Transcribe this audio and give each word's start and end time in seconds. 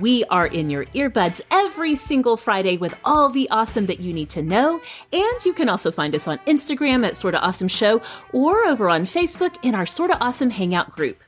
We 0.00 0.24
are 0.24 0.48
in 0.48 0.70
your 0.70 0.86
earbuds 0.86 1.40
every 1.52 1.94
single 1.94 2.36
Friday 2.36 2.76
with 2.76 2.98
all 3.04 3.28
the 3.28 3.48
awesome 3.50 3.86
that 3.86 4.00
you 4.00 4.12
need 4.12 4.28
to 4.30 4.42
know. 4.42 4.80
And 5.12 5.44
you 5.44 5.52
can 5.52 5.68
also 5.68 5.92
find 5.92 6.16
us 6.16 6.26
on 6.26 6.38
Instagram 6.46 7.06
at 7.06 7.16
Sorta 7.16 7.40
Awesome 7.40 7.68
Show 7.68 8.02
or 8.32 8.64
over 8.64 8.88
on 8.88 9.02
Facebook 9.02 9.56
in 9.62 9.76
our 9.76 9.86
Sorta 9.86 10.18
Awesome 10.18 10.50
Hangout 10.50 10.90
group. 10.90 11.22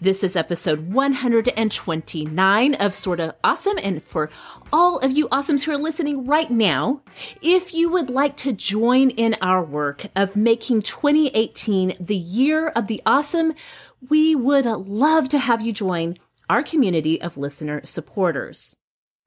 This 0.00 0.24
is 0.24 0.34
episode 0.34 0.90
129 0.92 2.74
of 2.76 2.94
Sorta 2.94 3.34
Awesome. 3.44 3.78
And 3.82 4.02
for 4.02 4.30
all 4.72 4.96
of 5.00 5.12
you 5.12 5.28
awesomes 5.28 5.64
who 5.64 5.72
are 5.72 5.76
listening 5.76 6.24
right 6.24 6.50
now, 6.50 7.02
if 7.42 7.74
you 7.74 7.90
would 7.90 8.08
like 8.08 8.38
to 8.38 8.54
join 8.54 9.10
in 9.10 9.36
our 9.42 9.62
work 9.62 10.06
of 10.16 10.36
making 10.36 10.80
2018 10.82 11.96
the 12.00 12.16
year 12.16 12.68
of 12.68 12.86
the 12.86 13.02
awesome, 13.04 13.52
we 14.08 14.34
would 14.34 14.64
love 14.64 15.28
to 15.28 15.38
have 15.38 15.60
you 15.60 15.74
join 15.74 16.16
our 16.50 16.64
community 16.64 17.22
of 17.22 17.38
listener 17.38 17.80
supporters. 17.84 18.74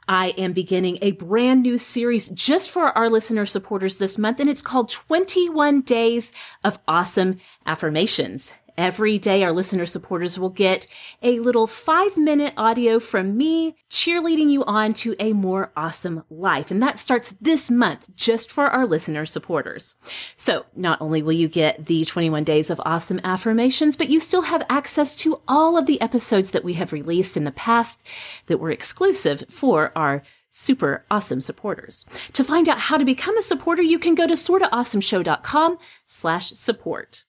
I 0.09 0.31
am 0.37 0.51
beginning 0.51 0.97
a 1.01 1.13
brand 1.13 1.63
new 1.63 1.77
series 1.77 2.27
just 2.31 2.69
for 2.69 2.95
our 2.97 3.09
listener 3.09 3.45
supporters 3.45 3.95
this 3.95 4.17
month, 4.17 4.41
and 4.41 4.49
it's 4.49 4.61
called 4.61 4.89
21 4.89 5.81
Days 5.83 6.33
of 6.65 6.77
Awesome 6.85 7.39
Affirmations. 7.65 8.53
Every 8.77 9.19
day, 9.19 9.43
our 9.43 9.51
listener 9.51 9.85
supporters 9.85 10.39
will 10.39 10.49
get 10.49 10.87
a 11.21 11.37
little 11.39 11.67
five 11.67 12.17
minute 12.17 12.55
audio 12.57 12.99
from 12.99 13.37
me 13.37 13.75
cheerleading 13.89 14.49
you 14.49 14.63
on 14.63 14.93
to 14.95 15.15
a 15.19 15.33
more 15.33 15.71
awesome 15.77 16.23
life. 16.31 16.71
And 16.71 16.81
that 16.81 16.97
starts 16.97 17.35
this 17.39 17.69
month 17.69 18.09
just 18.15 18.51
for 18.51 18.65
our 18.65 18.87
listener 18.87 19.27
supporters. 19.27 19.95
So 20.35 20.65
not 20.75 20.99
only 21.01 21.21
will 21.21 21.33
you 21.33 21.47
get 21.47 21.85
the 21.85 22.03
21 22.03 22.43
days 22.43 22.71
of 22.71 22.81
awesome 22.83 23.21
affirmations, 23.23 23.95
but 23.95 24.09
you 24.09 24.19
still 24.19 24.41
have 24.41 24.65
access 24.69 25.15
to 25.17 25.39
all 25.47 25.77
of 25.77 25.85
the 25.85 26.01
episodes 26.01 26.49
that 26.51 26.63
we 26.63 26.73
have 26.73 26.91
released 26.91 27.37
in 27.37 27.43
the 27.43 27.51
past 27.51 28.01
that 28.47 28.59
were 28.59 28.71
exclusive 28.71 29.43
for 29.49 29.91
our 29.95 30.23
super 30.49 31.05
awesome 31.11 31.41
supporters. 31.41 32.05
To 32.33 32.43
find 32.43 32.67
out 32.69 32.79
how 32.79 32.97
to 32.97 33.05
become 33.05 33.37
a 33.37 33.43
supporter, 33.43 33.83
you 33.83 33.99
can 33.99 34.15
go 34.15 34.25
to 34.25 34.33
sortaawesomeshow.com 34.33 35.77
slash 36.05 36.49
support. 36.51 37.25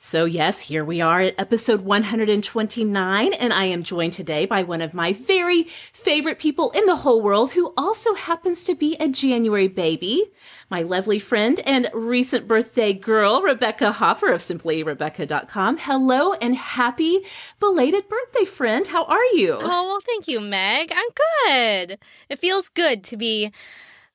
So, 0.00 0.26
yes, 0.26 0.60
here 0.60 0.84
we 0.84 1.00
are 1.00 1.22
at 1.22 1.40
episode 1.40 1.80
129, 1.80 3.32
and 3.32 3.52
I 3.52 3.64
am 3.64 3.82
joined 3.82 4.12
today 4.12 4.46
by 4.46 4.62
one 4.62 4.80
of 4.80 4.94
my 4.94 5.12
very 5.12 5.64
favorite 5.64 6.38
people 6.38 6.70
in 6.70 6.86
the 6.86 6.94
whole 6.94 7.20
world 7.20 7.50
who 7.50 7.74
also 7.76 8.14
happens 8.14 8.62
to 8.64 8.76
be 8.76 8.94
a 9.00 9.08
January 9.08 9.66
baby, 9.66 10.22
my 10.70 10.82
lovely 10.82 11.18
friend 11.18 11.58
and 11.66 11.90
recent 11.92 12.46
birthday 12.46 12.92
girl, 12.92 13.42
Rebecca 13.42 13.90
Hoffer 13.90 14.30
of 14.30 14.40
simplyrebecca.com. 14.40 15.78
Hello 15.78 16.32
and 16.34 16.54
happy 16.54 17.18
belated 17.58 18.08
birthday, 18.08 18.44
friend. 18.44 18.86
How 18.86 19.04
are 19.04 19.24
you? 19.34 19.54
Oh, 19.60 19.66
well, 19.66 20.00
thank 20.06 20.28
you, 20.28 20.38
Meg. 20.38 20.92
I'm 20.94 21.08
good. 21.48 21.98
It 22.28 22.38
feels 22.38 22.68
good 22.68 23.02
to 23.02 23.16
be 23.16 23.50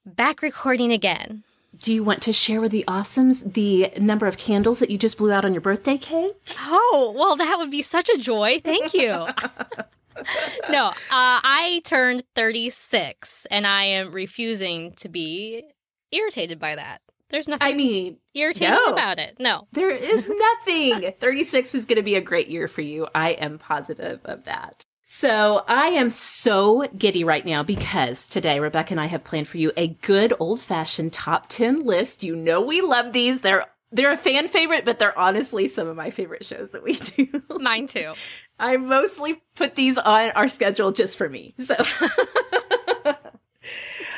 back 0.05 0.41
recording 0.41 0.94
again. 0.94 1.44
Do 1.78 1.94
you 1.94 2.03
want 2.03 2.22
to 2.23 2.34
share 2.34 2.61
with 2.61 2.72
the 2.72 2.85
awesomes 2.88 3.53
the 3.53 3.91
number 3.97 4.28
of 4.28 4.38
candles 4.38 4.79
that 4.79 4.89
you 4.89 4.97
just 4.97 5.17
blew 5.17 5.31
out 5.31 5.44
on 5.44 5.53
your 5.53 5.61
birthday 5.61 5.97
cake? 5.97 6.34
Oh, 6.59 7.13
well, 7.16 7.35
that 7.35 7.57
would 7.57 7.72
be 7.72 7.81
such 7.81 8.09
a 8.09 8.17
joy. 8.17 8.59
Thank 8.63 8.94
you. 8.94 9.09
no, 10.69 10.88
uh, 10.88 10.94
I 11.09 11.81
turned 11.83 12.23
36 12.35 13.47
and 13.50 13.66
I 13.66 13.85
am 13.85 14.12
refusing 14.12 14.94
to 14.94 15.09
be 15.09 15.63
irritated 16.12 16.59
by 16.59 16.75
that. 16.75 17.01
There's 17.29 17.47
nothing 17.47 17.67
I 17.67 17.73
mean, 17.73 18.17
irritating 18.35 18.75
no. 18.75 18.94
about 18.94 19.17
it. 19.17 19.38
No. 19.39 19.67
There 19.72 19.89
is 19.89 20.29
nothing. 20.66 21.13
36 21.19 21.73
is 21.73 21.85
going 21.85 21.97
to 21.97 22.03
be 22.03 22.16
a 22.16 22.22
great 22.22 22.47
year 22.47 22.67
for 22.67 22.81
you. 22.81 23.07
I 23.16 23.31
am 23.31 23.57
positive 23.57 24.19
of 24.25 24.44
that. 24.45 24.83
So 25.16 25.63
I 25.68 25.90
am 25.90 26.09
so 26.09 26.88
giddy 26.97 27.24
right 27.24 27.46
now 27.46 27.62
because 27.62 28.25
today 28.25 28.59
Rebecca 28.59 28.94
and 28.94 29.00
I 29.00 29.06
have 29.06 29.24
planned 29.24 29.47
for 29.47 29.59
you 29.59 29.72
a 29.78 29.90
good 29.90 30.34
old 30.40 30.59
fashioned 30.59 31.13
top 31.13 31.47
10 31.50 31.81
list. 31.81 32.24
You 32.24 32.35
know, 32.35 32.59
we 32.59 32.81
love 32.81 33.13
these. 33.13 33.41
They're 33.41 33.68
they're 33.91 34.12
a 34.12 34.18
fan 34.18 34.47
favorite, 34.47 34.85
but 34.85 34.97
they're 34.97 35.18
honestly 35.18 35.68
some 35.68 35.88
of 35.88 35.96
my 35.96 36.09
favorite 36.09 36.44
shows 36.44 36.72
that 36.72 36.84
we 36.84 36.94
do. 37.16 37.28
Mine 37.59 37.85
too. 37.85 38.12
I 38.59 38.75
mostly 38.78 39.44
put 39.56 39.75
these 39.75 40.00
on 40.00 40.31
our 40.31 40.47
schedule 40.47 40.91
just 40.91 41.16
for 41.16 41.30
me. 41.30 41.53
So, 41.59 41.75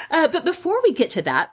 uh, 0.09 0.29
but 0.29 0.45
before 0.45 0.81
we 0.81 0.93
get 0.93 1.09
to 1.11 1.21
that, 1.23 1.51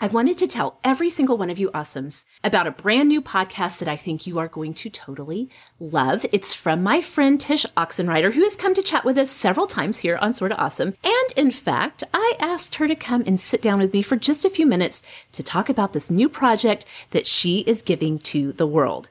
I 0.00 0.08
wanted 0.08 0.36
to 0.38 0.48
tell 0.48 0.80
every 0.82 1.08
single 1.08 1.38
one 1.38 1.50
of 1.50 1.58
you 1.58 1.70
awesomes 1.70 2.24
about 2.42 2.66
a 2.66 2.72
brand 2.72 3.08
new 3.08 3.22
podcast 3.22 3.78
that 3.78 3.88
I 3.88 3.96
think 3.96 4.26
you 4.26 4.38
are 4.38 4.48
going 4.48 4.74
to 4.74 4.90
totally 4.90 5.48
love. 5.78 6.26
It's 6.32 6.52
from 6.52 6.82
my 6.82 7.00
friend 7.00 7.40
Tish 7.40 7.64
Oxenreider, 7.76 8.32
who 8.32 8.42
has 8.42 8.56
come 8.56 8.74
to 8.74 8.82
chat 8.82 9.04
with 9.04 9.16
us 9.16 9.30
several 9.30 9.66
times 9.66 9.98
here 9.98 10.16
on 10.16 10.34
Sorta 10.34 10.56
Awesome. 10.56 10.94
And 11.04 11.32
in 11.36 11.52
fact, 11.52 12.02
I 12.12 12.34
asked 12.40 12.74
her 12.74 12.88
to 12.88 12.96
come 12.96 13.22
and 13.26 13.38
sit 13.38 13.62
down 13.62 13.78
with 13.78 13.92
me 13.92 14.02
for 14.02 14.16
just 14.16 14.44
a 14.44 14.50
few 14.50 14.66
minutes 14.66 15.02
to 15.32 15.42
talk 15.42 15.68
about 15.68 15.92
this 15.92 16.10
new 16.10 16.28
project 16.28 16.84
that 17.12 17.26
she 17.26 17.60
is 17.60 17.80
giving 17.80 18.18
to 18.18 18.52
the 18.52 18.66
world. 18.66 19.10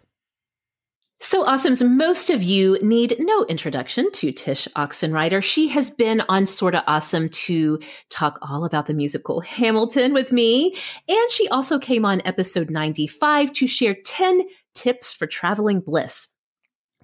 So 1.19 1.45
awesomes, 1.45 1.87
most 1.89 2.29
of 2.29 2.43
you 2.43 2.77
need 2.81 3.15
no 3.17 3.45
introduction 3.45 4.11
to 4.11 4.31
Tish 4.31 4.67
Oxenreider. 4.75 5.41
She 5.41 5.69
has 5.69 5.89
been 5.89 6.21
on 6.27 6.45
Sorta 6.45 6.83
Awesome 6.85 7.29
to 7.29 7.79
talk 8.09 8.39
all 8.41 8.65
about 8.65 8.87
the 8.87 8.93
musical 8.93 9.39
Hamilton 9.39 10.13
with 10.13 10.31
me. 10.31 10.75
And 11.07 11.31
she 11.31 11.47
also 11.47 11.79
came 11.79 12.03
on 12.03 12.21
episode 12.25 12.69
95 12.69 13.53
to 13.53 13.67
share 13.67 13.95
10 14.05 14.43
tips 14.75 15.13
for 15.13 15.25
traveling 15.25 15.79
bliss. 15.79 16.32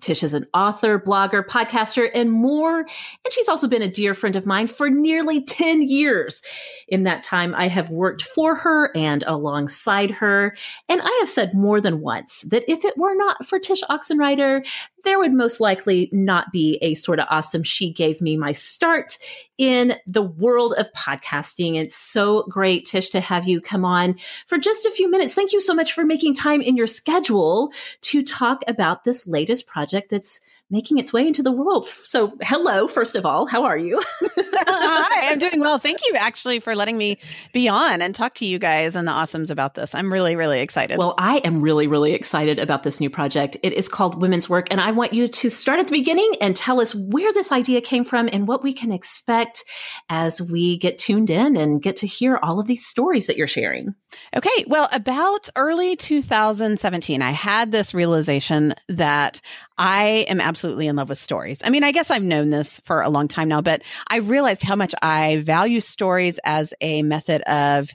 Tish 0.01 0.24
is 0.24 0.34
an 0.34 0.46
author, 0.54 1.00
blogger, 1.00 1.46
podcaster, 1.46 2.10
and 2.13 2.31
more. 2.31 2.80
And 2.80 3.34
she's 3.34 3.50
also 3.50 3.68
been 3.68 3.81
a 3.81 3.88
dear 3.88 4.13
friend 4.13 4.36
of 4.36 4.46
mine 4.46 4.68
for 4.68 4.90
nearly 4.90 5.44
10 5.44 5.84
years. 5.84 6.42
In 6.88 7.04
that 7.04 7.24
time, 7.24 7.54
I 7.56 7.68
have 7.68 7.90
worked 7.90 8.24
for 8.24 8.56
her 8.56 8.92
and 8.96 9.24
alongside 9.28 10.12
her. 10.12 10.56
And 10.88 11.01
I 11.04 11.18
have 11.19 11.30
said 11.30 11.54
more 11.54 11.81
than 11.81 12.01
once 12.01 12.42
that 12.50 12.63
if 12.68 12.86
it 12.86 12.98
were 12.98 13.16
not 13.16 13.46
for 13.46 13.60
Tish 13.60 13.81
Oxenreider, 13.90 14.66
there 15.04 15.19
would 15.19 15.34
most 15.34 15.60
likely 15.60 16.10
not 16.12 16.51
be 16.51 16.78
a 16.81 16.96
Sorta 16.96 17.28
Awesome. 17.30 17.63
She 17.63 17.92
gave 17.92 18.22
me 18.22 18.38
my 18.38 18.51
start 18.51 19.18
in 19.57 19.96
the 20.07 20.22
world 20.22 20.74
of 20.78 20.92
podcasting. 20.94 21.75
It's 21.75 21.96
so 21.96 22.44
great, 22.44 22.86
Tish, 22.86 23.10
to 23.10 23.19
have 23.19 23.48
you 23.48 23.62
come 23.62 23.86
on 23.86 24.16
for 24.48 24.57
just 24.57 24.86
a 24.86 24.92
few 24.92 25.10
minutes. 25.10 25.34
Thank 25.34 25.54
you 25.54 25.62
so 25.62 25.74
much 25.74 25.94
for 25.94 26.06
making 26.06 26.36
time 26.36 26.62
in 26.62 26.75
your 26.75 26.88
schedule 26.88 27.72
to 28.01 28.24
talk 28.24 28.63
about 28.68 29.04
this 29.04 29.28
latest 29.28 29.68
project 29.68 30.10
that's 30.10 30.40
making 30.69 31.00
its 31.00 31.12
way 31.12 31.25
into 31.25 31.42
the 31.42 31.51
world. 31.51 31.88
So, 31.88 32.33
hello, 32.42 32.88
first 32.88 33.16
of 33.16 33.25
all, 33.25 33.48
how 33.48 33.66
are 33.66 33.77
you? 33.77 34.01
Hi, 34.21 35.31
I'm 35.31 35.39
doing 35.39 35.60
well. 35.60 35.80
Thank 35.80 36.00
you 36.06 36.13
actually 36.16 36.60
for 36.60 36.75
letting 36.75 36.98
me 36.98 37.18
be 37.54 37.68
on 37.68 38.01
and 38.01 38.13
talk 38.13 38.36
to 38.36 38.45
you 38.45 38.60
guys 38.60 38.95
and 38.95 39.07
the 39.07 39.12
awesomes 39.12 39.50
about 39.50 39.74
this. 39.74 39.95
I'm 39.95 40.13
really, 40.13 40.36
really 40.36 40.62
excited. 40.62 40.98
Well, 40.98 41.16
I 41.18 41.38
am 41.39 41.62
really, 41.62 41.88
really 41.88 42.13
excited 42.13 42.60
about 42.60 42.83
this 42.83 43.00
new 43.00 43.10
project. 43.10 43.57
It 43.63 43.74
is 43.74 43.88
called 43.88 44.21
Women's 44.21 44.48
Work, 44.48 44.68
and 44.69 44.80
I 44.80 44.92
want 44.92 45.13
you 45.13 45.27
to 45.27 45.50
start 45.50 45.80
at 45.80 45.88
the 45.88 45.92
beginning 45.92 46.36
and 46.39 46.56
tell 46.56 46.80
us 46.80 46.94
where 46.94 47.33
this 47.33 47.51
idea 47.51 47.81
came 47.81 48.04
from 48.04 48.30
and 48.31 48.48
what 48.48 48.63
we 48.63 48.74
can 48.74 48.92
expect 48.92 49.63
as 50.10 50.42
we 50.42 50.77
get 50.77 51.00
tuned 51.00 51.30
in 51.30 51.57
and 51.57 51.81
get 51.81 51.95
to 51.98 52.07
hear 52.07 52.38
all 52.44 52.60
of 52.60 52.68
these 52.68 52.86
stories 52.86 53.27
that 53.27 53.38
you're 53.38 53.48
sharing. 53.48 53.95
Okay. 54.36 54.66
Well, 54.68 54.89
about 54.92 55.50
early 55.56 55.95
2017, 55.95 57.21
I 57.21 57.31
had 57.31 57.71
this 57.71 57.94
realization 57.94 58.74
that 58.88 59.42
I 59.80 60.26
am 60.28 60.42
absolutely 60.42 60.88
in 60.88 60.98
love 60.98 61.08
with 61.08 61.18
stories. 61.18 61.62
I 61.64 61.70
mean, 61.70 61.86
I 61.86 61.94
guess 61.94 62.12
I've 62.12 62.22
known 62.22 62.50
this 62.50 62.81
for 62.84 63.02
a 63.02 63.10
long 63.10 63.30
time 63.30 63.48
now, 63.48 63.62
but 63.62 63.81
I 64.10 64.18
realized 64.18 64.62
how 64.62 64.76
much 64.76 64.94
I 65.02 65.38
value 65.38 65.80
stories 65.80 66.38
as 66.44 66.74
a 66.81 67.02
method 67.02 67.42
of 67.44 67.90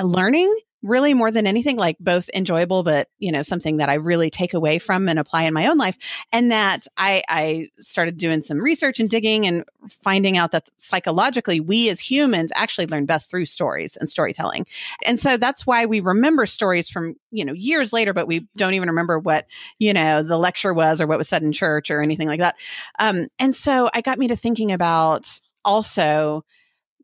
learning 0.00 0.56
really 0.86 1.14
more 1.14 1.30
than 1.30 1.46
anything 1.46 1.76
like 1.76 1.96
both 1.98 2.28
enjoyable 2.34 2.82
but 2.82 3.08
you 3.18 3.32
know 3.32 3.42
something 3.42 3.78
that 3.78 3.88
i 3.88 3.94
really 3.94 4.30
take 4.30 4.54
away 4.54 4.78
from 4.78 5.08
and 5.08 5.18
apply 5.18 5.42
in 5.42 5.54
my 5.54 5.66
own 5.66 5.78
life 5.78 5.98
and 6.32 6.52
that 6.52 6.86
i 6.96 7.22
i 7.28 7.68
started 7.80 8.16
doing 8.16 8.42
some 8.42 8.58
research 8.58 9.00
and 9.00 9.10
digging 9.10 9.46
and 9.46 9.64
finding 10.02 10.36
out 10.36 10.52
that 10.52 10.68
psychologically 10.78 11.60
we 11.60 11.88
as 11.90 12.00
humans 12.00 12.52
actually 12.54 12.86
learn 12.86 13.06
best 13.06 13.30
through 13.30 13.46
stories 13.46 13.96
and 13.96 14.10
storytelling. 14.10 14.66
And 15.04 15.18
so 15.20 15.36
that's 15.36 15.66
why 15.66 15.86
we 15.86 16.00
remember 16.00 16.46
stories 16.46 16.88
from 16.88 17.16
you 17.30 17.44
know 17.44 17.52
years 17.52 17.92
later 17.92 18.12
but 18.12 18.26
we 18.26 18.46
don't 18.56 18.74
even 18.74 18.88
remember 18.88 19.18
what 19.18 19.46
you 19.78 19.92
know 19.92 20.22
the 20.22 20.38
lecture 20.38 20.72
was 20.72 21.00
or 21.00 21.06
what 21.06 21.18
was 21.18 21.28
said 21.28 21.42
in 21.42 21.52
church 21.52 21.90
or 21.90 22.00
anything 22.00 22.28
like 22.28 22.40
that. 22.40 22.56
Um, 22.98 23.26
and 23.38 23.54
so 23.54 23.88
i 23.94 24.00
got 24.00 24.18
me 24.18 24.28
to 24.28 24.36
thinking 24.36 24.72
about 24.72 25.40
also 25.64 26.44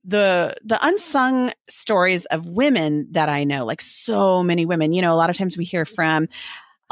the 0.05 0.55
the 0.65 0.79
unsung 0.85 1.53
stories 1.69 2.25
of 2.27 2.47
women 2.47 3.09
that 3.13 3.29
I 3.29 3.45
know, 3.45 3.65
like 3.65 3.81
so 3.81 4.43
many 4.43 4.67
women. 4.67 4.93
You 4.93 5.03
know, 5.03 5.13
a 5.13 5.17
lot 5.17 5.31
of 5.31 5.37
times 5.37 5.57
we 5.57 5.65
hear 5.65 5.85
from 5.85 6.29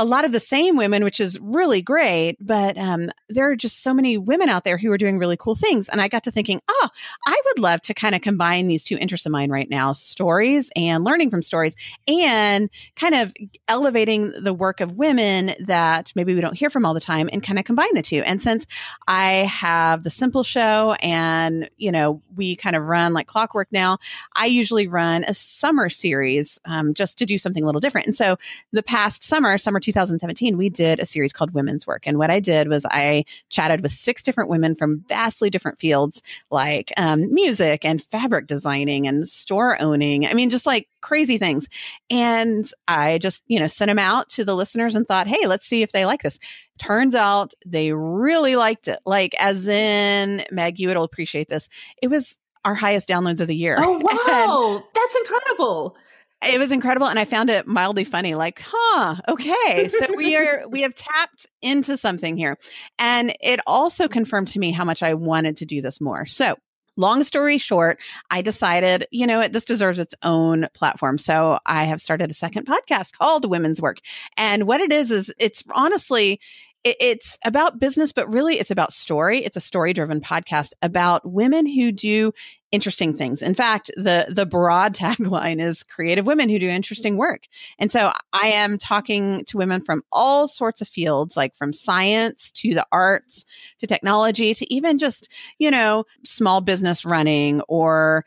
a 0.00 0.04
lot 0.04 0.24
of 0.24 0.32
the 0.32 0.40
same 0.40 0.78
women, 0.78 1.04
which 1.04 1.20
is 1.20 1.38
really 1.40 1.82
great. 1.82 2.36
But 2.40 2.78
um, 2.78 3.10
there 3.28 3.50
are 3.50 3.54
just 3.54 3.82
so 3.82 3.92
many 3.92 4.16
women 4.16 4.48
out 4.48 4.64
there 4.64 4.78
who 4.78 4.90
are 4.90 4.96
doing 4.96 5.18
really 5.18 5.36
cool 5.36 5.54
things. 5.54 5.90
And 5.90 6.00
I 6.00 6.08
got 6.08 6.24
to 6.24 6.30
thinking, 6.30 6.58
oh, 6.68 6.88
I 7.26 7.40
would 7.44 7.58
love 7.58 7.82
to 7.82 7.92
kind 7.92 8.14
of 8.14 8.22
combine 8.22 8.66
these 8.66 8.82
two 8.82 8.96
interests 8.96 9.26
of 9.26 9.32
mine 9.32 9.50
right 9.50 9.68
now 9.68 9.92
stories 9.92 10.70
and 10.74 11.04
learning 11.04 11.28
from 11.28 11.42
stories 11.42 11.76
and 12.08 12.70
kind 12.96 13.14
of 13.14 13.34
elevating 13.68 14.32
the 14.42 14.54
work 14.54 14.80
of 14.80 14.92
women 14.92 15.52
that 15.66 16.12
maybe 16.16 16.34
we 16.34 16.40
don't 16.40 16.56
hear 16.56 16.70
from 16.70 16.86
all 16.86 16.94
the 16.94 17.00
time 17.00 17.28
and 17.30 17.42
kind 17.42 17.58
of 17.58 17.66
combine 17.66 17.92
the 17.92 18.00
two. 18.00 18.22
And 18.22 18.40
since 18.40 18.66
I 19.06 19.32
have 19.32 20.02
the 20.02 20.08
Simple 20.08 20.44
Show 20.44 20.96
and, 21.02 21.68
you 21.76 21.92
know, 21.92 22.22
we 22.34 22.56
kind 22.56 22.74
of 22.74 22.86
run 22.86 23.12
like 23.12 23.26
clockwork 23.26 23.68
now, 23.70 23.98
I 24.34 24.46
usually 24.46 24.88
run 24.88 25.24
a 25.28 25.34
summer 25.34 25.90
series 25.90 26.58
um, 26.64 26.94
just 26.94 27.18
to 27.18 27.26
do 27.26 27.36
something 27.36 27.62
a 27.62 27.66
little 27.66 27.82
different. 27.82 28.06
And 28.06 28.16
so 28.16 28.38
the 28.72 28.82
past 28.82 29.22
summer, 29.22 29.58
summer 29.58 29.78
2017, 29.90 30.56
we 30.56 30.70
did 30.70 31.00
a 31.00 31.06
series 31.06 31.32
called 31.32 31.52
Women's 31.52 31.86
Work. 31.86 32.06
And 32.06 32.18
what 32.18 32.30
I 32.30 32.38
did 32.38 32.68
was 32.68 32.86
I 32.90 33.24
chatted 33.48 33.82
with 33.82 33.92
six 33.92 34.22
different 34.22 34.48
women 34.48 34.74
from 34.74 35.04
vastly 35.08 35.50
different 35.50 35.78
fields 35.78 36.22
like 36.50 36.92
um, 36.96 37.32
music 37.32 37.84
and 37.84 38.00
fabric 38.00 38.46
designing 38.46 39.08
and 39.08 39.28
store 39.28 39.80
owning. 39.82 40.26
I 40.26 40.34
mean, 40.34 40.50
just 40.50 40.66
like 40.66 40.88
crazy 41.00 41.38
things. 41.38 41.68
And 42.08 42.70
I 42.86 43.18
just, 43.18 43.42
you 43.48 43.58
know, 43.58 43.66
sent 43.66 43.88
them 43.88 43.98
out 43.98 44.28
to 44.30 44.44
the 44.44 44.54
listeners 44.54 44.94
and 44.94 45.06
thought, 45.06 45.26
hey, 45.26 45.46
let's 45.46 45.66
see 45.66 45.82
if 45.82 45.92
they 45.92 46.06
like 46.06 46.22
this. 46.22 46.38
Turns 46.78 47.14
out 47.14 47.52
they 47.66 47.92
really 47.92 48.56
liked 48.56 48.88
it. 48.88 49.00
Like, 49.04 49.34
as 49.38 49.66
in, 49.68 50.44
Meg, 50.50 50.78
you 50.78 50.88
would 50.88 50.96
appreciate 50.96 51.48
this. 51.48 51.68
It 52.00 52.08
was 52.08 52.38
our 52.64 52.74
highest 52.74 53.08
downloads 53.08 53.40
of 53.40 53.48
the 53.48 53.56
year. 53.56 53.76
Oh, 53.78 53.98
wow. 54.02 54.84
That's 54.94 55.16
incredible 55.16 55.96
it 56.42 56.58
was 56.58 56.72
incredible 56.72 57.06
and 57.06 57.18
i 57.18 57.24
found 57.24 57.50
it 57.50 57.66
mildly 57.66 58.04
funny 58.04 58.34
like 58.34 58.60
huh 58.64 59.16
okay 59.28 59.88
so 59.88 60.06
we 60.16 60.36
are 60.36 60.64
we 60.68 60.82
have 60.82 60.94
tapped 60.94 61.46
into 61.62 61.96
something 61.96 62.36
here. 62.36 62.56
And 62.98 63.34
it 63.40 63.60
also 63.66 64.08
confirmed 64.08 64.48
to 64.48 64.58
me 64.58 64.72
how 64.72 64.84
much 64.84 65.02
i 65.02 65.14
wanted 65.14 65.56
to 65.56 65.66
do 65.66 65.80
this 65.80 66.00
more. 66.00 66.26
So 66.26 66.56
long 66.96 67.22
story 67.22 67.56
short 67.56 68.00
i 68.30 68.42
decided 68.42 69.06
you 69.12 69.24
know 69.26 69.46
this 69.46 69.64
deserves 69.64 69.98
its 69.98 70.14
own 70.22 70.68
platform. 70.74 71.18
So 71.18 71.58
i 71.66 71.84
have 71.84 72.00
started 72.00 72.30
a 72.30 72.34
second 72.34 72.66
podcast 72.66 73.16
called 73.16 73.48
women's 73.48 73.80
work 73.80 73.98
and 74.36 74.66
what 74.66 74.80
it 74.80 74.92
is 74.92 75.10
is 75.10 75.32
it's 75.38 75.62
honestly 75.72 76.40
it's 76.82 77.38
about 77.44 77.78
business, 77.78 78.10
but 78.10 78.32
really 78.32 78.54
it's 78.54 78.70
about 78.70 78.92
story. 78.92 79.44
It's 79.44 79.56
a 79.56 79.60
story 79.60 79.92
driven 79.92 80.20
podcast 80.20 80.72
about 80.80 81.30
women 81.30 81.66
who 81.66 81.92
do 81.92 82.32
interesting 82.72 83.12
things. 83.12 83.42
In 83.42 83.54
fact, 83.54 83.90
the 83.96 84.26
the 84.34 84.46
broad 84.46 84.94
tagline 84.96 85.60
is 85.60 85.82
creative 85.82 86.26
women 86.26 86.48
who 86.48 86.58
do 86.58 86.68
interesting 86.68 87.18
work. 87.18 87.44
And 87.78 87.92
so 87.92 88.12
I 88.32 88.48
am 88.48 88.78
talking 88.78 89.44
to 89.46 89.58
women 89.58 89.82
from 89.82 90.02
all 90.10 90.48
sorts 90.48 90.80
of 90.80 90.88
fields 90.88 91.36
like 91.36 91.54
from 91.54 91.72
science 91.72 92.50
to 92.52 92.72
the 92.72 92.86
arts 92.90 93.44
to 93.80 93.86
technology 93.86 94.54
to 94.54 94.72
even 94.72 94.96
just, 94.96 95.30
you 95.58 95.70
know, 95.70 96.04
small 96.24 96.62
business 96.62 97.04
running 97.04 97.60
or 97.62 98.24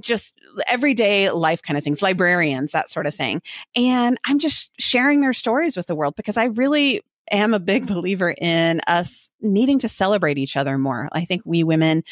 just 0.00 0.34
everyday 0.66 1.30
life 1.30 1.62
kind 1.62 1.76
of 1.76 1.84
things, 1.84 2.02
librarians, 2.02 2.72
that 2.72 2.88
sort 2.88 3.06
of 3.06 3.14
thing. 3.14 3.42
And 3.76 4.18
I'm 4.24 4.38
just 4.38 4.72
sharing 4.80 5.20
their 5.20 5.34
stories 5.34 5.76
with 5.76 5.86
the 5.86 5.94
world 5.94 6.16
because 6.16 6.36
I 6.36 6.44
really 6.44 7.02
am 7.30 7.54
a 7.54 7.60
big 7.60 7.86
believer 7.86 8.34
in 8.38 8.80
us 8.86 9.30
needing 9.40 9.78
to 9.80 9.88
celebrate 9.88 10.38
each 10.38 10.56
other 10.56 10.78
more. 10.78 11.08
I 11.12 11.24
think 11.24 11.42
we 11.44 11.64
women 11.64 12.02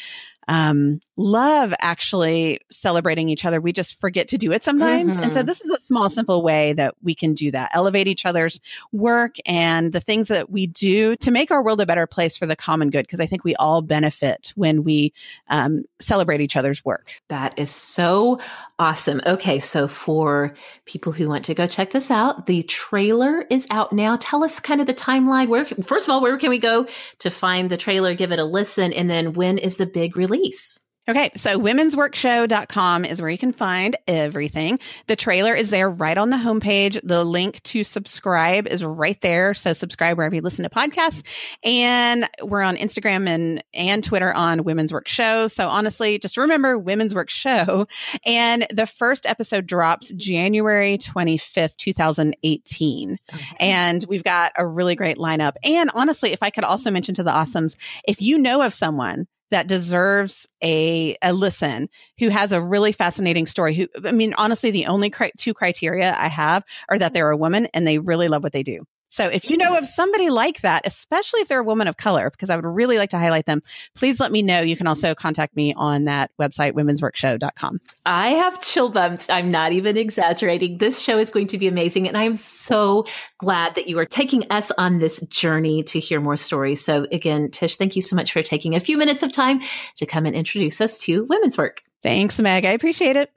um, 0.47 0.99
love 1.15 1.73
actually 1.79 2.59
celebrating 2.71 3.29
each 3.29 3.45
other. 3.45 3.61
We 3.61 3.71
just 3.71 3.99
forget 3.99 4.27
to 4.29 4.37
do 4.37 4.51
it 4.51 4.63
sometimes. 4.63 5.15
Mm-hmm. 5.15 5.23
And 5.23 5.33
so 5.33 5.39
mm-hmm. 5.39 5.47
this 5.47 5.61
is 5.61 5.69
a 5.69 5.79
small, 5.79 6.09
simple 6.09 6.41
way 6.41 6.73
that 6.73 6.95
we 7.03 7.13
can 7.13 7.33
do 7.33 7.51
that, 7.51 7.71
elevate 7.73 8.07
each 8.07 8.25
other's 8.25 8.59
work 8.91 9.35
and 9.45 9.93
the 9.93 9.99
things 9.99 10.27
that 10.29 10.49
we 10.49 10.67
do 10.67 11.15
to 11.17 11.31
make 11.31 11.51
our 11.51 11.63
world 11.63 11.81
a 11.81 11.85
better 11.85 12.07
place 12.07 12.35
for 12.35 12.45
the 12.45 12.55
common 12.55 12.89
good. 12.89 13.07
Cause 13.07 13.19
I 13.19 13.25
think 13.25 13.43
we 13.43 13.55
all 13.55 13.81
benefit 13.81 14.53
when 14.55 14.83
we 14.83 15.13
um, 15.49 15.83
celebrate 15.99 16.41
each 16.41 16.55
other's 16.55 16.83
work. 16.83 17.21
That 17.29 17.57
is 17.57 17.69
so 17.69 18.39
awesome. 18.79 19.21
Okay. 19.25 19.59
So 19.59 19.87
for 19.87 20.53
people 20.85 21.11
who 21.11 21.29
want 21.29 21.45
to 21.45 21.53
go 21.53 21.67
check 21.67 21.91
this 21.91 22.09
out, 22.09 22.47
the 22.47 22.63
trailer 22.63 23.45
is 23.49 23.67
out 23.69 23.93
now. 23.93 24.17
Tell 24.19 24.43
us 24.43 24.59
kind 24.59 24.81
of 24.81 24.87
the 24.87 24.93
timeline. 24.93 25.47
Where, 25.47 25.65
first 25.65 26.07
of 26.07 26.13
all, 26.13 26.21
where 26.21 26.37
can 26.37 26.49
we 26.49 26.57
go 26.57 26.87
to 27.19 27.29
find 27.29 27.69
the 27.69 27.77
trailer, 27.77 28.15
give 28.15 28.31
it 28.31 28.39
a 28.39 28.43
listen? 28.43 28.91
And 28.93 29.09
then 29.09 29.33
when 29.33 29.57
is 29.57 29.77
the 29.77 29.85
big 29.85 30.17
release? 30.17 30.32
Release. 30.33 30.79
Okay, 31.09 31.31
so 31.35 31.59
womensworkshow.com 31.59 33.03
is 33.03 33.21
where 33.21 33.29
you 33.29 33.37
can 33.37 33.51
find 33.51 33.97
everything. 34.07 34.79
The 35.07 35.17
trailer 35.17 35.53
is 35.53 35.69
there 35.69 35.89
right 35.89 36.17
on 36.17 36.29
the 36.29 36.37
homepage. 36.37 36.97
The 37.03 37.25
link 37.25 37.61
to 37.63 37.83
subscribe 37.83 38.67
is 38.67 38.85
right 38.85 39.19
there. 39.19 39.53
So 39.53 39.73
subscribe 39.73 40.15
wherever 40.15 40.33
you 40.33 40.39
listen 40.39 40.63
to 40.63 40.69
podcasts. 40.69 41.23
And 41.61 42.25
we're 42.41 42.61
on 42.61 42.77
Instagram 42.77 43.27
and, 43.27 43.61
and 43.73 44.01
Twitter 44.01 44.33
on 44.33 44.63
Women's 44.63 44.93
Work 44.93 45.09
Show. 45.09 45.49
So 45.49 45.67
honestly, 45.67 46.19
just 46.19 46.37
remember 46.37 46.79
Women's 46.79 47.13
Work 47.13 47.29
Show. 47.29 47.85
And 48.25 48.65
the 48.69 48.87
first 48.87 49.25
episode 49.25 49.67
drops 49.67 50.13
January 50.13 50.97
25th, 50.99 51.75
2018. 51.75 53.17
Okay. 53.33 53.45
And 53.59 54.05
we've 54.07 54.23
got 54.23 54.53
a 54.55 54.65
really 54.65 54.95
great 54.95 55.17
lineup. 55.17 55.55
And 55.65 55.91
honestly, 55.93 56.31
if 56.31 56.41
I 56.41 56.49
could 56.49 56.63
also 56.63 56.91
mention 56.91 57.13
to 57.15 57.23
the 57.23 57.31
awesomes, 57.31 57.77
if 58.07 58.21
you 58.21 58.37
know 58.37 58.61
of 58.61 58.73
someone 58.73 59.27
that 59.51 59.67
deserves 59.67 60.47
a, 60.63 61.15
a 61.21 61.33
listen 61.33 61.89
who 62.19 62.29
has 62.29 62.51
a 62.51 62.61
really 62.61 62.91
fascinating 62.91 63.45
story 63.45 63.75
who 63.75 63.87
i 64.05 64.11
mean 64.11 64.33
honestly 64.37 64.71
the 64.71 64.87
only 64.87 65.09
cri- 65.09 65.31
two 65.37 65.53
criteria 65.53 66.15
i 66.17 66.27
have 66.27 66.63
are 66.89 66.97
that 66.97 67.13
they're 67.13 67.29
a 67.29 67.37
woman 67.37 67.67
and 67.73 67.85
they 67.85 67.99
really 67.99 68.27
love 68.27 68.43
what 68.43 68.53
they 68.53 68.63
do 68.63 68.83
so 69.13 69.27
if 69.27 69.47
you 69.47 69.57
know 69.57 69.77
of 69.77 69.87
somebody 69.87 70.31
like 70.31 70.61
that, 70.61 70.87
especially 70.87 71.41
if 71.41 71.47
they're 71.47 71.59
a 71.59 71.63
woman 71.63 71.87
of 71.87 71.97
color, 71.97 72.31
because 72.31 72.49
I 72.49 72.55
would 72.55 72.65
really 72.65 72.97
like 72.97 73.11
to 73.11 73.19
highlight 73.19 73.45
them, 73.45 73.61
please 73.93 74.19
let 74.19 74.31
me 74.31 74.41
know. 74.41 74.61
You 74.61 74.75
can 74.75 74.87
also 74.87 75.13
contact 75.13 75.55
me 75.55 75.71
on 75.75 76.05
that 76.05 76.31
website, 76.41 76.73
womensworkshow.com. 76.73 77.79
I 78.07 78.29
have 78.29 78.59
chill 78.59 78.89
bumps. 78.89 79.29
I'm 79.29 79.51
not 79.51 79.71
even 79.71 79.97
exaggerating. 79.97 80.79
This 80.79 80.99
show 80.99 81.19
is 81.19 81.29
going 81.29 81.45
to 81.47 81.59
be 81.59 81.67
amazing. 81.67 82.07
And 82.07 82.17
I'm 82.17 82.35
so 82.37 83.05
glad 83.37 83.75
that 83.75 83.87
you 83.87 83.99
are 83.99 84.05
taking 84.05 84.49
us 84.49 84.71
on 84.79 84.97
this 84.97 85.19
journey 85.27 85.83
to 85.83 85.99
hear 85.99 86.19
more 86.19 86.35
stories. 86.35 86.83
So 86.83 87.05
again, 87.11 87.51
Tish, 87.51 87.77
thank 87.77 87.95
you 87.95 88.01
so 88.01 88.15
much 88.15 88.33
for 88.33 88.41
taking 88.41 88.73
a 88.73 88.79
few 88.79 88.97
minutes 88.97 89.21
of 89.21 89.31
time 89.31 89.61
to 89.97 90.07
come 90.07 90.25
and 90.25 90.35
introduce 90.35 90.81
us 90.81 90.97
to 90.99 91.25
women's 91.25 91.55
work. 91.55 91.83
Thanks, 92.01 92.39
Meg. 92.39 92.65
I 92.65 92.71
appreciate 92.71 93.15
it. 93.15 93.31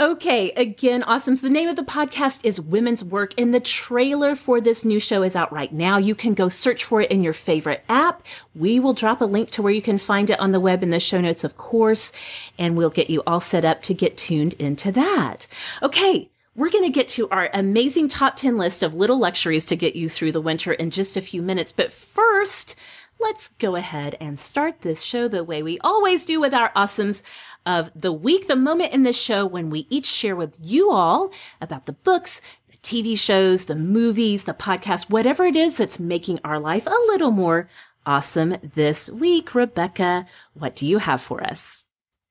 Okay, 0.00 0.52
again, 0.52 1.02
awesome. 1.02 1.34
So 1.34 1.48
the 1.48 1.52
name 1.52 1.68
of 1.68 1.74
the 1.74 1.82
podcast 1.82 2.44
is 2.44 2.60
Women's 2.60 3.02
Work, 3.02 3.34
and 3.36 3.52
the 3.52 3.58
trailer 3.58 4.36
for 4.36 4.60
this 4.60 4.84
new 4.84 5.00
show 5.00 5.24
is 5.24 5.34
out 5.34 5.52
right 5.52 5.72
now. 5.72 5.98
You 5.98 6.14
can 6.14 6.34
go 6.34 6.48
search 6.48 6.84
for 6.84 7.00
it 7.00 7.10
in 7.10 7.24
your 7.24 7.32
favorite 7.32 7.82
app. 7.88 8.24
We 8.54 8.78
will 8.78 8.92
drop 8.94 9.20
a 9.20 9.24
link 9.24 9.50
to 9.50 9.62
where 9.62 9.72
you 9.72 9.82
can 9.82 9.98
find 9.98 10.30
it 10.30 10.38
on 10.38 10.52
the 10.52 10.60
web 10.60 10.84
in 10.84 10.90
the 10.90 11.00
show 11.00 11.20
notes, 11.20 11.42
of 11.42 11.56
course, 11.56 12.12
and 12.60 12.76
we'll 12.76 12.90
get 12.90 13.10
you 13.10 13.24
all 13.26 13.40
set 13.40 13.64
up 13.64 13.82
to 13.82 13.92
get 13.94 14.16
tuned 14.16 14.54
into 14.60 14.92
that. 14.92 15.48
Okay, 15.82 16.30
We're 16.58 16.70
going 16.70 16.82
to 16.82 16.90
get 16.90 17.06
to 17.10 17.28
our 17.28 17.48
amazing 17.54 18.08
top 18.08 18.34
10 18.34 18.56
list 18.56 18.82
of 18.82 18.92
little 18.92 19.20
luxuries 19.20 19.64
to 19.66 19.76
get 19.76 19.94
you 19.94 20.08
through 20.08 20.32
the 20.32 20.40
winter 20.40 20.72
in 20.72 20.90
just 20.90 21.16
a 21.16 21.20
few 21.20 21.40
minutes. 21.40 21.70
But 21.70 21.92
first, 21.92 22.74
let's 23.20 23.46
go 23.46 23.76
ahead 23.76 24.16
and 24.20 24.36
start 24.36 24.80
this 24.80 25.00
show 25.02 25.28
the 25.28 25.44
way 25.44 25.62
we 25.62 25.78
always 25.82 26.24
do 26.24 26.40
with 26.40 26.52
our 26.52 26.72
awesomes 26.72 27.22
of 27.68 27.90
the 27.94 28.12
week, 28.12 28.48
the 28.48 28.56
moment 28.56 28.94
in 28.94 29.02
this 29.02 29.20
show 29.20 29.44
when 29.44 29.68
we 29.68 29.86
each 29.90 30.06
share 30.06 30.34
with 30.34 30.56
you 30.60 30.90
all 30.90 31.30
about 31.60 31.84
the 31.84 31.92
books, 31.92 32.40
the 32.70 32.78
TV 32.78 33.16
shows, 33.16 33.66
the 33.66 33.74
movies, 33.74 34.44
the 34.44 34.54
podcast, 34.54 35.10
whatever 35.10 35.44
it 35.44 35.54
is 35.54 35.76
that's 35.76 36.00
making 36.00 36.40
our 36.42 36.58
life 36.58 36.86
a 36.86 36.90
little 37.08 37.30
more 37.30 37.68
awesome 38.06 38.56
this 38.74 39.12
week. 39.12 39.54
Rebecca, 39.54 40.26
what 40.54 40.74
do 40.74 40.86
you 40.86 40.96
have 40.96 41.20
for 41.20 41.44
us? 41.44 41.84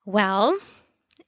Well, 0.06 0.58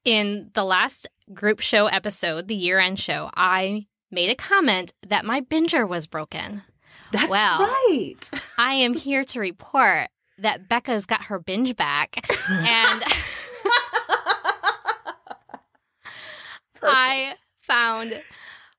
in 0.04 0.50
the 0.56 0.63
last 0.63 1.08
group 1.32 1.60
show 1.60 1.86
episode, 1.86 2.48
the 2.48 2.56
year 2.56 2.80
end 2.80 3.00
show, 3.00 3.30
I 3.38 3.86
made 4.10 4.32
a 4.32 4.36
comment 4.36 4.92
that 5.08 5.24
my 5.24 5.42
binger 5.42 5.88
was 5.88 6.08
broken. 6.08 6.63
That's 7.12 7.30
well, 7.30 7.60
right. 7.60 8.18
I 8.58 8.74
am 8.74 8.96
here 8.96 9.24
to 9.25 9.39
report 9.39 10.08
that 10.39 10.68
Becca's 10.68 11.06
got 11.06 11.25
her 11.25 11.38
binge 11.38 11.75
back. 11.75 12.25
and 12.50 13.04
I 16.83 17.36
found 17.62 18.21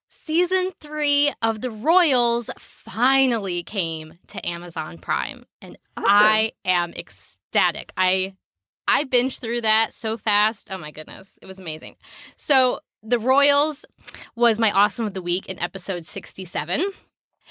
season 0.08 0.70
three 0.80 1.32
of 1.42 1.60
The 1.60 1.70
Royals 1.70 2.50
finally 2.58 3.62
came 3.62 4.18
to 4.28 4.46
Amazon 4.46 4.98
Prime. 4.98 5.46
And 5.60 5.78
Awesome. 5.96 6.08
I 6.08 6.52
am 6.64 6.92
ecstatic. 6.94 7.92
I 7.96 8.34
I 8.88 9.04
binged 9.04 9.40
through 9.40 9.60
that 9.60 9.92
so 9.92 10.16
fast. 10.16 10.68
Oh 10.70 10.78
my 10.78 10.90
goodness. 10.90 11.38
It 11.40 11.46
was 11.46 11.60
amazing. 11.60 11.96
So 12.36 12.80
The 13.02 13.18
Royals 13.18 13.84
was 14.34 14.58
my 14.58 14.72
awesome 14.72 15.06
of 15.06 15.14
the 15.14 15.22
week 15.22 15.48
in 15.48 15.60
episode 15.60 16.04
67. 16.04 16.84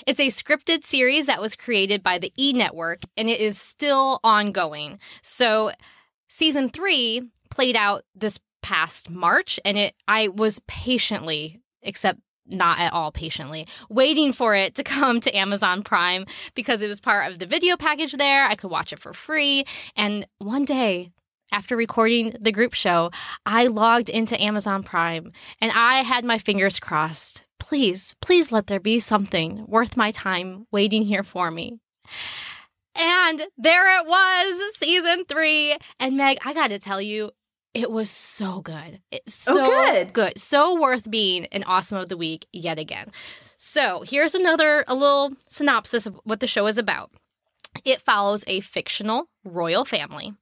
It's 0.06 0.20
a 0.20 0.28
scripted 0.28 0.84
series 0.84 1.26
that 1.26 1.42
was 1.42 1.56
created 1.56 2.04
by 2.04 2.20
the 2.20 2.34
E 2.38 2.54
Network 2.54 3.02
and 3.18 3.30
it 3.30 3.40
is 3.40 3.60
still 3.60 4.20
ongoing. 4.24 5.00
So 5.22 5.72
season 6.30 6.70
3 6.70 7.24
played 7.50 7.76
out 7.76 8.04
this 8.16 8.40
past 8.62 9.10
March 9.10 9.60
and 9.66 9.78
it 9.78 9.96
I 10.08 10.28
was 10.30 10.60
patiently 10.68 11.60
except 11.82 12.20
not 12.46 12.80
at 12.80 12.94
all 12.94 13.12
patiently 13.12 13.68
waiting 13.90 14.34
for 14.34 14.56
it 14.56 14.76
to 14.76 14.84
come 14.96 15.22
to 15.22 15.36
Amazon 15.36 15.84
Prime 15.84 16.26
because 16.56 16.82
it 16.82 16.88
was 16.88 17.00
part 17.00 17.32
of 17.32 17.40
the 17.40 17.46
video 17.46 17.78
package 17.78 18.14
there. 18.14 18.46
I 18.46 18.56
could 18.56 18.72
watch 18.72 18.94
it 18.94 19.00
for 19.00 19.14
free 19.14 19.66
and 19.96 20.26
one 20.40 20.66
day 20.66 21.12
after 21.52 21.76
recording 21.76 22.34
the 22.40 22.52
group 22.52 22.74
show, 22.74 23.10
I 23.46 23.68
logged 23.68 24.10
into 24.10 24.40
Amazon 24.42 24.84
Prime 24.84 25.32
and 25.60 25.72
I 25.74 26.04
had 26.04 26.24
my 26.24 26.38
fingers 26.38 26.80
crossed. 26.80 27.46
Please, 27.60 28.16
please 28.22 28.52
let 28.52 28.68
there 28.68 28.80
be 28.80 29.00
something 29.00 29.66
worth 29.68 29.98
my 29.98 30.12
time 30.12 30.68
waiting 30.72 31.04
here 31.04 31.24
for 31.24 31.50
me. 31.50 31.80
And 33.00 33.42
there 33.58 34.00
it 34.00 34.08
was, 34.08 34.76
season 34.76 35.24
three. 35.26 35.78
And 36.00 36.18
Meg, 36.18 36.40
I 36.46 36.54
got 36.54 36.70
to 36.70 36.80
tell 36.80 37.02
you, 37.02 37.32
it 37.74 37.92
was 37.92 38.10
so 38.10 38.62
good. 38.62 39.02
It's 39.12 39.48
Oh, 39.48 39.54
so 39.54 40.06
good. 40.06 40.40
So 40.40 40.80
worth 40.80 41.10
being 41.10 41.46
an 41.48 41.64
awesome 41.66 41.98
of 41.98 42.10
the 42.10 42.18
week 42.18 42.46
yet 42.52 42.80
again. 42.80 43.12
So 43.58 44.04
here's 44.08 44.36
another, 44.36 44.84
a 44.88 44.96
little 44.96 45.34
synopsis 45.50 46.06
of 46.06 46.20
what 46.24 46.40
the 46.40 46.48
show 46.48 46.68
is 46.68 46.78
about. 46.78 47.12
It 47.86 48.02
follows 48.02 48.44
a 48.48 48.62
fictional 48.62 49.30
royal 49.44 49.86
family. 49.86 50.34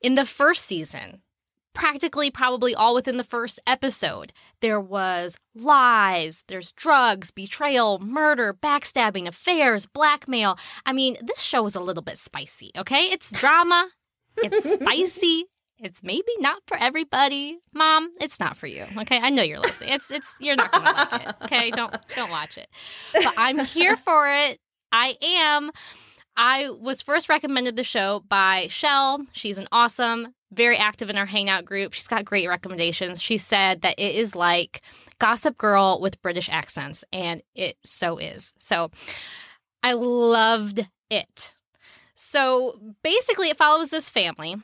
In 0.00 0.14
the 0.14 0.24
first 0.24 0.64
season, 0.64 1.20
practically 1.74 2.30
probably 2.30 2.74
all 2.74 2.94
within 2.94 3.16
the 3.16 3.24
first 3.24 3.60
episode, 3.66 4.32
there 4.60 4.80
was 4.80 5.36
lies, 5.54 6.44
there's 6.48 6.72
drugs, 6.72 7.30
betrayal, 7.30 7.98
murder, 7.98 8.54
backstabbing, 8.54 9.26
affairs, 9.26 9.84
blackmail. 9.86 10.56
I 10.86 10.92
mean, 10.92 11.16
this 11.20 11.42
show 11.42 11.66
is 11.66 11.74
a 11.74 11.80
little 11.80 12.02
bit 12.02 12.16
spicy, 12.18 12.70
okay? 12.78 13.04
It's 13.06 13.30
drama, 13.32 13.88
it's 14.38 14.74
spicy. 14.74 15.46
It's 15.78 16.02
maybe 16.02 16.32
not 16.38 16.62
for 16.66 16.76
everybody. 16.76 17.58
Mom, 17.72 18.10
it's 18.20 18.38
not 18.38 18.56
for 18.56 18.66
you. 18.66 18.86
Okay? 18.98 19.18
I 19.18 19.30
know 19.30 19.42
you're 19.42 19.58
listening. 19.58 19.94
It's 19.94 20.10
it's 20.10 20.36
you're 20.40 20.56
not 20.56 20.72
to 20.72 20.78
like 20.80 21.26
it. 21.26 21.34
Okay? 21.44 21.70
Don't 21.70 21.94
don't 22.14 22.30
watch 22.30 22.56
it. 22.58 22.68
But 23.12 23.34
I'm 23.36 23.58
here 23.58 23.96
for 23.96 24.28
it. 24.28 24.60
I 24.92 25.16
am. 25.20 25.72
I 26.36 26.70
was 26.70 27.02
first 27.02 27.28
recommended 27.28 27.76
the 27.76 27.84
show 27.84 28.24
by 28.28 28.66
Shell. 28.68 29.24
She's 29.32 29.58
an 29.58 29.68
awesome, 29.70 30.34
very 30.52 30.76
active 30.76 31.10
in 31.10 31.16
our 31.16 31.26
hangout 31.26 31.64
group. 31.64 31.92
She's 31.92 32.08
got 32.08 32.24
great 32.24 32.48
recommendations. 32.48 33.22
She 33.22 33.36
said 33.36 33.82
that 33.82 33.94
it 33.98 34.14
is 34.14 34.34
like 34.34 34.82
Gossip 35.18 35.56
Girl 35.58 36.00
with 36.00 36.22
British 36.22 36.48
accents, 36.48 37.04
and 37.12 37.42
it 37.54 37.76
so 37.84 38.18
is. 38.18 38.52
So 38.58 38.90
I 39.82 39.92
loved 39.92 40.86
it. 41.10 41.54
So 42.14 42.80
basically, 43.02 43.50
it 43.50 43.58
follows 43.58 43.90
this 43.90 44.10
family 44.10 44.56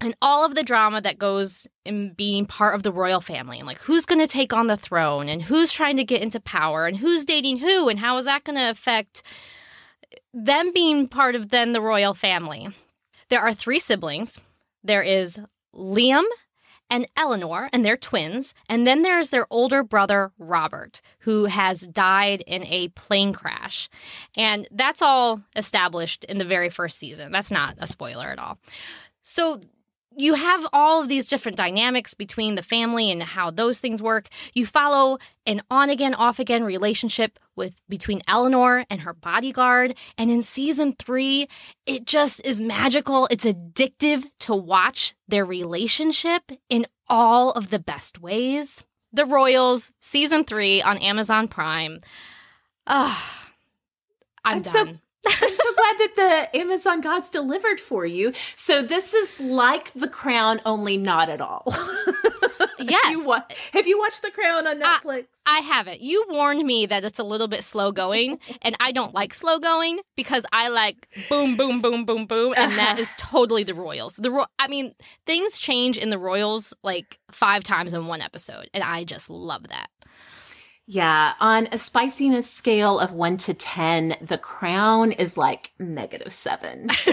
and 0.00 0.14
all 0.22 0.44
of 0.44 0.54
the 0.54 0.62
drama 0.62 1.00
that 1.00 1.18
goes 1.18 1.66
in 1.84 2.14
being 2.14 2.46
part 2.46 2.74
of 2.74 2.82
the 2.82 2.92
royal 2.92 3.20
family 3.20 3.58
and 3.58 3.66
like 3.66 3.78
who's 3.78 4.06
going 4.06 4.20
to 4.20 4.26
take 4.26 4.52
on 4.52 4.66
the 4.66 4.76
throne 4.76 5.28
and 5.28 5.42
who's 5.42 5.72
trying 5.72 5.96
to 5.96 6.04
get 6.04 6.22
into 6.22 6.40
power 6.40 6.86
and 6.86 6.96
who's 6.96 7.24
dating 7.24 7.58
who 7.58 7.88
and 7.88 7.98
how 7.98 8.16
is 8.16 8.24
that 8.24 8.44
going 8.44 8.56
to 8.56 8.70
affect 8.70 9.22
them 10.32 10.72
being 10.72 11.08
part 11.08 11.34
of 11.34 11.50
then 11.50 11.72
the 11.72 11.80
royal 11.80 12.14
family. 12.14 12.68
There 13.28 13.40
are 13.40 13.54
three 13.54 13.78
siblings. 13.78 14.40
There 14.82 15.02
is 15.02 15.38
Liam 15.74 16.24
and 16.88 17.06
Eleanor, 17.16 17.68
and 17.72 17.84
they're 17.84 17.96
twins. 17.96 18.52
And 18.68 18.86
then 18.86 19.02
there's 19.02 19.30
their 19.30 19.46
older 19.50 19.84
brother, 19.84 20.32
Robert, 20.38 21.00
who 21.20 21.44
has 21.44 21.82
died 21.82 22.42
in 22.46 22.64
a 22.64 22.88
plane 22.88 23.32
crash. 23.32 23.88
And 24.36 24.66
that's 24.72 25.00
all 25.00 25.40
established 25.54 26.24
in 26.24 26.38
the 26.38 26.44
very 26.44 26.68
first 26.70 26.98
season. 26.98 27.30
That's 27.30 27.52
not 27.52 27.76
a 27.78 27.86
spoiler 27.86 28.26
at 28.26 28.40
all. 28.40 28.58
So 29.22 29.60
you 30.20 30.34
have 30.34 30.66
all 30.72 31.02
of 31.02 31.08
these 31.08 31.28
different 31.28 31.56
dynamics 31.56 32.14
between 32.14 32.54
the 32.54 32.62
family 32.62 33.10
and 33.10 33.22
how 33.22 33.50
those 33.50 33.78
things 33.78 34.02
work. 34.02 34.28
You 34.54 34.66
follow 34.66 35.18
an 35.46 35.62
on 35.70 35.90
again, 35.90 36.14
off 36.14 36.38
again 36.38 36.62
relationship 36.64 37.38
with 37.56 37.80
between 37.88 38.20
Eleanor 38.28 38.84
and 38.90 39.00
her 39.00 39.14
bodyguard. 39.14 39.96
And 40.18 40.30
in 40.30 40.42
season 40.42 40.92
three, 40.92 41.48
it 41.86 42.04
just 42.04 42.44
is 42.44 42.60
magical. 42.60 43.26
It's 43.30 43.44
addictive 43.44 44.24
to 44.40 44.54
watch 44.54 45.14
their 45.26 45.44
relationship 45.44 46.42
in 46.68 46.86
all 47.08 47.52
of 47.52 47.70
the 47.70 47.78
best 47.78 48.20
ways. 48.20 48.84
The 49.12 49.24
Royals, 49.24 49.90
season 50.00 50.44
three 50.44 50.80
on 50.82 50.98
Amazon 50.98 51.48
Prime. 51.48 52.00
Ah, 52.86 53.50
I'm, 54.44 54.58
I'm 54.58 54.64
so- 54.64 54.84
done. 54.84 55.00
I'm 55.26 55.54
so 55.54 55.74
glad 55.74 55.96
that 55.98 56.48
the 56.52 56.58
Amazon 56.58 57.00
gods 57.00 57.28
delivered 57.28 57.80
for 57.80 58.06
you. 58.06 58.32
So 58.56 58.82
this 58.82 59.12
is 59.14 59.38
like 59.40 59.92
The 59.92 60.08
Crown, 60.08 60.60
only 60.64 60.96
not 60.96 61.28
at 61.28 61.40
all. 61.40 61.64
Yes. 62.82 63.04
Have 63.04 63.12
you, 63.12 63.26
wa- 63.26 63.42
have 63.74 63.86
you 63.86 63.98
watched 63.98 64.22
The 64.22 64.30
Crown 64.30 64.66
on 64.66 64.80
Netflix? 64.80 65.26
I 65.44 65.58
haven't. 65.58 66.00
You 66.00 66.24
warned 66.30 66.62
me 66.66 66.86
that 66.86 67.04
it's 67.04 67.18
a 67.18 67.22
little 67.22 67.46
bit 67.46 67.62
slow 67.62 67.92
going, 67.92 68.38
and 68.62 68.74
I 68.80 68.90
don't 68.92 69.12
like 69.12 69.34
slow 69.34 69.58
going 69.58 70.00
because 70.16 70.46
I 70.50 70.68
like 70.68 71.06
boom, 71.28 71.56
boom, 71.58 71.82
boom, 71.82 72.06
boom, 72.06 72.24
boom, 72.24 72.54
and 72.56 72.72
that 72.78 72.92
Uh-huh. 72.92 73.00
is 73.02 73.14
totally 73.18 73.64
the 73.64 73.74
Royals. 73.74 74.16
The 74.16 74.30
Ro- 74.30 74.46
I 74.58 74.66
mean, 74.68 74.94
things 75.26 75.58
change 75.58 75.98
in 75.98 76.08
the 76.08 76.18
Royals 76.18 76.72
like 76.82 77.18
five 77.30 77.64
times 77.64 77.92
in 77.92 78.06
one 78.06 78.22
episode, 78.22 78.70
and 78.72 78.82
I 78.82 79.04
just 79.04 79.28
love 79.28 79.68
that. 79.68 79.88
Yeah, 80.92 81.34
on 81.38 81.68
a 81.70 81.78
spiciness 81.78 82.50
scale 82.50 82.98
of 82.98 83.12
one 83.12 83.36
to 83.38 83.54
10, 83.54 84.16
The 84.20 84.38
Crown 84.38 85.12
is 85.12 85.36
like 85.38 85.72
negative 85.78 86.32
seven. 86.32 86.88
So, 86.90 87.12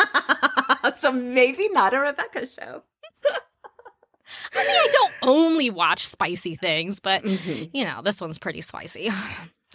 so 0.96 1.10
maybe 1.10 1.68
not 1.70 1.92
a 1.92 1.98
Rebecca 1.98 2.46
show. 2.46 2.82
I 4.54 4.58
mean, 4.58 4.76
I 4.76 4.88
don't 4.92 5.12
only 5.22 5.70
watch 5.70 6.06
spicy 6.06 6.54
things, 6.54 7.00
but 7.00 7.24
Mhm. 7.24 7.70
you 7.72 7.84
know, 7.84 8.00
this 8.02 8.20
one's 8.20 8.38
pretty 8.38 8.60
spicy. 8.60 9.10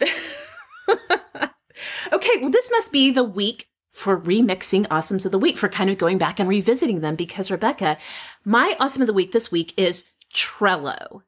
okay, 2.12 2.38
well, 2.40 2.50
this 2.50 2.70
must 2.70 2.90
be 2.90 3.10
the 3.10 3.24
week 3.24 3.68
for 3.92 4.18
remixing 4.18 4.86
Awesomes 4.88 5.26
of 5.26 5.32
the 5.32 5.38
Week, 5.38 5.58
for 5.58 5.68
kind 5.68 5.90
of 5.90 5.98
going 5.98 6.16
back 6.18 6.40
and 6.40 6.48
revisiting 6.48 7.00
them 7.00 7.16
because, 7.16 7.50
Rebecca, 7.50 7.98
my 8.44 8.74
Awesome 8.80 9.02
of 9.02 9.06
the 9.08 9.12
Week 9.12 9.32
this 9.32 9.52
week 9.52 9.74
is 9.76 10.04
Trello. 10.34 11.22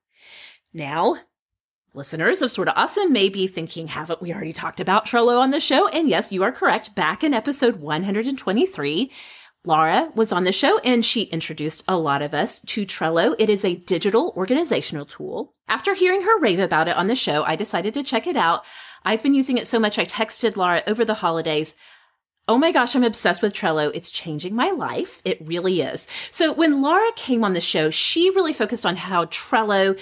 Now, 0.73 1.16
listeners 1.97 2.43
of 2.43 2.50
Sorta 2.50 2.75
Awesome 2.76 3.11
may 3.11 3.31
be 3.31 3.47
thinking, 3.47 3.87
haven't 3.87 4.21
we 4.21 4.33
already 4.33 4.53
talked 4.53 4.81
about 4.81 5.07
Trello 5.07 5.41
on 5.41 5.50
the 5.50 5.61
show? 5.61 5.88
And 5.88 6.11
yes, 6.11 6.31
you 6.31 6.43
are 6.43 6.53
correct. 6.53 6.95
Back 6.95 7.25
in 7.25 7.33
episode 7.33 7.76
123, 7.76 9.11
Laura 9.65 10.11
was 10.15 10.31
on 10.31 10.45
the 10.45 10.53
show 10.53 10.79
and 10.81 11.03
she 11.03 11.23
introduced 11.23 11.83
a 11.88 11.97
lot 11.97 12.21
of 12.21 12.35
us 12.35 12.61
to 12.61 12.85
Trello. 12.85 13.35
It 13.38 13.49
is 13.49 13.65
a 13.65 13.76
digital 13.76 14.35
organizational 14.37 15.07
tool. 15.07 15.55
After 15.69 15.95
hearing 15.95 16.21
her 16.21 16.38
rave 16.38 16.61
about 16.61 16.87
it 16.87 16.97
on 16.97 17.07
the 17.07 17.17
show, 17.17 17.45
I 17.45 17.57
decided 17.57 17.95
to 17.95 18.03
check 18.03 18.26
it 18.26 18.37
out. 18.37 18.67
I've 19.03 19.23
been 19.23 19.35
using 19.35 19.57
it 19.57 19.67
so 19.67 19.81
much, 19.81 19.99
I 19.99 20.05
texted 20.05 20.57
Laura 20.57 20.83
over 20.87 21.03
the 21.03 21.15
holidays. 21.15 21.76
Oh 22.47 22.59
my 22.59 22.73
gosh, 22.73 22.95
I'm 22.95 23.05
obsessed 23.05 23.43
with 23.43 23.55
Trello. 23.55 23.91
It's 23.95 24.11
changing 24.11 24.55
my 24.55 24.71
life. 24.71 25.21
It 25.25 25.38
really 25.41 25.81
is. 25.81 26.07
So 26.31 26.53
when 26.53 26.83
Laura 26.83 27.11
came 27.17 27.43
on 27.43 27.55
the 27.55 27.61
show, 27.61 27.91
she 27.91 28.31
really 28.31 28.53
focused 28.53 28.85
on 28.85 28.97
how 28.97 29.25
Trello 29.25 29.99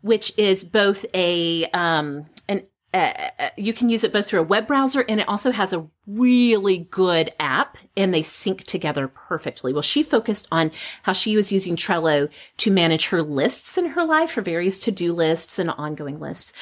which 0.00 0.32
is 0.38 0.64
both 0.64 1.04
a 1.14 1.66
um, 1.72 2.26
an 2.48 2.66
uh, 2.94 3.28
uh, 3.38 3.50
you 3.56 3.74
can 3.74 3.90
use 3.90 4.02
it 4.02 4.12
both 4.12 4.26
through 4.26 4.40
a 4.40 4.44
web 4.44 4.66
browser 4.66 5.04
and 5.08 5.20
it 5.20 5.28
also 5.28 5.50
has 5.50 5.74
a 5.74 5.86
really 6.06 6.78
good 6.90 7.30
app 7.38 7.76
and 7.96 8.14
they 8.14 8.22
sync 8.22 8.64
together 8.64 9.08
perfectly. 9.08 9.72
Well, 9.72 9.82
she 9.82 10.02
focused 10.02 10.48
on 10.50 10.70
how 11.02 11.12
she 11.12 11.36
was 11.36 11.52
using 11.52 11.76
Trello 11.76 12.30
to 12.58 12.70
manage 12.70 13.08
her 13.08 13.22
lists 13.22 13.76
in 13.76 13.86
her 13.90 14.04
life, 14.04 14.32
her 14.32 14.42
various 14.42 14.80
to-do 14.80 15.12
lists 15.12 15.58
and 15.58 15.70
ongoing 15.70 16.18
lists. 16.18 16.54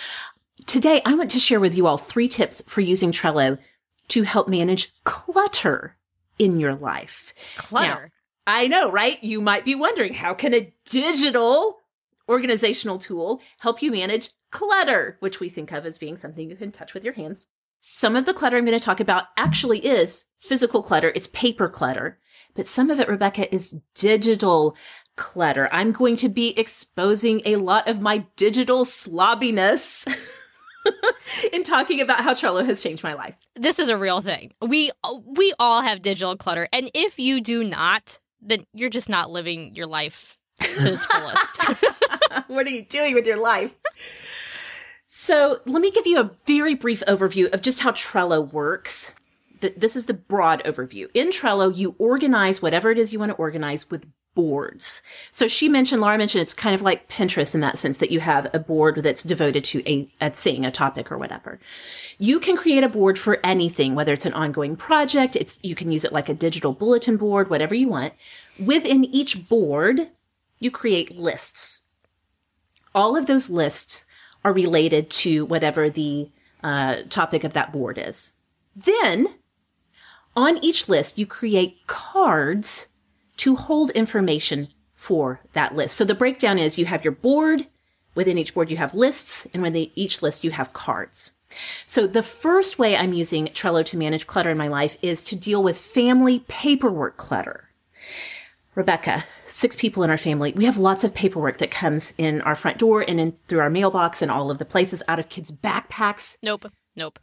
Today, 0.67 1.01
I 1.05 1.15
want 1.15 1.31
to 1.31 1.39
share 1.39 1.61
with 1.61 1.77
you 1.77 1.87
all 1.87 1.99
three 1.99 2.29
tips 2.29 2.61
for 2.67 2.81
using 2.81 3.13
Trello 3.13 3.59
to 4.09 4.23
help 4.23 4.49
manage 4.49 4.93
clutter 5.05 5.97
in 6.39 6.59
your 6.59 6.75
life. 6.75 7.35
Clutter. 7.57 7.87
Now, 7.87 8.53
I 8.53 8.67
know, 8.67 8.91
right? 8.91 9.23
You 9.23 9.41
might 9.41 9.65
be 9.65 9.75
wondering, 9.75 10.15
how 10.15 10.35
can 10.35 10.55
a 10.55 10.73
digital 10.85 11.81
organizational 12.29 12.99
tool 12.99 13.41
help 13.61 13.83
you 13.83 13.91
manage 13.91 14.31
clutter, 14.51 15.17
which 15.21 15.41
we 15.41 15.49
think 15.49 15.73
of 15.73 15.87
as 15.87 15.99
being 15.99 16.17
something 16.17 16.49
you 16.49 16.57
can 16.57 16.71
touch 16.71 16.95
with 16.95 17.05
your 17.05 17.15
hands. 17.15 17.47
Some 17.81 18.17
of 18.17 18.25
the 18.25 18.35
clutter 18.35 18.57
I'm 18.57 18.65
going 18.65 18.79
to 18.79 18.85
talk 18.85 19.01
about 19.01 19.27
actually 19.37 19.85
is 19.85 20.27
physical 20.41 20.83
clutter. 20.83 21.13
It's 21.15 21.29
paper 21.29 21.69
clutter, 21.69 22.19
but 22.55 22.67
some 22.67 22.91
of 22.91 22.99
it, 22.99 23.09
Rebecca, 23.09 23.55
is 23.55 23.77
digital 23.95 24.77
clutter. 25.17 25.69
I'm 25.73 25.93
going 25.93 26.17
to 26.17 26.29
be 26.29 26.59
exposing 26.59 27.43
a 27.45 27.57
lot 27.57 27.89
of 27.89 28.01
my 28.01 28.27
digital 28.37 28.85
slobbiness. 28.85 30.07
in 31.53 31.65
talking 31.65 32.01
about 32.01 32.21
how 32.21 32.33
Trello 32.33 32.65
has 32.65 32.83
changed 32.83 33.03
my 33.03 33.15
life. 33.15 33.35
This 33.55 33.79
is 33.79 33.89
a 33.89 33.97
real 33.97 34.21
thing. 34.21 34.53
We 34.63 34.93
we 35.25 35.53
all 35.59 35.83
have 35.83 36.03
digital 36.03 36.37
clutter, 36.37 36.69
and 36.73 36.91
if 36.95 37.19
you 37.19 37.41
do 37.41 37.65
not, 37.65 38.21
then 38.41 38.67
you're 38.73 38.91
just 38.91 39.09
not 39.09 39.31
living 39.31 39.75
your 39.75 39.87
life 39.87 40.39
to 40.61 40.93
its 40.93 41.07
fullest. 41.07 41.85
what 42.49 42.67
are 42.67 42.71
you 42.71 42.83
doing 42.83 43.15
with 43.15 43.27
your 43.27 43.41
life? 43.41 43.75
So, 45.07 45.61
let 45.67 45.81
me 45.81 45.91
give 45.91 46.07
you 46.07 46.21
a 46.21 46.31
very 46.47 46.75
brief 46.75 47.03
overview 47.07 47.53
of 47.53 47.63
just 47.63 47.81
how 47.81 47.93
Trello 47.93 48.53
works. 48.53 49.13
This 49.61 49.97
is 49.97 50.07
the 50.07 50.15
broad 50.15 50.63
overview. 50.65 51.09
In 51.15 51.31
Trello, 51.31 51.75
you 51.75 51.95
organize 51.99 52.61
whatever 52.61 52.91
it 52.91 52.99
is 52.99 53.13
you 53.13 53.19
want 53.19 53.31
to 53.31 53.37
organize 53.37 53.91
with 53.91 54.07
boards. 54.37 55.03
So 55.33 55.49
she 55.49 55.69
mentioned, 55.69 56.01
Laura 56.01 56.19
mentioned, 56.19 56.43
it's 56.43 56.55
kind 56.55 56.75
of 56.75 56.83
like 56.83 57.09
Pinterest 57.09 57.55
in 57.55 57.63
that 57.63 57.79
sense 57.79 57.97
that 57.97 58.13
you 58.13 58.21
have 58.21 58.49
a 58.53 58.59
board 58.61 59.03
that's 59.03 59.25
devoted 59.25 59.65
to 59.65 59.83
a, 59.91 60.09
a 60.21 60.31
thing, 60.31 60.65
a 60.65 60.71
topic 60.71 61.11
or 61.11 61.19
whatever. 61.19 61.59
You 62.19 62.39
can 62.39 62.57
create 62.57 62.85
a 62.85 62.89
board 62.89 63.19
for 63.19 63.41
anything, 63.43 63.95
whether 63.95 64.13
it's 64.13 64.27
an 64.27 64.35
ongoing 64.35 64.77
project, 64.77 65.35
it's, 65.35 65.59
you 65.63 65.75
can 65.75 65.91
use 65.91 66.05
it 66.05 66.13
like 66.13 66.29
a 66.29 66.35
digital 66.35 66.73
bulletin 66.73 67.17
board, 67.17 67.49
whatever 67.51 67.75
you 67.75 67.89
want. 67.89 68.13
Within 68.65 69.05
each 69.05 69.49
board, 69.49 70.09
you 70.59 70.71
create 70.71 71.17
lists. 71.17 71.81
All 72.95 73.17
of 73.17 73.27
those 73.27 73.51
lists 73.51 74.07
are 74.45 74.53
related 74.53 75.11
to 75.11 75.45
whatever 75.45 75.91
the 75.91 76.31
uh, 76.63 77.03
topic 77.09 77.45
of 77.45 77.53
that 77.53 77.73
board 77.73 77.99
is. 77.99 78.33
Then, 78.75 79.29
on 80.35 80.63
each 80.65 80.89
list, 80.89 81.19
you 81.19 81.27
create 81.27 81.87
cards 81.87 82.89
to 83.39 83.57
hold 83.57 83.91
information 83.91 84.69
for 84.95 85.41
that 85.53 85.75
list. 85.75 85.97
So 85.97 86.05
the 86.05 86.15
breakdown 86.15 86.59
is 86.59 86.79
you 86.79 86.87
have 86.87 87.05
your 87.05 87.13
board. 87.13 87.67
Within 88.15 88.39
each 88.39 88.55
board, 88.55 88.71
you 88.71 88.79
have 88.79 88.95
lists, 88.95 89.47
and 89.53 89.63
within 89.63 89.91
each 89.95 90.23
list, 90.23 90.43
you 90.43 90.51
have 90.51 90.73
cards. 90.73 91.33
So 91.87 92.07
the 92.07 92.23
first 92.23 92.79
way 92.79 92.97
I'm 92.97 93.13
using 93.13 93.47
Trello 93.49 93.85
to 93.85 93.97
manage 93.97 94.27
clutter 94.27 94.51
in 94.51 94.59
my 94.59 94.69
life 94.69 94.97
is 95.03 95.23
to 95.25 95.37
deal 95.37 95.63
with 95.63 95.79
family 95.79 96.41
paperwork 96.49 97.19
clutter. 97.19 97.69
Rebecca, 98.77 99.25
six 99.47 99.75
people 99.75 100.03
in 100.03 100.11
our 100.11 100.19
family. 100.19 100.53
We 100.55 100.67
have 100.67 100.77
lots 100.77 101.03
of 101.03 101.15
paperwork 101.15 101.59
that 101.59 101.71
comes 101.71 102.13
in 102.19 102.43
our 102.43 102.55
front 102.55 102.77
door 102.77 103.03
and 103.09 103.19
in 103.19 103.33
through 103.49 103.61
our 103.61 103.71
mailbox 103.71 104.21
and 104.21 104.31
all 104.31 104.51
of 104.51 104.59
the 104.59 104.67
places 104.67 105.03
out 105.09 105.19
of 105.19 105.31
kids' 105.31 105.51
backpacks. 105.51 106.37
Nope. 106.43 106.71
Nope. 106.95 107.19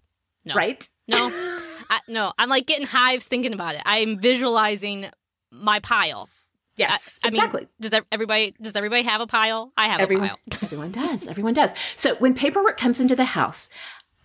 No. 0.46 0.56
Right? 0.56 0.90
No. 1.08 1.18
I, 1.90 2.00
no. 2.08 2.34
I'm 2.40 2.50
like 2.50 2.66
getting 2.66 2.88
hives 2.88 3.28
thinking 3.28 3.54
about 3.54 3.76
it. 3.76 3.82
I'm 3.86 4.20
visualizing 4.20 5.06
my 5.52 5.80
pile. 5.80 6.28
Yes, 6.76 7.20
I, 7.24 7.28
I 7.28 7.30
exactly. 7.30 7.62
Mean, 7.62 7.70
does 7.80 8.02
everybody 8.12 8.56
does 8.60 8.76
everybody 8.76 9.04
have 9.04 9.22
a 9.22 9.28
pile? 9.28 9.72
I 9.78 9.90
have 9.90 10.02
everyone, 10.02 10.32
a 10.48 10.50
pile. 10.50 10.60
everyone 10.64 10.92
does. 10.92 11.28
Everyone 11.28 11.54
does. 11.54 11.76
So 11.96 12.16
when 12.16 12.34
paperwork 12.34 12.78
comes 12.78 13.00
into 13.00 13.16
the 13.16 13.26
house, 13.26 13.70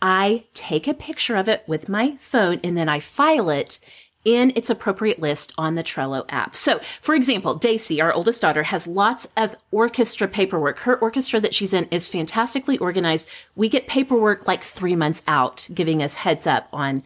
I 0.01 0.47
take 0.55 0.89
a 0.89 0.95
picture 0.95 1.37
of 1.37 1.47
it 1.47 1.63
with 1.67 1.91
my 1.91 2.17
phone 2.21 2.59
and 2.65 2.75
then 2.75 2.89
I 2.89 3.01
file 3.01 3.51
it 3.51 3.81
in 4.25 4.53
its 4.57 4.69
appropriate 4.69 5.19
list 5.19 5.53
on 5.57 5.75
the 5.75 5.83
Trello 5.83 6.25
app. 6.29 6.55
So, 6.55 6.81
for 7.01 7.15
example, 7.15 7.55
Daisy, 7.55 8.01
our 8.01 8.13
oldest 8.13 8.43
daughter, 8.43 8.65
has 8.65 8.87
lots 8.87 9.29
of 9.37 9.57
orchestra 9.71 10.29
paperwork. 10.29 10.81
Her 10.81 10.99
orchestra 10.99 11.41
that 11.41 11.55
she's 11.55 11.73
in 11.73 11.87
is 11.91 12.09
fantastically 12.09 12.79
organized. 12.79 13.29
We 13.55 13.69
get 13.69 13.87
paperwork 13.87 14.47
like 14.47 14.65
three 14.65 14.97
months 14.97 15.23
out, 15.27 15.69
giving 15.73 16.03
us 16.03 16.17
heads 16.17 16.47
up 16.47 16.69
on 16.73 17.03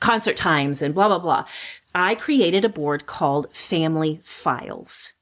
concert 0.00 0.36
times 0.36 0.82
and 0.82 0.94
blah, 0.94 1.08
blah, 1.08 1.18
blah. 1.18 1.46
I 1.94 2.14
created 2.14 2.64
a 2.64 2.70
board 2.70 3.06
called 3.06 3.54
Family 3.54 4.20
Files. 4.24 5.12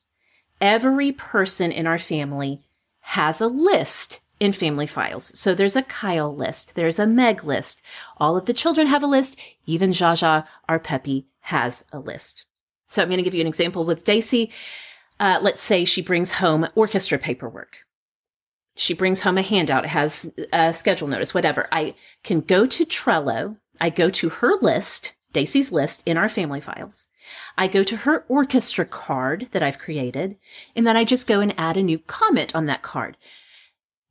Every 0.60 1.12
person 1.12 1.72
in 1.72 1.86
our 1.86 1.98
family 1.98 2.62
has 3.00 3.40
a 3.40 3.46
list 3.46 4.20
in 4.40 4.52
family 4.52 4.86
files. 4.86 5.36
So 5.38 5.54
there's 5.54 5.76
a 5.76 5.82
Kyle 5.82 6.34
list. 6.34 6.74
There's 6.74 6.98
a 6.98 7.06
Meg 7.06 7.44
list. 7.44 7.82
All 8.18 8.36
of 8.36 8.46
the 8.46 8.52
children 8.52 8.86
have 8.86 9.02
a 9.02 9.06
list. 9.06 9.38
Even 9.66 9.90
Jaja, 9.90 10.46
our 10.68 10.78
Peppy, 10.78 11.26
has 11.40 11.84
a 11.92 11.98
list. 11.98 12.44
So 12.86 13.02
I'm 13.02 13.08
going 13.08 13.18
to 13.18 13.22
give 13.22 13.34
you 13.34 13.40
an 13.40 13.46
example 13.46 13.84
with 13.84 14.04
Daisy. 14.04 14.52
Uh, 15.20 15.38
let's 15.42 15.60
say 15.60 15.84
she 15.84 16.02
brings 16.02 16.32
home 16.32 16.66
orchestra 16.74 17.18
paperwork. 17.18 17.78
She 18.76 18.94
brings 18.94 19.20
home 19.20 19.38
a 19.38 19.42
handout. 19.42 19.84
It 19.84 19.88
has 19.88 20.32
a 20.52 20.72
schedule 20.72 21.08
notice, 21.08 21.34
whatever. 21.34 21.66
I 21.72 21.94
can 22.22 22.40
go 22.40 22.64
to 22.66 22.86
Trello. 22.86 23.56
I 23.80 23.90
go 23.90 24.08
to 24.10 24.28
her 24.28 24.54
list, 24.62 25.14
Daisy's 25.32 25.72
list 25.72 26.02
in 26.06 26.16
our 26.16 26.28
family 26.28 26.60
files. 26.60 27.08
I 27.56 27.66
go 27.66 27.82
to 27.82 27.96
her 27.96 28.24
orchestra 28.28 28.84
card 28.84 29.48
that 29.50 29.62
I've 29.62 29.78
created, 29.78 30.36
and 30.76 30.86
then 30.86 30.96
I 30.96 31.04
just 31.04 31.26
go 31.26 31.40
and 31.40 31.54
add 31.58 31.76
a 31.76 31.82
new 31.82 31.98
comment 31.98 32.54
on 32.54 32.66
that 32.66 32.82
card 32.82 33.16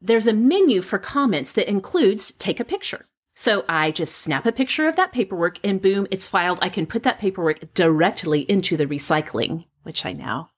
there's 0.02 0.28
a 0.28 0.34
menu 0.34 0.82
for 0.82 1.00
comments 1.00 1.52
that 1.54 1.70
includes 1.70 2.32
take 2.32 2.60
a 2.60 2.66
picture. 2.66 3.08
So 3.34 3.66
I 3.70 3.92
just 3.92 4.18
snap 4.18 4.46
a 4.46 4.52
picture 4.52 4.88
of 4.88 4.96
that 4.96 5.12
paperwork 5.12 5.60
and 5.64 5.82
boom, 5.82 6.08
it's 6.10 6.26
filed. 6.26 6.60
I 6.62 6.70
can 6.70 6.88
put 6.88 7.04
that 7.04 7.20
paperwork 7.20 7.74
directly 7.74 8.42
into 8.42 8.78
the 8.78 8.88
recycling, 8.88 9.66
which 9.84 10.06
I 10.06 10.14
now 10.14 10.50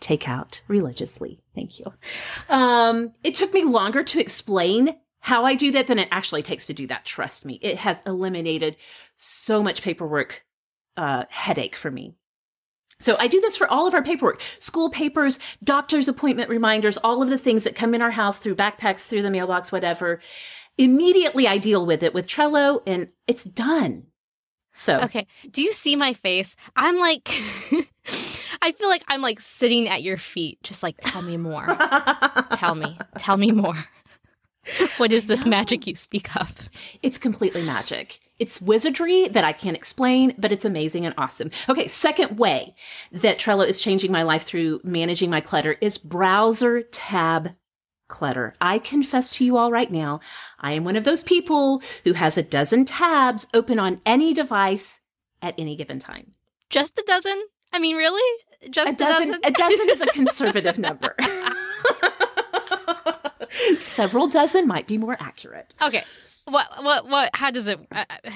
take 0.00 0.28
out 0.28 0.62
religiously. 0.66 1.40
Thank 1.54 1.78
you. 1.78 1.92
Um, 2.48 3.12
it 3.22 3.36
took 3.36 3.54
me 3.54 3.64
longer 3.64 4.02
to 4.02 4.20
explain 4.20 4.96
how 5.20 5.44
I 5.44 5.54
do 5.54 5.70
that 5.72 5.86
than 5.86 5.98
it 5.98 6.08
actually 6.10 6.42
takes 6.42 6.66
to 6.66 6.74
do 6.74 6.86
that. 6.88 7.04
Trust 7.04 7.44
me. 7.44 7.58
It 7.62 7.78
has 7.78 8.02
eliminated 8.04 8.76
so 9.14 9.62
much 9.62 9.82
paperwork, 9.82 10.44
uh, 10.96 11.24
headache 11.30 11.76
for 11.76 11.90
me. 11.90 12.14
So 13.00 13.16
I 13.18 13.26
do 13.26 13.40
this 13.40 13.56
for 13.56 13.68
all 13.68 13.86
of 13.86 13.94
our 13.94 14.02
paperwork, 14.02 14.40
school 14.58 14.88
papers, 14.90 15.38
doctor's 15.62 16.08
appointment 16.08 16.48
reminders, 16.48 16.96
all 16.98 17.22
of 17.22 17.28
the 17.28 17.38
things 17.38 17.64
that 17.64 17.76
come 17.76 17.94
in 17.94 18.02
our 18.02 18.12
house 18.12 18.38
through 18.38 18.54
backpacks, 18.54 19.06
through 19.06 19.22
the 19.22 19.30
mailbox, 19.30 19.72
whatever. 19.72 20.20
Immediately 20.78 21.46
I 21.46 21.58
deal 21.58 21.86
with 21.86 22.02
it 22.02 22.14
with 22.14 22.26
Trello 22.26 22.82
and 22.86 23.08
it's 23.26 23.44
done. 23.44 24.06
So. 24.72 25.00
Okay. 25.00 25.26
Do 25.50 25.62
you 25.62 25.72
see 25.72 25.96
my 25.96 26.12
face? 26.12 26.56
I'm 26.76 26.98
like, 26.98 27.28
I 28.62 28.72
feel 28.72 28.88
like 28.88 29.04
I'm 29.08 29.22
like 29.22 29.40
sitting 29.40 29.88
at 29.88 30.02
your 30.02 30.16
feet, 30.16 30.58
just 30.62 30.82
like, 30.82 30.96
tell 31.00 31.22
me 31.22 31.36
more. 31.36 31.66
tell 32.54 32.74
me. 32.74 32.98
Tell 33.18 33.36
me 33.36 33.52
more. 33.52 33.76
what 34.96 35.12
is 35.12 35.26
this 35.26 35.44
magic 35.46 35.86
you 35.86 35.94
speak 35.94 36.34
of? 36.36 36.68
It's 37.02 37.18
completely 37.18 37.62
magic. 37.62 38.20
It's 38.38 38.60
wizardry 38.60 39.28
that 39.28 39.44
I 39.44 39.52
can't 39.52 39.76
explain, 39.76 40.34
but 40.36 40.50
it's 40.50 40.64
amazing 40.64 41.06
and 41.06 41.14
awesome. 41.16 41.50
Okay, 41.68 41.86
second 41.86 42.38
way 42.38 42.74
that 43.12 43.38
Trello 43.38 43.66
is 43.66 43.78
changing 43.78 44.10
my 44.10 44.22
life 44.22 44.42
through 44.42 44.80
managing 44.82 45.30
my 45.30 45.40
clutter 45.40 45.76
is 45.80 45.98
browser 45.98 46.82
tab 46.82 47.54
clutter. 48.08 48.54
I 48.60 48.78
confess 48.80 49.30
to 49.32 49.44
you 49.44 49.56
all 49.56 49.70
right 49.70 49.90
now, 49.90 50.20
I 50.58 50.72
am 50.72 50.84
one 50.84 50.96
of 50.96 51.04
those 51.04 51.22
people 51.22 51.82
who 52.02 52.12
has 52.14 52.36
a 52.36 52.42
dozen 52.42 52.84
tabs 52.84 53.46
open 53.54 53.78
on 53.78 54.00
any 54.04 54.34
device 54.34 55.00
at 55.40 55.54
any 55.56 55.76
given 55.76 55.98
time. 55.98 56.32
Just 56.70 56.98
a 56.98 57.04
dozen? 57.06 57.40
I 57.72 57.78
mean, 57.78 57.96
really? 57.96 58.44
Just 58.70 58.90
a, 58.90 58.94
a 58.94 58.96
dozen? 58.96 59.28
dozen? 59.28 59.40
a 59.44 59.50
dozen 59.52 59.90
is 59.90 60.00
a 60.00 60.06
conservative 60.06 60.78
number. 60.78 61.14
Several 63.78 64.28
dozen 64.28 64.66
might 64.66 64.86
be 64.86 64.98
more 64.98 65.16
accurate. 65.20 65.74
Okay. 65.82 66.02
What 66.46 66.84
what 66.84 67.08
what 67.08 67.30
how 67.34 67.50
does 67.50 67.68
it 67.68 67.86
uh, 67.90 68.04
uh 68.08 68.30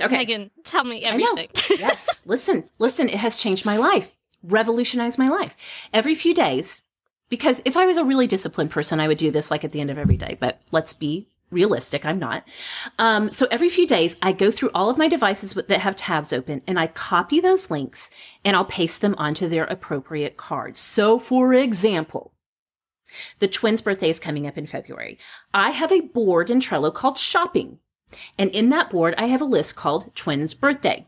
okay. 0.00 0.18
Megan, 0.18 0.50
tell 0.64 0.84
me 0.84 1.04
everything. 1.04 1.48
yes. 1.78 2.20
Listen, 2.24 2.64
listen, 2.78 3.08
it 3.08 3.16
has 3.16 3.38
changed 3.38 3.66
my 3.66 3.76
life. 3.76 4.12
Revolutionized 4.42 5.18
my 5.18 5.28
life. 5.28 5.56
Every 5.92 6.14
few 6.14 6.34
days 6.34 6.84
because 7.30 7.62
if 7.64 7.76
I 7.76 7.86
was 7.86 7.96
a 7.96 8.04
really 8.04 8.26
disciplined 8.26 8.70
person, 8.70 9.00
I 9.00 9.08
would 9.08 9.18
do 9.18 9.30
this 9.30 9.50
like 9.50 9.64
at 9.64 9.72
the 9.72 9.80
end 9.80 9.90
of 9.90 9.98
every 9.98 10.16
day, 10.16 10.36
but 10.38 10.60
let's 10.72 10.92
be 10.92 11.28
realistic. 11.50 12.04
I'm 12.04 12.18
not. 12.18 12.44
Um, 12.98 13.32
so 13.32 13.46
every 13.50 13.68
few 13.68 13.86
days, 13.86 14.16
I 14.22 14.32
go 14.32 14.50
through 14.50 14.70
all 14.74 14.90
of 14.90 14.98
my 14.98 15.08
devices 15.08 15.54
that 15.54 15.80
have 15.80 15.96
tabs 15.96 16.32
open 16.32 16.62
and 16.66 16.78
I 16.78 16.88
copy 16.88 17.40
those 17.40 17.70
links 17.70 18.10
and 18.44 18.56
I'll 18.56 18.64
paste 18.64 19.00
them 19.00 19.14
onto 19.16 19.48
their 19.48 19.64
appropriate 19.64 20.36
cards. 20.36 20.80
So 20.80 21.18
for 21.18 21.54
example, 21.54 22.32
The 23.38 23.48
twins' 23.48 23.80
birthday 23.80 24.10
is 24.10 24.18
coming 24.18 24.46
up 24.46 24.58
in 24.58 24.66
February. 24.66 25.18
I 25.52 25.70
have 25.70 25.92
a 25.92 26.00
board 26.00 26.50
in 26.50 26.60
Trello 26.60 26.92
called 26.92 27.18
Shopping. 27.18 27.78
And 28.38 28.50
in 28.50 28.70
that 28.70 28.90
board, 28.90 29.14
I 29.18 29.26
have 29.26 29.40
a 29.40 29.44
list 29.44 29.76
called 29.76 30.14
Twins' 30.14 30.54
Birthday. 30.54 31.06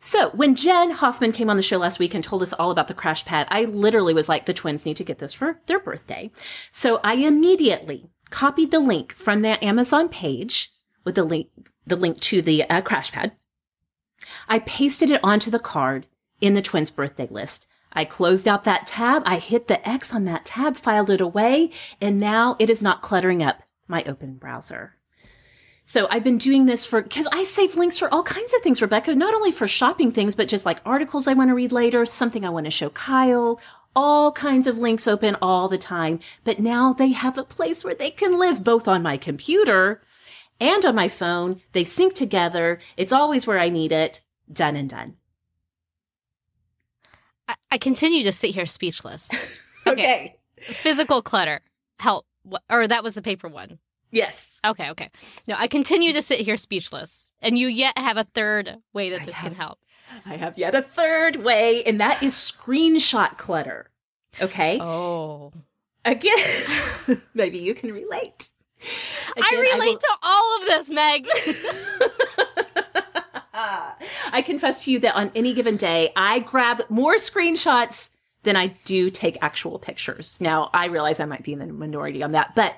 So 0.00 0.30
when 0.30 0.56
Jen 0.56 0.90
Hoffman 0.90 1.32
came 1.32 1.48
on 1.48 1.56
the 1.56 1.62
show 1.62 1.78
last 1.78 1.98
week 1.98 2.14
and 2.14 2.24
told 2.24 2.42
us 2.42 2.52
all 2.52 2.70
about 2.70 2.88
the 2.88 2.94
crash 2.94 3.24
pad, 3.24 3.46
I 3.50 3.64
literally 3.64 4.14
was 4.14 4.28
like, 4.28 4.46
the 4.46 4.52
twins 4.52 4.84
need 4.84 4.96
to 4.96 5.04
get 5.04 5.18
this 5.18 5.32
for 5.32 5.60
their 5.66 5.78
birthday. 5.78 6.30
So 6.72 7.00
I 7.04 7.14
immediately 7.14 8.10
copied 8.30 8.70
the 8.70 8.80
link 8.80 9.12
from 9.12 9.42
that 9.42 9.62
Amazon 9.62 10.08
page 10.08 10.72
with 11.04 11.14
the 11.14 11.24
link, 11.24 11.48
the 11.86 11.96
link 11.96 12.18
to 12.20 12.42
the 12.42 12.68
uh, 12.68 12.80
crash 12.80 13.12
pad. 13.12 13.32
I 14.48 14.58
pasted 14.60 15.10
it 15.10 15.20
onto 15.22 15.50
the 15.50 15.58
card 15.58 16.06
in 16.40 16.54
the 16.54 16.62
twins' 16.62 16.90
birthday 16.90 17.28
list. 17.30 17.66
I 17.92 18.04
closed 18.04 18.46
out 18.46 18.64
that 18.64 18.86
tab. 18.86 19.22
I 19.26 19.38
hit 19.38 19.68
the 19.68 19.86
X 19.88 20.14
on 20.14 20.24
that 20.24 20.44
tab, 20.44 20.76
filed 20.76 21.10
it 21.10 21.20
away, 21.20 21.70
and 22.00 22.20
now 22.20 22.56
it 22.58 22.70
is 22.70 22.80
not 22.80 23.02
cluttering 23.02 23.42
up 23.42 23.62
my 23.88 24.04
open 24.04 24.34
browser. 24.34 24.96
So 25.84 26.06
I've 26.08 26.22
been 26.22 26.38
doing 26.38 26.66
this 26.66 26.86
for, 26.86 27.02
cause 27.02 27.26
I 27.32 27.42
save 27.42 27.74
links 27.74 27.98
for 27.98 28.12
all 28.14 28.22
kinds 28.22 28.54
of 28.54 28.62
things, 28.62 28.80
Rebecca, 28.80 29.12
not 29.14 29.34
only 29.34 29.50
for 29.50 29.66
shopping 29.66 30.12
things, 30.12 30.36
but 30.36 30.46
just 30.46 30.64
like 30.64 30.78
articles 30.84 31.26
I 31.26 31.32
want 31.32 31.48
to 31.48 31.54
read 31.54 31.72
later, 31.72 32.06
something 32.06 32.44
I 32.44 32.50
want 32.50 32.66
to 32.66 32.70
show 32.70 32.90
Kyle, 32.90 33.60
all 33.96 34.30
kinds 34.30 34.68
of 34.68 34.78
links 34.78 35.08
open 35.08 35.36
all 35.42 35.68
the 35.68 35.78
time. 35.78 36.20
But 36.44 36.60
now 36.60 36.92
they 36.92 37.08
have 37.08 37.36
a 37.36 37.42
place 37.42 37.82
where 37.82 37.94
they 37.94 38.10
can 38.10 38.38
live 38.38 38.62
both 38.62 38.86
on 38.86 39.02
my 39.02 39.16
computer 39.16 40.00
and 40.60 40.84
on 40.84 40.94
my 40.94 41.08
phone. 41.08 41.60
They 41.72 41.82
sync 41.82 42.14
together. 42.14 42.78
It's 42.96 43.12
always 43.12 43.46
where 43.46 43.58
I 43.58 43.68
need 43.68 43.90
it. 43.90 44.20
Done 44.52 44.76
and 44.76 44.88
done. 44.88 45.16
I, 47.50 47.54
I 47.72 47.78
continue 47.78 48.22
to 48.24 48.32
sit 48.32 48.50
here 48.54 48.66
speechless. 48.66 49.28
Okay. 49.86 50.36
Physical 50.60 51.22
clutter. 51.22 51.62
Help. 51.98 52.26
Or 52.68 52.86
that 52.86 53.02
was 53.02 53.14
the 53.14 53.22
paper 53.22 53.48
one. 53.48 53.78
Yes. 54.12 54.60
Okay, 54.64 54.90
okay. 54.90 55.08
No, 55.48 55.54
I 55.58 55.68
continue 55.68 56.12
to 56.12 56.20
sit 56.20 56.38
here 56.40 56.58
speechless. 56.58 57.28
And 57.40 57.58
you 57.58 57.66
yet 57.66 57.96
have 57.96 58.18
a 58.18 58.24
third 58.34 58.76
way 58.92 59.08
that 59.10 59.22
I 59.22 59.24
this 59.24 59.34
have- 59.36 59.52
can 59.52 59.54
help. 59.58 59.78
I 60.26 60.36
have 60.36 60.58
yet 60.58 60.74
a 60.74 60.82
third 60.82 61.36
way, 61.36 61.82
and 61.84 61.98
that 62.00 62.22
is 62.22 62.34
screenshot 62.34 63.38
clutter. 63.38 63.90
Okay. 64.40 64.78
Oh. 64.80 65.50
Again, 66.04 66.36
maybe 67.34 67.58
you 67.58 67.74
can 67.74 67.90
relate. 67.92 68.52
I 69.36 69.48
Again, 69.50 69.60
relate 69.60 69.86
will- 69.88 69.98
to 69.98 70.16
all 70.22 70.58
of 70.58 70.66
this, 70.66 70.88
Meg. 70.90 71.26
I 74.32 74.42
confess 74.42 74.84
to 74.84 74.92
you 74.92 74.98
that 75.00 75.16
on 75.16 75.30
any 75.34 75.54
given 75.54 75.76
day, 75.76 76.12
I 76.16 76.40
grab 76.40 76.82
more 76.88 77.16
screenshots 77.16 78.10
than 78.42 78.56
I 78.56 78.68
do 78.84 79.10
take 79.10 79.36
actual 79.42 79.78
pictures. 79.78 80.40
Now, 80.40 80.70
I 80.72 80.86
realize 80.86 81.20
I 81.20 81.26
might 81.26 81.42
be 81.42 81.52
in 81.52 81.58
the 81.58 81.66
minority 81.66 82.22
on 82.22 82.32
that, 82.32 82.54
but 82.54 82.74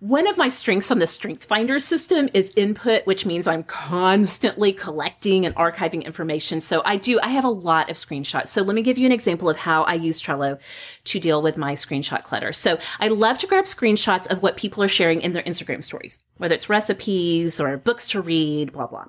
one 0.00 0.26
of 0.26 0.38
my 0.38 0.48
strengths 0.48 0.90
on 0.90 0.98
the 0.98 1.06
Strength 1.06 1.44
Finder 1.44 1.78
system 1.78 2.30
is 2.32 2.54
input, 2.56 3.04
which 3.04 3.26
means 3.26 3.46
I'm 3.46 3.62
constantly 3.64 4.72
collecting 4.72 5.44
and 5.44 5.54
archiving 5.56 6.06
information. 6.06 6.62
So 6.62 6.80
I 6.86 6.96
do, 6.96 7.20
I 7.22 7.28
have 7.28 7.44
a 7.44 7.50
lot 7.50 7.90
of 7.90 7.96
screenshots. 7.96 8.48
So 8.48 8.62
let 8.62 8.74
me 8.74 8.80
give 8.80 8.96
you 8.96 9.04
an 9.04 9.12
example 9.12 9.50
of 9.50 9.58
how 9.58 9.82
I 9.82 9.92
use 9.92 10.22
Trello 10.22 10.58
to 11.04 11.20
deal 11.20 11.42
with 11.42 11.58
my 11.58 11.74
screenshot 11.74 12.22
clutter. 12.22 12.54
So 12.54 12.78
I 12.98 13.08
love 13.08 13.36
to 13.40 13.46
grab 13.46 13.66
screenshots 13.66 14.26
of 14.28 14.42
what 14.42 14.56
people 14.56 14.82
are 14.82 14.88
sharing 14.88 15.20
in 15.20 15.34
their 15.34 15.42
Instagram 15.42 15.84
stories, 15.84 16.18
whether 16.38 16.54
it's 16.54 16.70
recipes 16.70 17.60
or 17.60 17.76
books 17.76 18.06
to 18.08 18.22
read, 18.22 18.72
blah, 18.72 18.86
blah. 18.86 19.04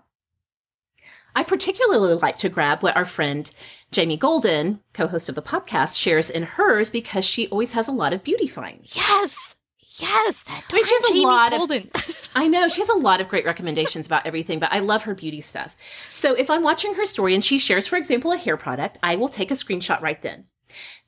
I 1.35 1.43
particularly 1.43 2.13
like 2.15 2.37
to 2.39 2.49
grab 2.49 2.81
what 2.83 2.95
our 2.95 3.05
friend 3.05 3.49
Jamie 3.91 4.17
Golden, 4.17 4.79
co-host 4.93 5.29
of 5.29 5.35
the 5.35 5.41
podcast, 5.41 5.97
shares 5.97 6.29
in 6.29 6.43
hers 6.43 6.89
because 6.89 7.25
she 7.25 7.47
always 7.47 7.73
has 7.73 7.87
a 7.87 7.91
lot 7.93 8.13
of 8.13 8.23
beauty 8.23 8.47
finds. 8.47 8.95
yes. 8.95 9.55
Yes. 9.97 10.41
That 10.43 10.63
I 10.71 10.75
mean, 10.75 10.85
she 10.85 10.95
has 10.95 11.03
a 11.03 11.07
Jamie 11.09 11.25
lot 11.25 11.53
of- 11.53 11.59
Golden. 11.59 11.91
I 12.35 12.47
know 12.47 12.67
she 12.67 12.81
has 12.81 12.89
a 12.89 12.95
lot 12.97 13.21
of 13.21 13.27
great 13.27 13.45
recommendations 13.45 14.07
about 14.07 14.25
everything, 14.25 14.57
but 14.57 14.71
I 14.71 14.79
love 14.79 15.03
her 15.03 15.13
beauty 15.13 15.41
stuff. 15.41 15.75
So 16.11 16.33
if 16.33 16.49
I'm 16.49 16.63
watching 16.63 16.95
her 16.95 17.05
story 17.05 17.35
and 17.35 17.43
she 17.43 17.59
shares, 17.59 17.87
for 17.87 17.97
example, 17.97 18.31
a 18.31 18.37
hair 18.37 18.57
product, 18.57 18.97
I 19.03 19.15
will 19.17 19.27
take 19.27 19.51
a 19.51 19.55
screenshot 19.55 20.01
right 20.01 20.19
then. 20.21 20.45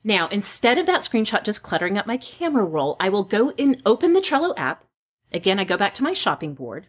Now, 0.04 0.28
instead 0.28 0.76
of 0.78 0.86
that 0.86 1.00
screenshot 1.00 1.42
just 1.44 1.62
cluttering 1.62 1.96
up 1.98 2.06
my 2.06 2.18
camera 2.18 2.62
roll, 2.64 2.96
I 3.00 3.08
will 3.08 3.24
go 3.24 3.52
and 3.58 3.80
open 3.86 4.12
the 4.12 4.20
Trello 4.20 4.54
app. 4.58 4.84
Again, 5.32 5.58
I 5.58 5.64
go 5.64 5.76
back 5.78 5.94
to 5.94 6.02
my 6.04 6.12
shopping 6.12 6.54
board. 6.54 6.86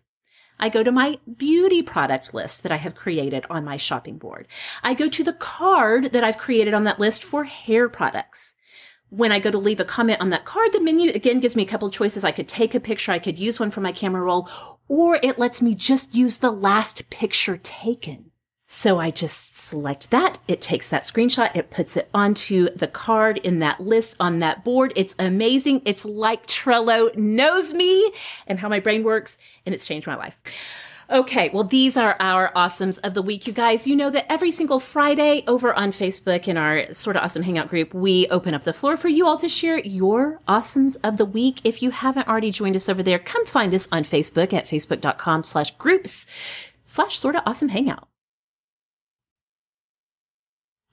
I 0.59 0.69
go 0.69 0.83
to 0.83 0.91
my 0.91 1.19
beauty 1.37 1.81
product 1.81 2.33
list 2.33 2.63
that 2.63 2.71
I 2.71 2.77
have 2.77 2.95
created 2.95 3.45
on 3.49 3.65
my 3.65 3.77
shopping 3.77 4.17
board. 4.17 4.47
I 4.83 4.93
go 4.93 5.09
to 5.09 5.23
the 5.23 5.33
card 5.33 6.11
that 6.13 6.23
I've 6.23 6.37
created 6.37 6.73
on 6.73 6.83
that 6.85 6.99
list 6.99 7.23
for 7.23 7.43
hair 7.43 7.89
products 7.89 8.55
when 9.09 9.31
I 9.31 9.39
go 9.39 9.51
to 9.51 9.57
leave 9.57 9.79
a 9.79 9.85
comment 9.85 10.19
on 10.19 10.29
that 10.31 10.45
card, 10.45 10.73
the 10.73 10.81
menu 10.81 11.11
again 11.11 11.39
gives 11.39 11.55
me 11.55 11.63
a 11.63 11.67
couple 11.67 11.89
choices. 11.89 12.23
I 12.23 12.31
could 12.31 12.47
take 12.47 12.75
a 12.75 12.79
picture, 12.79 13.11
I 13.11 13.19
could 13.19 13.39
use 13.39 13.59
one 13.59 13.71
for 13.71 13.81
my 13.81 13.91
camera 13.91 14.21
roll, 14.21 14.49
or 14.87 15.19
it 15.21 15.39
lets 15.39 15.61
me 15.61 15.75
just 15.75 16.15
use 16.15 16.37
the 16.37 16.51
last 16.51 17.09
picture 17.09 17.57
taken. 17.57 18.31
So 18.75 18.99
I 18.99 19.09
just 19.09 19.55
select 19.55 20.11
that. 20.11 20.37
It 20.49 20.59
takes 20.59 20.89
that 20.89 21.03
screenshot. 21.03 21.55
It 21.55 21.71
puts 21.71 21.95
it 21.95 22.09
onto 22.13 22.67
the 22.75 22.89
card 22.89 23.37
in 23.37 23.59
that 23.59 23.79
list 23.79 24.17
on 24.19 24.39
that 24.39 24.65
board. 24.65 24.91
It's 24.97 25.15
amazing. 25.17 25.81
It's 25.85 26.03
like 26.03 26.45
Trello 26.45 27.15
knows 27.15 27.73
me 27.73 28.11
and 28.47 28.59
how 28.59 28.67
my 28.67 28.81
brain 28.81 29.05
works 29.05 29.37
and 29.65 29.73
it's 29.73 29.87
changed 29.87 30.07
my 30.07 30.17
life. 30.17 30.37
Okay, 31.09 31.49
well, 31.53 31.63
these 31.63 31.95
are 31.95 32.17
our 32.19 32.51
awesomes 32.53 32.99
of 33.05 33.13
the 33.13 33.21
week, 33.21 33.47
you 33.47 33.53
guys. 33.53 33.87
You 33.87 33.95
know 33.95 34.09
that 34.09 34.29
every 34.29 34.51
single 34.51 34.81
Friday 34.81 35.45
over 35.47 35.73
on 35.73 35.93
Facebook 35.93 36.49
in 36.49 36.57
our 36.57 36.91
Sorta 36.91 37.23
Awesome 37.23 37.43
hangout 37.43 37.69
group, 37.69 37.93
we 37.93 38.27
open 38.27 38.53
up 38.53 38.65
the 38.65 38.73
floor 38.73 38.97
for 38.97 39.07
you 39.07 39.25
all 39.25 39.37
to 39.37 39.47
share 39.47 39.79
your 39.79 40.41
awesomes 40.49 40.97
of 41.01 41.17
the 41.17 41.25
week. 41.25 41.61
If 41.63 41.81
you 41.81 41.91
haven't 41.91 42.27
already 42.27 42.51
joined 42.51 42.75
us 42.75 42.89
over 42.89 43.01
there, 43.01 43.19
come 43.19 43.45
find 43.45 43.73
us 43.73 43.87
on 43.93 44.03
Facebook 44.03 44.51
at 44.51 44.65
facebook.com 44.65 45.45
slash 45.45 45.77
groups 45.77 46.27
slash 46.85 47.17
Sorta 47.17 47.41
Awesome 47.45 47.69
hangout. 47.69 48.09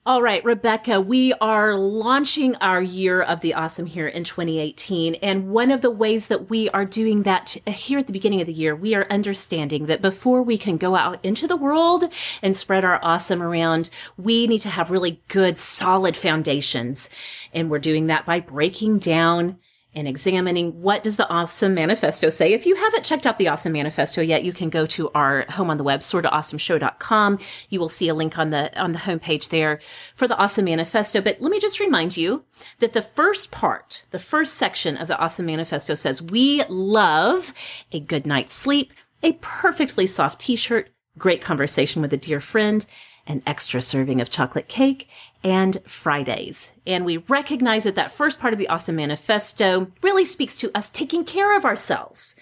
All 0.05 0.21
right, 0.21 0.43
Rebecca, 0.43 0.99
we 0.99 1.31
are 1.39 1.77
launching 1.77 2.57
our 2.57 2.81
year 2.81 3.21
of 3.21 3.39
the 3.39 3.53
awesome 3.53 3.85
here 3.85 4.05
in 4.05 4.25
2018. 4.25 5.15
And 5.15 5.47
one 5.47 5.71
of 5.71 5.79
the 5.79 5.89
ways 5.89 6.27
that 6.27 6.49
we 6.49 6.67
are 6.71 6.83
doing 6.83 7.23
that 7.23 7.55
here 7.65 7.99
at 7.99 8.07
the 8.07 8.11
beginning 8.11 8.41
of 8.41 8.47
the 8.47 8.51
year, 8.51 8.75
we 8.75 8.95
are 8.95 9.07
understanding 9.09 9.85
that 9.85 10.01
before 10.01 10.43
we 10.43 10.57
can 10.57 10.75
go 10.75 10.95
out 10.95 11.23
into 11.23 11.47
the 11.47 11.55
world 11.55 12.03
and 12.41 12.53
spread 12.53 12.83
our 12.83 12.99
awesome 13.01 13.41
around, 13.41 13.89
we 14.17 14.45
need 14.45 14.59
to 14.59 14.69
have 14.69 14.91
really 14.91 15.21
good, 15.29 15.57
solid 15.57 16.17
foundations. 16.17 17.09
And 17.53 17.69
we're 17.69 17.79
doing 17.79 18.07
that 18.07 18.25
by 18.25 18.41
breaking 18.41 18.99
down 18.99 19.57
and 19.95 20.07
examining 20.07 20.81
what 20.81 21.03
does 21.03 21.17
the 21.17 21.29
awesome 21.29 21.73
manifesto 21.73 22.29
say. 22.29 22.53
If 22.53 22.65
you 22.65 22.75
haven't 22.75 23.05
checked 23.05 23.25
out 23.25 23.37
the 23.37 23.47
awesome 23.47 23.73
manifesto 23.73 24.21
yet 24.21 24.43
you 24.43 24.53
can 24.53 24.69
go 24.69 24.85
to 24.87 25.09
our 25.11 25.45
home 25.49 25.69
on 25.69 25.77
the 25.77 25.83
web 25.83 26.01
sortaawesomeshow.com 26.01 27.39
you 27.69 27.79
will 27.79 27.89
see 27.89 28.09
a 28.09 28.13
link 28.13 28.37
on 28.37 28.49
the 28.49 28.79
on 28.79 28.91
the 28.91 28.99
homepage 28.99 29.49
there 29.49 29.79
for 30.15 30.27
the 30.27 30.37
awesome 30.37 30.65
manifesto. 30.65 31.21
But 31.21 31.41
let 31.41 31.51
me 31.51 31.59
just 31.59 31.79
remind 31.79 32.17
you 32.17 32.43
that 32.79 32.93
the 32.93 33.01
first 33.01 33.51
part 33.51 34.05
the 34.11 34.19
first 34.19 34.55
section 34.55 34.97
of 34.97 35.07
the 35.07 35.17
awesome 35.17 35.45
manifesto 35.45 35.95
says 35.95 36.21
we 36.21 36.63
love 36.69 37.53
a 37.91 37.99
good 37.99 38.25
night's 38.25 38.53
sleep 38.53 38.93
a 39.21 39.33
perfectly 39.33 40.07
soft 40.07 40.41
t-shirt 40.41 40.89
great 41.17 41.41
conversation 41.41 42.01
with 42.01 42.13
a 42.13 42.17
dear 42.17 42.39
friend 42.39 42.85
an 43.27 43.41
extra 43.45 43.81
serving 43.81 44.21
of 44.21 44.29
chocolate 44.29 44.67
cake, 44.67 45.09
and 45.43 45.77
Fridays. 45.85 46.73
And 46.85 47.05
we 47.05 47.17
recognize 47.17 47.83
that 47.83 47.95
that 47.95 48.11
first 48.11 48.39
part 48.39 48.53
of 48.53 48.59
the 48.59 48.67
Awesome 48.67 48.95
Manifesto 48.95 49.87
really 50.01 50.25
speaks 50.25 50.55
to 50.57 50.71
us 50.75 50.89
taking 50.89 51.23
care 51.25 51.55
of 51.57 51.65
ourselves. 51.65 52.35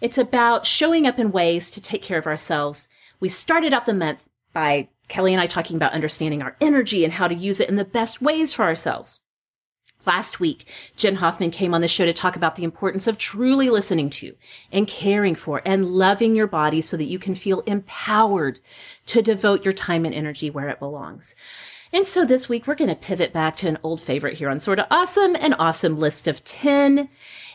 It's 0.00 0.18
about 0.18 0.66
showing 0.66 1.06
up 1.06 1.18
in 1.18 1.32
ways 1.32 1.70
to 1.72 1.80
take 1.80 2.02
care 2.02 2.18
of 2.18 2.26
ourselves. 2.26 2.88
We 3.20 3.28
started 3.28 3.72
out 3.72 3.86
the 3.86 3.94
month 3.94 4.28
by 4.52 4.88
Kelly 5.08 5.32
and 5.32 5.40
I 5.40 5.46
talking 5.46 5.76
about 5.76 5.92
understanding 5.92 6.42
our 6.42 6.56
energy 6.60 7.04
and 7.04 7.12
how 7.12 7.28
to 7.28 7.34
use 7.34 7.60
it 7.60 7.68
in 7.68 7.76
the 7.76 7.84
best 7.84 8.22
ways 8.22 8.52
for 8.52 8.64
ourselves. 8.64 9.20
Last 10.06 10.38
week, 10.38 10.66
Jen 10.96 11.16
Hoffman 11.16 11.50
came 11.50 11.72
on 11.72 11.80
the 11.80 11.88
show 11.88 12.04
to 12.04 12.12
talk 12.12 12.36
about 12.36 12.56
the 12.56 12.64
importance 12.64 13.06
of 13.06 13.16
truly 13.16 13.70
listening 13.70 14.10
to 14.10 14.34
and 14.70 14.86
caring 14.86 15.34
for 15.34 15.62
and 15.64 15.86
loving 15.86 16.34
your 16.34 16.46
body 16.46 16.80
so 16.80 16.96
that 16.96 17.04
you 17.04 17.18
can 17.18 17.34
feel 17.34 17.60
empowered 17.60 18.60
to 19.06 19.22
devote 19.22 19.64
your 19.64 19.72
time 19.72 20.04
and 20.04 20.14
energy 20.14 20.50
where 20.50 20.68
it 20.68 20.78
belongs. 20.78 21.34
And 21.92 22.06
so 22.06 22.24
this 22.24 22.48
week, 22.48 22.66
we're 22.66 22.74
going 22.74 22.90
to 22.90 22.96
pivot 22.96 23.32
back 23.32 23.56
to 23.56 23.68
an 23.68 23.78
old 23.82 24.00
favorite 24.00 24.36
here 24.36 24.50
on 24.50 24.60
Sorta 24.60 24.86
Awesome, 24.90 25.36
an 25.36 25.54
awesome 25.54 25.98
list 25.98 26.28
of 26.28 26.42
10. 26.44 27.08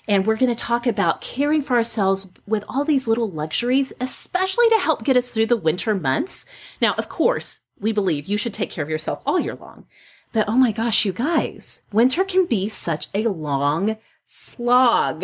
And 0.08 0.26
we're 0.26 0.38
going 0.38 0.54
to 0.54 0.56
talk 0.56 0.88
about 0.88 1.22
caring 1.22 1.62
for 1.62 1.76
ourselves 1.76 2.32
with 2.48 2.64
all 2.68 2.84
these 2.84 3.08
little 3.08 3.30
luxuries, 3.30 3.94
especially 4.00 4.68
to 4.70 4.80
help 4.80 5.04
get 5.04 5.18
us 5.18 5.30
through 5.30 5.48
the 5.48 5.58
winter 5.58 5.94
months. 5.94 6.46
Now, 6.82 6.94
of 6.94 7.10
course, 7.10 7.62
we 7.80 7.92
believe 7.92 8.28
you 8.28 8.38
should 8.38 8.54
take 8.54 8.72
care 8.72 8.84
of 8.84 8.90
yourself 8.90 9.22
all 9.26 9.40
year 9.40 9.56
long. 9.56 9.86
But 10.32 10.48
oh 10.48 10.58
my 10.58 10.72
gosh, 10.72 11.06
you 11.06 11.13
guys, 11.13 11.82
winter 11.92 12.24
can 12.24 12.46
be 12.46 12.70
such 12.70 13.08
a 13.13 13.24
long 13.24 13.98
slog. 14.26 15.24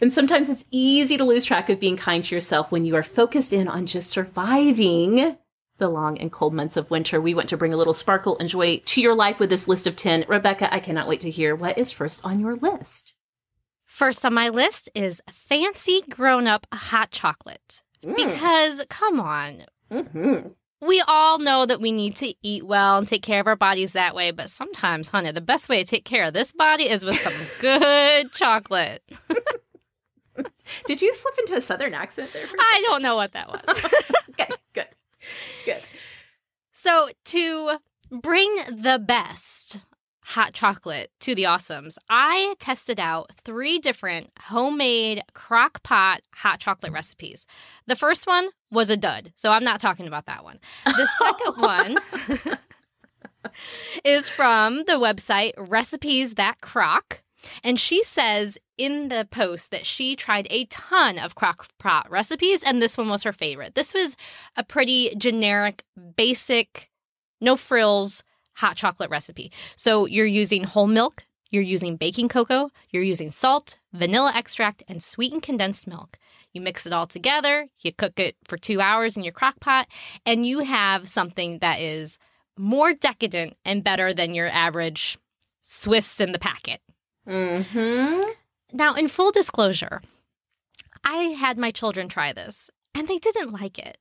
And 0.00 0.12
sometimes 0.12 0.48
it's 0.48 0.64
easy 0.70 1.16
to 1.16 1.24
lose 1.24 1.44
track 1.44 1.68
of 1.68 1.78
being 1.78 1.96
kind 1.96 2.24
to 2.24 2.34
yourself 2.34 2.72
when 2.72 2.84
you 2.84 2.96
are 2.96 3.02
focused 3.02 3.52
in 3.52 3.68
on 3.68 3.86
just 3.86 4.10
surviving 4.10 5.36
the 5.78 5.88
long 5.88 6.18
and 6.18 6.32
cold 6.32 6.52
months 6.52 6.76
of 6.76 6.90
winter. 6.90 7.20
We 7.20 7.32
want 7.32 7.48
to 7.50 7.56
bring 7.56 7.72
a 7.72 7.76
little 7.76 7.94
sparkle 7.94 8.36
and 8.38 8.48
joy 8.48 8.78
to 8.84 9.00
your 9.00 9.14
life 9.14 9.38
with 9.38 9.50
this 9.50 9.68
list 9.68 9.86
of 9.86 9.94
10. 9.96 10.24
Rebecca, 10.28 10.72
I 10.74 10.80
cannot 10.80 11.08
wait 11.08 11.20
to 11.20 11.30
hear 11.30 11.54
what 11.54 11.78
is 11.78 11.92
first 11.92 12.20
on 12.24 12.40
your 12.40 12.56
list. 12.56 13.14
First 13.84 14.26
on 14.26 14.34
my 14.34 14.48
list 14.48 14.88
is 14.94 15.22
fancy 15.30 16.02
grown 16.10 16.46
up 16.46 16.66
hot 16.72 17.12
chocolate. 17.12 17.82
Because, 18.02 18.84
come 18.88 19.20
on, 19.20 19.64
Mm-hmm. 19.90 20.48
We 20.80 21.02
all 21.06 21.38
know 21.38 21.66
that 21.66 21.80
we 21.80 21.92
need 21.92 22.16
to 22.16 22.34
eat 22.42 22.64
well 22.64 22.98
and 22.98 23.06
take 23.06 23.22
care 23.22 23.40
of 23.40 23.46
our 23.46 23.56
bodies 23.56 23.92
that 23.92 24.14
way. 24.14 24.30
But 24.30 24.50
sometimes, 24.50 25.08
honey, 25.08 25.30
the 25.32 25.40
best 25.40 25.68
way 25.68 25.82
to 25.82 25.88
take 25.88 26.04
care 26.04 26.24
of 26.24 26.34
this 26.34 26.52
body 26.52 26.88
is 26.88 27.04
with 27.04 27.16
some 27.16 27.34
good 27.60 28.32
chocolate. 28.32 29.02
Did 30.86 31.02
you 31.02 31.12
slip 31.14 31.38
into 31.38 31.54
a 31.54 31.60
southern 31.60 31.94
accent 31.94 32.32
there? 32.32 32.46
For 32.46 32.56
a 32.56 32.60
I 32.60 32.82
don't 32.86 33.02
know 33.02 33.16
what 33.16 33.32
that 33.32 33.48
was. 33.48 33.62
okay, 34.30 34.48
good, 34.72 34.86
good. 35.64 35.82
So, 36.72 37.08
to 37.26 37.72
bring 38.10 38.54
the 38.68 39.02
best 39.04 39.78
hot 40.30 40.54
chocolate 40.54 41.10
to 41.18 41.34
the 41.34 41.42
awesomes, 41.42 41.98
I 42.08 42.54
tested 42.60 43.00
out 43.00 43.32
three 43.44 43.80
different 43.80 44.30
homemade 44.38 45.22
crock 45.34 45.82
pot 45.82 46.22
hot 46.34 46.60
chocolate 46.60 46.92
recipes. 46.92 47.46
The 47.86 47.96
first 47.96 48.28
one 48.28 48.48
was 48.70 48.90
a 48.90 48.96
dud, 48.96 49.32
so 49.34 49.50
I'm 49.50 49.64
not 49.64 49.80
talking 49.80 50.06
about 50.06 50.26
that 50.26 50.44
one. 50.44 50.60
The 50.84 51.08
second 51.18 52.48
one 52.48 52.58
is 54.04 54.28
from 54.28 54.84
the 54.84 54.92
website 54.92 55.52
Recipes 55.56 56.34
That 56.34 56.60
Crock. 56.60 57.22
And 57.64 57.80
she 57.80 58.04
says 58.04 58.58
in 58.78 59.08
the 59.08 59.26
post 59.30 59.70
that 59.72 59.86
she 59.86 60.14
tried 60.14 60.46
a 60.50 60.66
ton 60.66 61.18
of 61.18 61.34
crock 61.34 61.66
pot 61.78 62.08
recipes, 62.08 62.62
and 62.62 62.80
this 62.80 62.96
one 62.96 63.08
was 63.08 63.24
her 63.24 63.32
favorite. 63.32 63.74
This 63.74 63.94
was 63.94 64.16
a 64.56 64.62
pretty 64.62 65.14
generic, 65.16 65.82
basic, 66.16 66.90
no 67.40 67.56
frills 67.56 68.22
hot 68.60 68.76
chocolate 68.76 69.10
recipe. 69.10 69.50
So 69.76 70.06
you're 70.06 70.26
using 70.26 70.64
whole 70.64 70.86
milk, 70.86 71.24
you're 71.50 71.62
using 71.62 71.96
baking 71.96 72.28
cocoa, 72.28 72.70
you're 72.90 73.02
using 73.02 73.30
salt, 73.30 73.78
vanilla 73.92 74.32
extract, 74.34 74.82
and 74.88 75.02
sweetened 75.02 75.42
condensed 75.42 75.86
milk. 75.86 76.18
You 76.52 76.60
mix 76.60 76.86
it 76.86 76.92
all 76.92 77.06
together, 77.06 77.68
you 77.80 77.92
cook 77.92 78.18
it 78.18 78.36
for 78.44 78.56
two 78.56 78.80
hours 78.80 79.16
in 79.16 79.24
your 79.24 79.32
crock 79.32 79.60
pot, 79.60 79.88
and 80.26 80.44
you 80.44 80.60
have 80.60 81.08
something 81.08 81.58
that 81.58 81.80
is 81.80 82.18
more 82.58 82.92
decadent 82.92 83.56
and 83.64 83.84
better 83.84 84.12
than 84.12 84.34
your 84.34 84.48
average 84.48 85.18
Swiss 85.62 86.20
in 86.20 86.32
the 86.32 86.38
packet. 86.38 86.80
Mm-hmm. 87.26 88.30
Now, 88.72 88.94
in 88.94 89.08
full 89.08 89.30
disclosure, 89.30 90.02
I 91.04 91.34
had 91.38 91.58
my 91.58 91.70
children 91.70 92.08
try 92.08 92.32
this 92.32 92.70
and 92.94 93.08
they 93.08 93.18
didn't 93.18 93.52
like 93.52 93.78
it. 93.78 93.98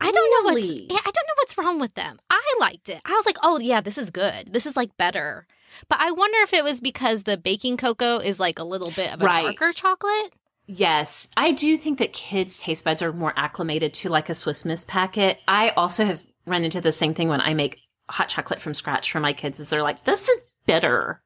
I 0.00 0.12
don't 0.12 0.44
know 0.44 0.52
what's 0.52 0.72
yeah, 0.72 0.82
eh, 0.96 0.98
I 1.00 1.10
don't 1.10 1.26
know 1.26 1.34
what's 1.36 1.58
wrong 1.58 1.80
with 1.80 1.94
them. 1.94 2.18
I 2.30 2.54
liked 2.60 2.88
it. 2.88 3.00
I 3.04 3.12
was 3.12 3.26
like, 3.26 3.38
"Oh 3.42 3.58
yeah, 3.58 3.80
this 3.80 3.96
is 3.98 4.10
good. 4.10 4.52
This 4.52 4.66
is 4.66 4.76
like 4.76 4.96
better." 4.96 5.46
But 5.88 6.00
I 6.00 6.10
wonder 6.10 6.38
if 6.42 6.52
it 6.52 6.64
was 6.64 6.80
because 6.80 7.22
the 7.22 7.36
baking 7.36 7.76
cocoa 7.76 8.18
is 8.18 8.40
like 8.40 8.58
a 8.58 8.64
little 8.64 8.90
bit 8.90 9.12
of 9.12 9.20
a 9.22 9.24
Right. 9.24 9.56
darker 9.56 9.72
chocolate. 9.72 10.34
Yes, 10.66 11.28
I 11.36 11.52
do 11.52 11.76
think 11.76 11.98
that 11.98 12.12
kids' 12.12 12.58
taste 12.58 12.84
buds 12.84 13.00
are 13.02 13.12
more 13.12 13.32
acclimated 13.36 13.94
to 13.94 14.08
like 14.08 14.28
a 14.28 14.34
Swiss 14.34 14.64
Miss 14.64 14.84
packet. 14.84 15.38
I 15.46 15.70
also 15.70 16.04
have 16.04 16.26
run 16.44 16.64
into 16.64 16.80
the 16.80 16.92
same 16.92 17.14
thing 17.14 17.28
when 17.28 17.40
I 17.40 17.54
make 17.54 17.80
hot 18.08 18.28
chocolate 18.28 18.60
from 18.60 18.74
scratch 18.74 19.10
for 19.10 19.20
my 19.20 19.32
kids. 19.32 19.60
Is 19.60 19.68
they're 19.70 19.82
like, 19.82 20.04
"This 20.04 20.28
is 20.28 20.44
bitter." 20.66 21.22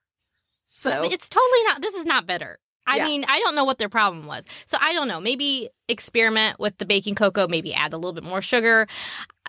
So 0.65 1.03
It's 1.03 1.29
totally 1.29 1.65
not. 1.65 1.83
This 1.83 1.95
is 1.95 2.07
not 2.07 2.27
bitter. 2.27 2.59
I 2.91 2.97
Yeah. 2.97 3.05
mean, 3.05 3.25
I 3.29 3.39
don't 3.41 3.55
know 3.55 3.65
what 3.65 3.79
their 3.79 3.89
problem 3.89 4.27
was. 4.27 4.47
So 4.67 4.77
I 4.81 4.93
don't 4.93 5.09
know. 5.09 5.21
Maybe 5.21 5.69
experiment 5.89 6.59
with 6.59 6.79
the 6.79 6.87
baking 6.87 7.15
cocoa. 7.15 7.47
Maybe 7.49 7.73
add 7.75 7.93
a 7.93 7.97
little 7.97 8.13
bit 8.13 8.25
more 8.25 8.43
sugar. 8.43 8.87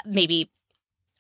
Maybe 0.06 0.50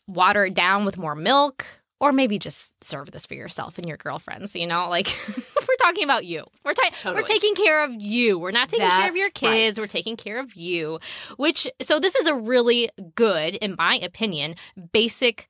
water 0.07 0.45
it 0.45 0.53
down 0.53 0.85
with 0.85 0.97
more 0.97 1.15
milk. 1.15 1.65
Or 1.99 2.11
maybe 2.11 2.39
just 2.39 2.83
serve 2.83 3.11
this 3.11 3.27
for 3.27 3.35
yourself 3.35 3.77
and 3.77 3.85
your 3.87 3.95
girlfriends. 3.97 4.55
You 4.55 4.65
know, 4.65 4.89
like 4.89 5.07
we're 5.37 5.75
talking 5.79 6.03
about 6.03 6.25
you. 6.25 6.45
We're 6.65 6.73
ta- 6.73 6.89
Totally. 6.99 7.15
we're 7.21 7.25
taking 7.27 7.53
care 7.53 7.83
of 7.83 7.93
you. 7.93 8.39
We're 8.39 8.49
not 8.49 8.69
taking 8.69 8.89
care 8.89 9.07
of 9.09 9.15
your 9.15 9.29
kids. 9.29 9.77
right. 9.77 9.83
We're 9.83 9.87
taking 9.87 10.17
care 10.17 10.39
of 10.39 10.55
you. 10.55 10.99
Which 11.37 11.67
so 11.79 11.99
this 11.99 12.15
is 12.15 12.27
a 12.27 12.33
really 12.33 12.89
good, 13.13 13.53
in 13.55 13.75
my 13.77 13.99
opinion, 14.01 14.55
basic 14.91 15.47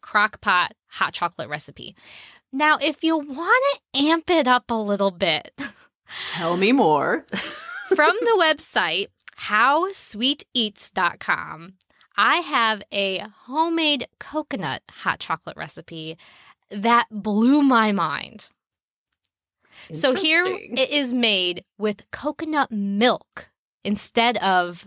crock 0.00 0.40
pot 0.40 0.74
hot 0.88 1.12
chocolate 1.12 1.48
recipe. 1.48 1.94
Now, 2.52 2.78
if 2.80 3.04
you 3.04 3.16
want 3.16 3.80
to 3.94 4.00
amp 4.08 4.28
it 4.30 4.48
up 4.48 4.70
a 4.70 4.74
little 4.74 5.12
bit, 5.12 5.52
tell 6.26 6.56
me 6.56 6.72
more. 6.72 7.24
from 7.94 8.16
the 8.20 8.36
website 8.40 9.06
howsweeteats.com, 9.40 11.74
I 12.16 12.36
have 12.38 12.82
a 12.92 13.24
homemade 13.44 14.06
coconut 14.18 14.82
hot 14.90 15.20
chocolate 15.20 15.56
recipe 15.56 16.18
that 16.70 17.06
blew 17.10 17.62
my 17.62 17.92
mind. 17.92 18.48
So 19.92 20.14
here 20.14 20.44
it 20.46 20.90
is 20.90 21.14
made 21.14 21.64
with 21.78 22.10
coconut 22.10 22.70
milk 22.70 23.48
instead 23.84 24.36
of 24.38 24.86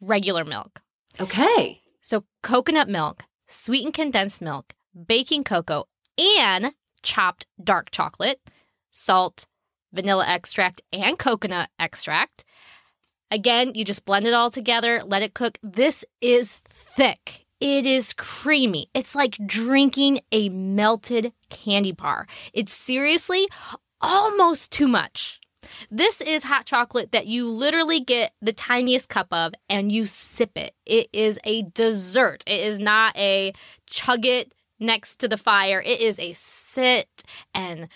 regular 0.00 0.44
milk. 0.44 0.80
okay. 1.20 1.82
So 2.00 2.24
coconut 2.42 2.88
milk, 2.88 3.24
sweetened 3.46 3.92
condensed 3.92 4.40
milk, 4.40 4.72
baking 5.06 5.44
cocoa, 5.44 5.84
and 6.16 6.72
chopped 7.02 7.46
dark 7.62 7.90
chocolate, 7.90 8.40
salt, 8.90 9.46
vanilla 9.92 10.26
extract, 10.26 10.82
and 10.92 11.18
coconut 11.18 11.70
extract. 11.78 12.44
Again, 13.30 13.72
you 13.74 13.84
just 13.84 14.04
blend 14.04 14.26
it 14.26 14.34
all 14.34 14.50
together, 14.50 15.02
let 15.04 15.22
it 15.22 15.34
cook. 15.34 15.58
This 15.62 16.04
is 16.20 16.60
thick. 16.68 17.46
It 17.60 17.86
is 17.86 18.14
creamy. 18.14 18.88
It's 18.94 19.14
like 19.14 19.36
drinking 19.46 20.20
a 20.32 20.48
melted 20.48 21.32
candy 21.50 21.92
bar. 21.92 22.26
It's 22.52 22.72
seriously 22.72 23.46
almost 24.00 24.72
too 24.72 24.88
much. 24.88 25.40
This 25.90 26.20
is 26.22 26.44
hot 26.44 26.64
chocolate 26.64 27.12
that 27.12 27.26
you 27.26 27.48
literally 27.48 28.00
get 28.00 28.32
the 28.40 28.52
tiniest 28.52 29.08
cup 29.08 29.28
of 29.30 29.52
and 29.68 29.92
you 29.92 30.06
sip 30.06 30.52
it. 30.56 30.74
It 30.86 31.08
is 31.12 31.38
a 31.44 31.62
dessert. 31.62 32.42
It 32.46 32.60
is 32.60 32.80
not 32.80 33.16
a 33.16 33.52
chug 33.86 34.24
it 34.24 34.52
next 34.80 35.16
to 35.16 35.28
the 35.28 35.36
fire. 35.36 35.82
It 35.84 36.00
is 36.00 36.18
a 36.18 36.32
sit 36.32 37.22
and 37.54 37.88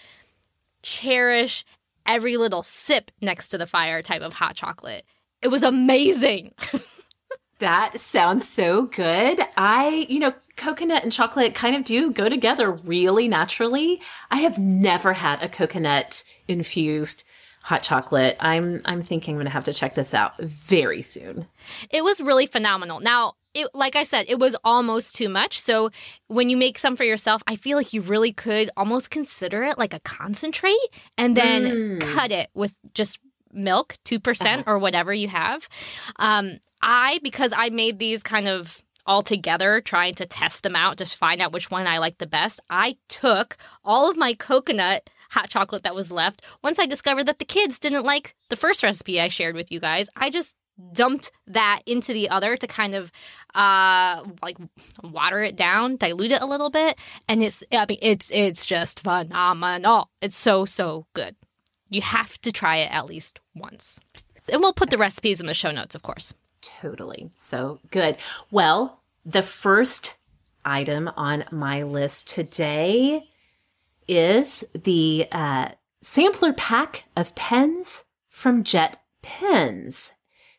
cherish 0.82 1.64
every 2.06 2.36
little 2.36 2.62
sip 2.62 3.10
next 3.20 3.48
to 3.48 3.58
the 3.58 3.66
fire 3.66 4.02
type 4.02 4.22
of 4.22 4.34
hot 4.34 4.54
chocolate. 4.54 5.04
It 5.42 5.48
was 5.48 5.62
amazing. 5.62 6.52
That 7.60 8.00
sounds 8.00 8.48
so 8.48 8.82
good. 8.82 9.40
I, 9.56 10.06
you 10.08 10.18
know, 10.18 10.34
coconut 10.56 11.04
and 11.04 11.12
chocolate 11.12 11.54
kind 11.54 11.76
of 11.76 11.84
do 11.84 12.10
go 12.10 12.28
together 12.28 12.70
really 12.70 13.28
naturally. 13.28 14.00
I 14.30 14.38
have 14.38 14.58
never 14.58 15.12
had 15.12 15.42
a 15.42 15.48
coconut 15.48 16.24
infused 16.48 17.24
hot 17.62 17.82
chocolate. 17.82 18.36
I'm 18.40 18.82
I'm 18.84 19.02
thinking 19.02 19.34
I'm 19.34 19.36
going 19.36 19.46
to 19.46 19.52
have 19.52 19.64
to 19.64 19.72
check 19.72 19.94
this 19.94 20.12
out 20.12 20.36
very 20.40 21.00
soon. 21.00 21.46
It 21.90 22.04
was 22.04 22.20
really 22.20 22.46
phenomenal. 22.46 23.00
Now, 23.00 23.34
it, 23.54 23.68
like 23.74 23.96
I 23.96 24.02
said, 24.02 24.26
it 24.28 24.38
was 24.38 24.56
almost 24.64 25.14
too 25.14 25.28
much. 25.28 25.58
So 25.60 25.90
when 26.28 26.48
you 26.50 26.56
make 26.56 26.76
some 26.78 26.96
for 26.96 27.04
yourself, 27.04 27.42
I 27.46 27.56
feel 27.56 27.76
like 27.78 27.92
you 27.92 28.00
really 28.02 28.32
could 28.32 28.70
almost 28.76 29.10
consider 29.10 29.62
it 29.64 29.78
like 29.78 29.94
a 29.94 30.00
concentrate 30.00 30.76
and 31.16 31.36
then 31.36 31.64
Mm. 31.64 32.00
cut 32.00 32.30
it 32.32 32.50
with 32.54 32.74
just 32.94 33.18
milk, 33.52 33.96
2% 34.04 34.64
or 34.66 34.78
whatever 34.78 35.14
you 35.14 35.28
have. 35.28 35.68
Um, 36.16 36.58
I, 36.82 37.20
because 37.22 37.52
I 37.56 37.70
made 37.70 37.98
these 37.98 38.22
kind 38.22 38.48
of 38.48 38.82
all 39.06 39.22
together, 39.22 39.80
trying 39.80 40.14
to 40.16 40.26
test 40.26 40.62
them 40.62 40.74
out, 40.74 40.96
just 40.96 41.14
find 41.16 41.40
out 41.42 41.52
which 41.52 41.70
one 41.70 41.86
I 41.86 41.98
like 41.98 42.18
the 42.18 42.26
best, 42.26 42.58
I 42.70 42.96
took 43.08 43.56
all 43.84 44.10
of 44.10 44.16
my 44.16 44.34
coconut 44.34 45.08
hot 45.30 45.50
chocolate 45.50 45.82
that 45.82 45.94
was 45.94 46.10
left. 46.10 46.42
Once 46.62 46.78
I 46.78 46.86
discovered 46.86 47.24
that 47.26 47.38
the 47.38 47.44
kids 47.44 47.78
didn't 47.78 48.04
like 48.04 48.34
the 48.50 48.56
first 48.56 48.82
recipe 48.82 49.20
I 49.20 49.28
shared 49.28 49.56
with 49.56 49.70
you 49.70 49.78
guys, 49.80 50.08
I 50.16 50.30
just 50.30 50.56
dumped 50.92 51.30
that 51.46 51.82
into 51.86 52.12
the 52.12 52.28
other 52.28 52.56
to 52.56 52.66
kind 52.66 52.94
of 52.94 53.12
uh 53.54 54.24
like 54.42 54.56
water 55.04 55.40
it 55.40 55.54
down 55.54 55.96
dilute 55.96 56.32
it 56.32 56.42
a 56.42 56.46
little 56.46 56.70
bit 56.70 56.98
and 57.28 57.44
it's 57.44 57.62
i 57.72 57.86
mean 57.88 57.98
it's 58.02 58.28
it's 58.32 58.66
just 58.66 58.98
phenomenal 58.98 60.10
it's 60.20 60.36
so 60.36 60.64
so 60.64 61.06
good 61.14 61.36
you 61.90 62.02
have 62.02 62.40
to 62.40 62.50
try 62.50 62.78
it 62.78 62.90
at 62.90 63.06
least 63.06 63.38
once 63.54 64.00
and 64.52 64.60
we'll 64.60 64.72
put 64.72 64.90
the 64.90 64.98
recipes 64.98 65.40
in 65.40 65.46
the 65.46 65.54
show 65.54 65.70
notes 65.70 65.94
of 65.94 66.02
course 66.02 66.34
Totally. 66.64 67.30
So 67.34 67.80
good. 67.90 68.16
Well, 68.50 69.02
the 69.24 69.42
first 69.42 70.16
item 70.64 71.10
on 71.16 71.44
my 71.50 71.82
list 71.82 72.28
today 72.30 73.28
is 74.08 74.64
the 74.74 75.26
uh, 75.30 75.68
sampler 76.00 76.52
pack 76.54 77.04
of 77.16 77.34
pens 77.34 78.06
from 78.30 78.64
Jet 78.64 79.02
Pens. 79.22 80.14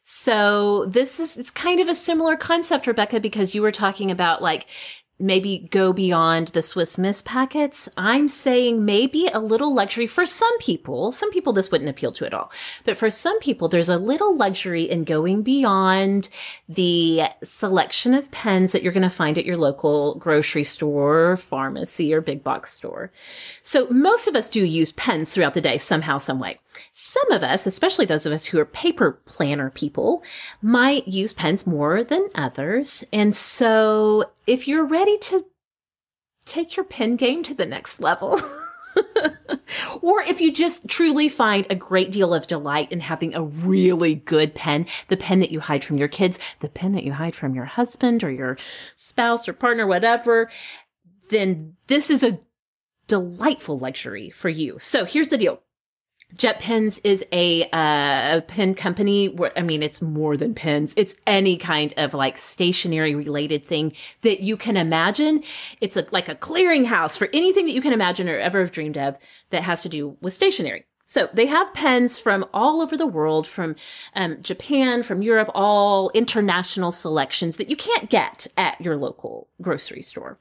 So 0.07 0.85
this 0.85 1.19
is 1.19 1.35
it's 1.35 1.49
kind 1.49 1.79
of 1.79 1.89
a 1.89 1.95
similar 1.95 2.37
concept, 2.37 2.85
Rebecca, 2.85 3.19
because 3.19 3.55
you 3.55 3.63
were 3.63 3.71
talking 3.71 4.11
about 4.11 4.39
like 4.39 4.67
maybe 5.17 5.67
go 5.71 5.93
beyond 5.93 6.49
the 6.49 6.61
Swiss 6.61 6.97
Miss 6.99 7.23
packets. 7.23 7.89
I'm 7.97 8.27
saying 8.27 8.85
maybe 8.85 9.27
a 9.33 9.39
little 9.39 9.73
luxury 9.73 10.05
for 10.05 10.27
some 10.27 10.55
people. 10.59 11.11
Some 11.11 11.31
people 11.31 11.53
this 11.53 11.71
wouldn't 11.71 11.89
appeal 11.89 12.11
to 12.11 12.25
at 12.27 12.35
all. 12.35 12.51
But 12.83 12.97
for 12.97 13.09
some 13.09 13.39
people, 13.39 13.67
there's 13.67 13.89
a 13.89 13.97
little 13.97 14.37
luxury 14.37 14.83
in 14.83 15.05
going 15.05 15.41
beyond 15.41 16.29
the 16.69 17.23
selection 17.43 18.13
of 18.13 18.29
pens 18.29 18.73
that 18.73 18.83
you're 18.83 18.93
going 18.93 19.03
to 19.03 19.09
find 19.09 19.39
at 19.39 19.45
your 19.45 19.57
local 19.57 20.15
grocery 20.15 20.65
store, 20.65 21.37
pharmacy, 21.37 22.13
or 22.13 22.21
big 22.21 22.43
box 22.43 22.73
store. 22.73 23.11
So 23.63 23.87
most 23.89 24.27
of 24.27 24.35
us 24.35 24.49
do 24.49 24.63
use 24.63 24.91
pens 24.91 25.31
throughout 25.31 25.55
the 25.55 25.61
day 25.61 25.79
somehow, 25.79 26.19
some 26.19 26.39
way. 26.39 26.59
Some 26.93 27.31
of 27.31 27.43
us, 27.43 27.65
especially 27.65 28.05
those 28.05 28.25
of 28.25 28.33
us 28.33 28.45
who 28.45 28.59
are 28.59 28.65
paper 28.65 29.19
planner 29.25 29.69
people, 29.69 30.23
might 30.61 31.07
use 31.07 31.33
pens 31.33 31.67
more 31.67 32.03
than 32.03 32.29
others. 32.35 33.03
And 33.11 33.35
so 33.35 34.31
if 34.47 34.67
you're 34.67 34.85
ready 34.85 35.17
to 35.17 35.45
take 36.45 36.75
your 36.75 36.85
pen 36.85 37.15
game 37.15 37.43
to 37.43 37.53
the 37.53 37.65
next 37.65 37.99
level, 37.99 38.39
or 40.01 40.21
if 40.21 40.41
you 40.41 40.51
just 40.51 40.87
truly 40.87 41.29
find 41.29 41.65
a 41.69 41.75
great 41.75 42.11
deal 42.11 42.33
of 42.33 42.47
delight 42.47 42.91
in 42.91 42.99
having 42.99 43.33
a 43.33 43.43
really 43.43 44.15
good 44.15 44.53
pen, 44.55 44.85
the 45.07 45.17
pen 45.17 45.39
that 45.39 45.51
you 45.51 45.59
hide 45.59 45.83
from 45.83 45.97
your 45.97 46.07
kids, 46.07 46.39
the 46.59 46.69
pen 46.69 46.93
that 46.93 47.03
you 47.03 47.13
hide 47.13 47.35
from 47.35 47.55
your 47.55 47.65
husband 47.65 48.23
or 48.23 48.31
your 48.31 48.57
spouse 48.95 49.47
or 49.47 49.53
partner, 49.53 49.87
whatever, 49.87 50.49
then 51.29 51.75
this 51.87 52.09
is 52.09 52.23
a 52.23 52.39
delightful 53.07 53.77
luxury 53.77 54.29
for 54.29 54.49
you. 54.49 54.77
So 54.79 55.05
here's 55.05 55.29
the 55.29 55.37
deal. 55.37 55.61
Jet 56.33 56.59
Pens 56.59 56.99
is 56.99 57.23
a, 57.31 57.69
uh, 57.71 58.41
pen 58.41 58.75
company. 58.75 59.29
Where, 59.29 59.57
I 59.57 59.61
mean, 59.61 59.81
it's 59.83 60.01
more 60.01 60.35
than 60.35 60.53
pens. 60.53 60.93
It's 60.97 61.15
any 61.25 61.55
kind 61.57 61.93
of 61.97 62.13
like 62.13 62.37
stationery 62.37 63.15
related 63.15 63.63
thing 63.63 63.93
that 64.21 64.41
you 64.41 64.57
can 64.57 64.75
imagine. 64.75 65.43
It's 65.79 65.95
a, 65.95 66.05
like 66.11 66.27
a 66.27 66.35
clearinghouse 66.35 67.17
for 67.17 67.29
anything 67.31 67.65
that 67.67 67.73
you 67.73 67.81
can 67.81 67.93
imagine 67.93 68.27
or 68.27 68.37
ever 68.37 68.59
have 68.59 68.71
dreamed 68.71 68.97
of 68.97 69.17
that 69.51 69.63
has 69.63 69.81
to 69.83 69.89
do 69.89 70.17
with 70.21 70.33
stationery. 70.33 70.85
So 71.05 71.29
they 71.33 71.45
have 71.45 71.73
pens 71.73 72.17
from 72.17 72.45
all 72.53 72.81
over 72.81 72.97
the 72.97 73.05
world, 73.05 73.47
from 73.47 73.75
um, 74.15 74.41
Japan, 74.41 75.03
from 75.03 75.21
Europe, 75.21 75.49
all 75.53 76.09
international 76.15 76.91
selections 76.91 77.57
that 77.57 77.69
you 77.69 77.75
can't 77.75 78.09
get 78.09 78.47
at 78.57 78.81
your 78.81 78.97
local 78.97 79.47
grocery 79.61 80.01
store. 80.01 80.39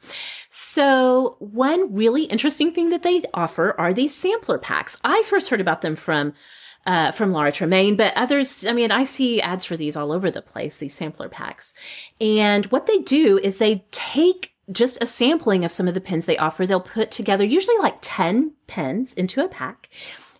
So 0.49 1.37
one 1.39 1.95
really 1.95 2.25
interesting 2.25 2.73
thing 2.73 2.89
that 2.91 3.03
they 3.03 3.23
offer 3.35 3.79
are 3.79 3.93
these 3.93 4.17
sampler 4.17 4.59
packs. 4.59 4.99
I 5.05 5.23
first 5.27 5.51
heard 5.51 5.61
about 5.61 5.83
them 5.83 5.95
from 5.95 6.33
uh, 6.87 7.13
from 7.13 7.33
Laura 7.33 7.51
Tremaine, 7.51 7.97
but 7.97 8.15
others, 8.15 8.67
I 8.67 8.73
mean, 8.75 8.93
I 8.93 9.05
see 9.05 9.41
ads 9.41 9.65
for 9.65 9.75
these 9.75 9.97
all 9.97 10.13
over 10.13 10.31
the 10.31 10.43
place, 10.43 10.77
these 10.77 10.95
sampler 10.95 11.31
packs. 11.31 11.73
And 12.21 12.67
what 12.67 12.87
they 12.87 12.99
do 12.99 13.39
is 13.39 13.57
they 13.57 13.87
take 13.91 14.55
just 14.71 15.03
a 15.03 15.07
sampling 15.07 15.65
of 15.65 15.73
some 15.73 15.89
of 15.89 15.95
the 15.95 16.01
pens 16.01 16.27
they 16.27 16.37
offer. 16.37 16.67
They'll 16.67 16.81
put 16.81 17.11
together 17.11 17.45
usually 17.45 17.79
like 17.79 17.97
10 18.03 18.53
pens 18.67 19.15
into 19.15 19.43
a 19.43 19.49
pack 19.49 19.89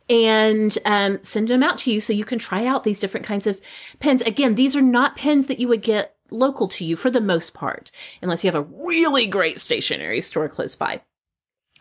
and 0.09 0.77
um, 0.85 1.23
send 1.23 1.49
them 1.49 1.63
out 1.63 1.79
to 1.79 1.93
you 1.93 2.01
so 2.01 2.13
you 2.13 2.25
can 2.25 2.39
try 2.39 2.67
out 2.67 2.85
these 2.85 3.01
different 3.01 3.27
kinds 3.27 3.47
of 3.47 3.61
pens. 4.01 4.23
Again, 4.23 4.55
these 4.55 4.77
are 4.77 4.83
not 4.83 5.17
pens 5.17 5.47
that 5.47 5.61
you 5.61 5.69
would 5.69 5.83
get 5.83 6.17
local 6.31 6.69
to 6.69 6.85
you 6.85 6.97
for 6.97 7.11
the 7.11 7.21
most 7.21 7.55
part, 7.55 7.91
unless 8.21 8.45
you 8.45 8.49
have 8.49 8.55
a 8.55 8.63
really 8.63 9.27
great 9.27 9.61
stationery 9.61 10.21
store 10.21 10.49
close 10.49 10.75
by. 10.75 11.01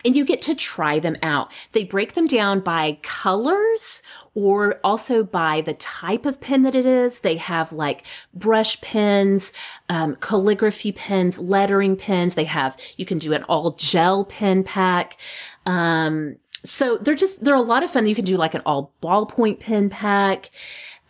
And 0.06 0.14
you 0.14 0.26
get 0.26 0.42
to 0.42 0.54
try 0.54 0.98
them 0.98 1.16
out. 1.22 1.50
They 1.72 1.82
break 1.82 2.12
them 2.12 2.26
down 2.26 2.60
by 2.60 2.98
colors 3.02 4.02
or 4.34 4.78
also 4.84 5.24
by 5.24 5.62
the 5.62 5.72
type 5.72 6.26
of 6.26 6.42
pen 6.42 6.60
that 6.62 6.74
it 6.74 6.84
is. 6.84 7.20
They 7.20 7.36
have 7.36 7.72
like 7.72 8.04
brush 8.34 8.78
pens, 8.82 9.54
um, 9.88 10.16
calligraphy 10.16 10.92
pens, 10.92 11.40
lettering 11.40 11.96
pens. 11.96 12.34
They 12.34 12.44
have, 12.44 12.76
you 12.98 13.06
can 13.06 13.18
do 13.18 13.32
an 13.32 13.44
all 13.44 13.70
gel 13.72 14.26
pen 14.26 14.62
pack. 14.62 15.16
Um, 15.64 16.36
so 16.64 16.96
they're 16.96 17.14
just, 17.14 17.44
they're 17.44 17.54
a 17.54 17.60
lot 17.60 17.82
of 17.82 17.90
fun. 17.90 18.06
You 18.06 18.14
can 18.14 18.24
do 18.24 18.36
like 18.36 18.54
an 18.54 18.62
all 18.64 18.92
ballpoint 19.02 19.60
pen 19.60 19.90
pack. 19.90 20.50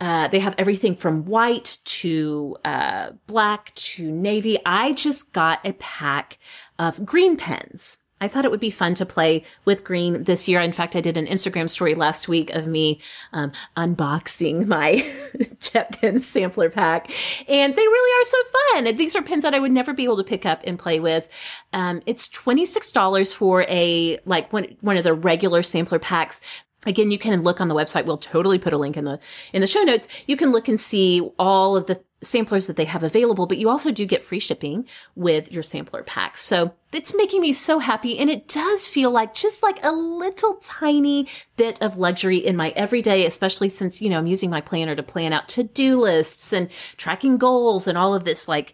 Uh, 0.01 0.27
they 0.27 0.39
have 0.39 0.55
everything 0.57 0.95
from 0.95 1.25
white 1.25 1.77
to 1.85 2.57
uh, 2.65 3.11
black 3.27 3.73
to 3.75 4.11
navy. 4.11 4.59
I 4.65 4.91
just 4.91 5.31
got 5.31 5.65
a 5.65 5.73
pack 5.73 6.37
of 6.77 7.05
green 7.05 7.37
pens. 7.37 7.99
I 8.21 8.29
thought 8.29 8.45
it 8.45 8.51
would 8.51 8.61
be 8.61 8.69
fun 8.69 8.95
to 8.95 9.05
play 9.05 9.43
with 9.65 9.83
green 9.83 10.23
this 10.23 10.47
year. 10.47 10.61
In 10.61 10.71
fact, 10.71 10.95
I 10.95 11.01
did 11.01 11.17
an 11.17 11.27
Instagram 11.27 11.69
story 11.69 11.95
last 11.95 12.29
week 12.29 12.49
of 12.51 12.65
me 12.65 13.01
um, 13.33 13.51
unboxing 13.75 14.67
my 14.67 14.93
jet 15.59 15.99
sampler 16.21 16.69
pack, 16.69 17.11
and 17.49 17.75
they 17.75 17.81
really 17.81 18.21
are 18.21 18.25
so 18.25 18.37
fun. 18.73 18.95
These 18.95 19.15
are 19.17 19.21
pens 19.21 19.43
that 19.43 19.53
I 19.53 19.59
would 19.59 19.73
never 19.73 19.93
be 19.93 20.05
able 20.05 20.17
to 20.17 20.23
pick 20.23 20.45
up 20.45 20.61
and 20.63 20.79
play 20.79 20.99
with. 20.99 21.27
Um, 21.73 22.01
it's 22.05 22.29
twenty 22.29 22.63
six 22.65 22.91
dollars 22.91 23.33
for 23.33 23.63
a 23.63 24.17
like 24.25 24.51
one 24.53 24.77
one 24.79 24.95
of 24.95 25.03
the 25.03 25.13
regular 25.13 25.61
sampler 25.61 25.99
packs. 25.99 26.39
Again, 26.85 27.11
you 27.11 27.17
can 27.17 27.41
look 27.41 27.59
on 27.59 27.67
the 27.67 27.75
website. 27.75 28.05
We'll 28.05 28.17
totally 28.17 28.59
put 28.59 28.71
a 28.71 28.77
link 28.77 28.95
in 28.95 29.03
the 29.03 29.19
in 29.51 29.59
the 29.59 29.67
show 29.67 29.83
notes. 29.83 30.07
You 30.25 30.37
can 30.37 30.51
look 30.51 30.69
and 30.69 30.79
see 30.79 31.21
all 31.37 31.75
of 31.75 31.87
the 31.87 32.01
samplers 32.21 32.67
that 32.67 32.75
they 32.75 32.85
have 32.85 33.03
available, 33.03 33.45
but 33.45 33.57
you 33.57 33.69
also 33.69 33.91
do 33.91 34.05
get 34.05 34.23
free 34.23 34.39
shipping 34.39 34.87
with 35.15 35.51
your 35.51 35.61
sampler 35.61 36.03
packs. 36.03 36.41
So 36.41 36.73
it's 36.91 37.13
making 37.15 37.41
me 37.41 37.53
so 37.53 37.79
happy. 37.79 38.17
And 38.17 38.29
it 38.29 38.47
does 38.47 38.87
feel 38.87 39.11
like 39.11 39.33
just 39.33 39.61
like 39.61 39.83
a 39.83 39.91
little 39.91 40.55
tiny 40.55 41.27
bit 41.57 41.81
of 41.81 41.97
luxury 41.97 42.37
in 42.37 42.55
my 42.55 42.69
everyday, 42.71 43.25
especially 43.25 43.69
since, 43.69 44.01
you 44.01 44.09
know, 44.09 44.17
I'm 44.17 44.27
using 44.27 44.49
my 44.49 44.61
planner 44.61 44.95
to 44.95 45.03
plan 45.03 45.33
out 45.33 45.47
to-do 45.49 46.01
lists 46.01 46.51
and 46.53 46.69
tracking 46.97 47.37
goals 47.37 47.87
and 47.87 47.97
all 47.97 48.15
of 48.15 48.23
this 48.23 48.47
like 48.47 48.73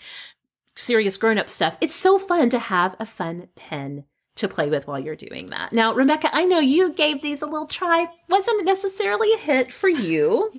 serious 0.76 1.18
grown 1.18 1.38
up 1.38 1.50
stuff. 1.50 1.78
It's 1.82 1.96
so 1.96 2.18
fun 2.18 2.50
to 2.52 2.60
have 2.60 2.96
a 3.00 3.06
fun 3.06 3.50
pen 3.56 4.06
to 4.36 4.48
play 4.48 4.70
with 4.70 4.88
while 4.88 5.00
you're 5.00 5.16
doing 5.16 5.48
that. 5.48 5.74
Now, 5.74 5.94
Rebecca, 5.94 6.30
I 6.32 6.46
know 6.46 6.60
you 6.60 6.94
gave 6.94 7.22
these 7.22 7.42
a 7.42 7.48
little 7.48 7.68
try. 7.68 8.08
Wasn't 8.30 8.66
necessarily 8.66 9.34
a 9.34 9.38
hit 9.38 9.74
for 9.74 9.90
you. 9.90 10.54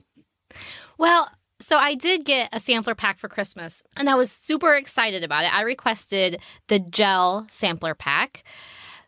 Well, 0.98 1.30
so 1.62 1.76
I 1.78 1.94
did 1.94 2.24
get 2.24 2.48
a 2.52 2.60
sampler 2.60 2.94
pack 2.94 3.18
for 3.18 3.28
Christmas 3.28 3.82
and 3.96 4.10
I 4.10 4.14
was 4.14 4.30
super 4.30 4.74
excited 4.74 5.24
about 5.24 5.44
it. 5.44 5.54
I 5.54 5.62
requested 5.62 6.40
the 6.68 6.78
gel 6.78 7.46
sampler 7.50 7.94
pack. 7.94 8.44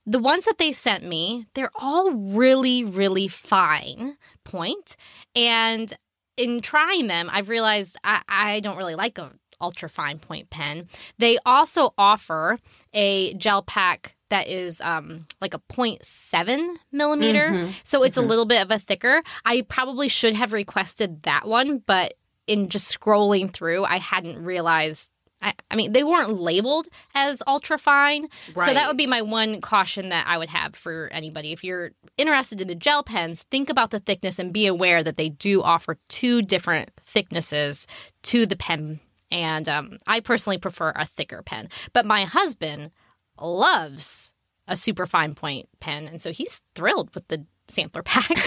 The 0.07 0.19
ones 0.19 0.45
that 0.45 0.59
they 0.59 0.73
sent 0.73 1.05
me, 1.05 1.47
they're 1.55 1.71
all 1.77 2.13
really, 2.13 2.85
really 2.85 3.29
fine 3.29 4.17
point. 4.45 4.97
And 5.35 5.97
in 6.37 6.61
trying 6.61 7.07
them, 7.07 7.31
I've 7.33 7.49
realized 7.49 7.97
I, 8.05 8.23
I 8.29 8.61
don't 8.61 8.77
really 8.77 8.95
like 8.95 9.19
a 9.19 9.33
ultra 9.61 9.89
fine 9.89 10.19
point 10.19 10.51
pen. 10.51 10.89
They 11.19 11.39
also 11.47 11.95
offer 11.97 12.59
a 12.93 13.35
gel 13.35 13.63
pack 13.63 14.15
that 14.31 14.49
is 14.49 14.81
um, 14.81 15.27
like 15.41 15.55
a 15.55 15.61
0.7 15.71 16.77
millimeter. 16.93 17.51
Mm-hmm. 17.51 17.71
So 17.85 18.03
it's 18.03 18.17
mm-hmm. 18.17 18.27
a 18.27 18.29
little 18.29 18.47
bit 18.47 18.63
of 18.63 18.71
a 18.71 18.79
thicker. 18.79 19.23
I 19.45 19.63
probably 19.63 20.09
should 20.09 20.35
have 20.35 20.53
requested 20.53 21.23
that 21.23 21.47
one, 21.47 21.79
but 21.87 22.15
in 22.47 22.69
just 22.69 22.99
scrolling 22.99 23.51
through, 23.51 23.85
I 23.85 23.99
hadn't 23.99 24.43
realized. 24.43 25.11
I, 25.43 25.53
I 25.71 25.77
mean, 25.77 25.93
they 25.93 26.05
weren't 26.05 26.41
labeled 26.41 26.87
as 27.15 27.43
ultra 27.47 27.79
fine. 27.79 28.29
Right. 28.55 28.67
So 28.69 28.75
that 28.75 28.89
would 28.89 28.97
be 28.97 29.07
my 29.07 29.21
one 29.21 29.61
caution 29.61 30.09
that 30.09 30.27
I 30.27 30.39
would 30.39 30.49
have 30.49 30.75
for 30.75 31.09
anybody. 31.13 31.53
If 31.53 31.63
you're 31.63 31.91
interested 32.17 32.63
in 32.63 32.69
the 32.69 32.75
gel 32.75 33.03
pens, 33.03 33.43
think 33.51 33.69
about 33.69 33.91
the 33.91 34.01
thickness 34.01 34.39
and 34.39 34.55
be 34.55 34.67
aware 34.67 35.03
that 35.03 35.19
they 35.19 35.29
do 35.29 35.63
offer 35.63 35.99
two 36.09 36.41
different 36.41 36.93
thicknesses 36.99 37.87
to 38.23 38.47
the 38.47 38.57
pen. 38.57 39.01
And 39.31 39.69
um, 39.69 39.99
I 40.07 40.21
personally 40.21 40.59
prefer 40.59 40.93
a 40.97 41.05
thicker 41.05 41.43
pen. 41.43 41.69
But 41.93 42.07
my 42.07 42.25
husband 42.25 42.93
loves 43.39 44.33
a 44.67 44.77
super 44.77 45.07
fine 45.07 45.35
point 45.35 45.69
pen. 45.81 46.07
And 46.07 46.23
so 46.23 46.33
he's 46.33 46.61
thrilled 46.75 47.15
with 47.15 47.29
the 47.29 47.45
sampler 47.69 48.03
pack. 48.03 48.31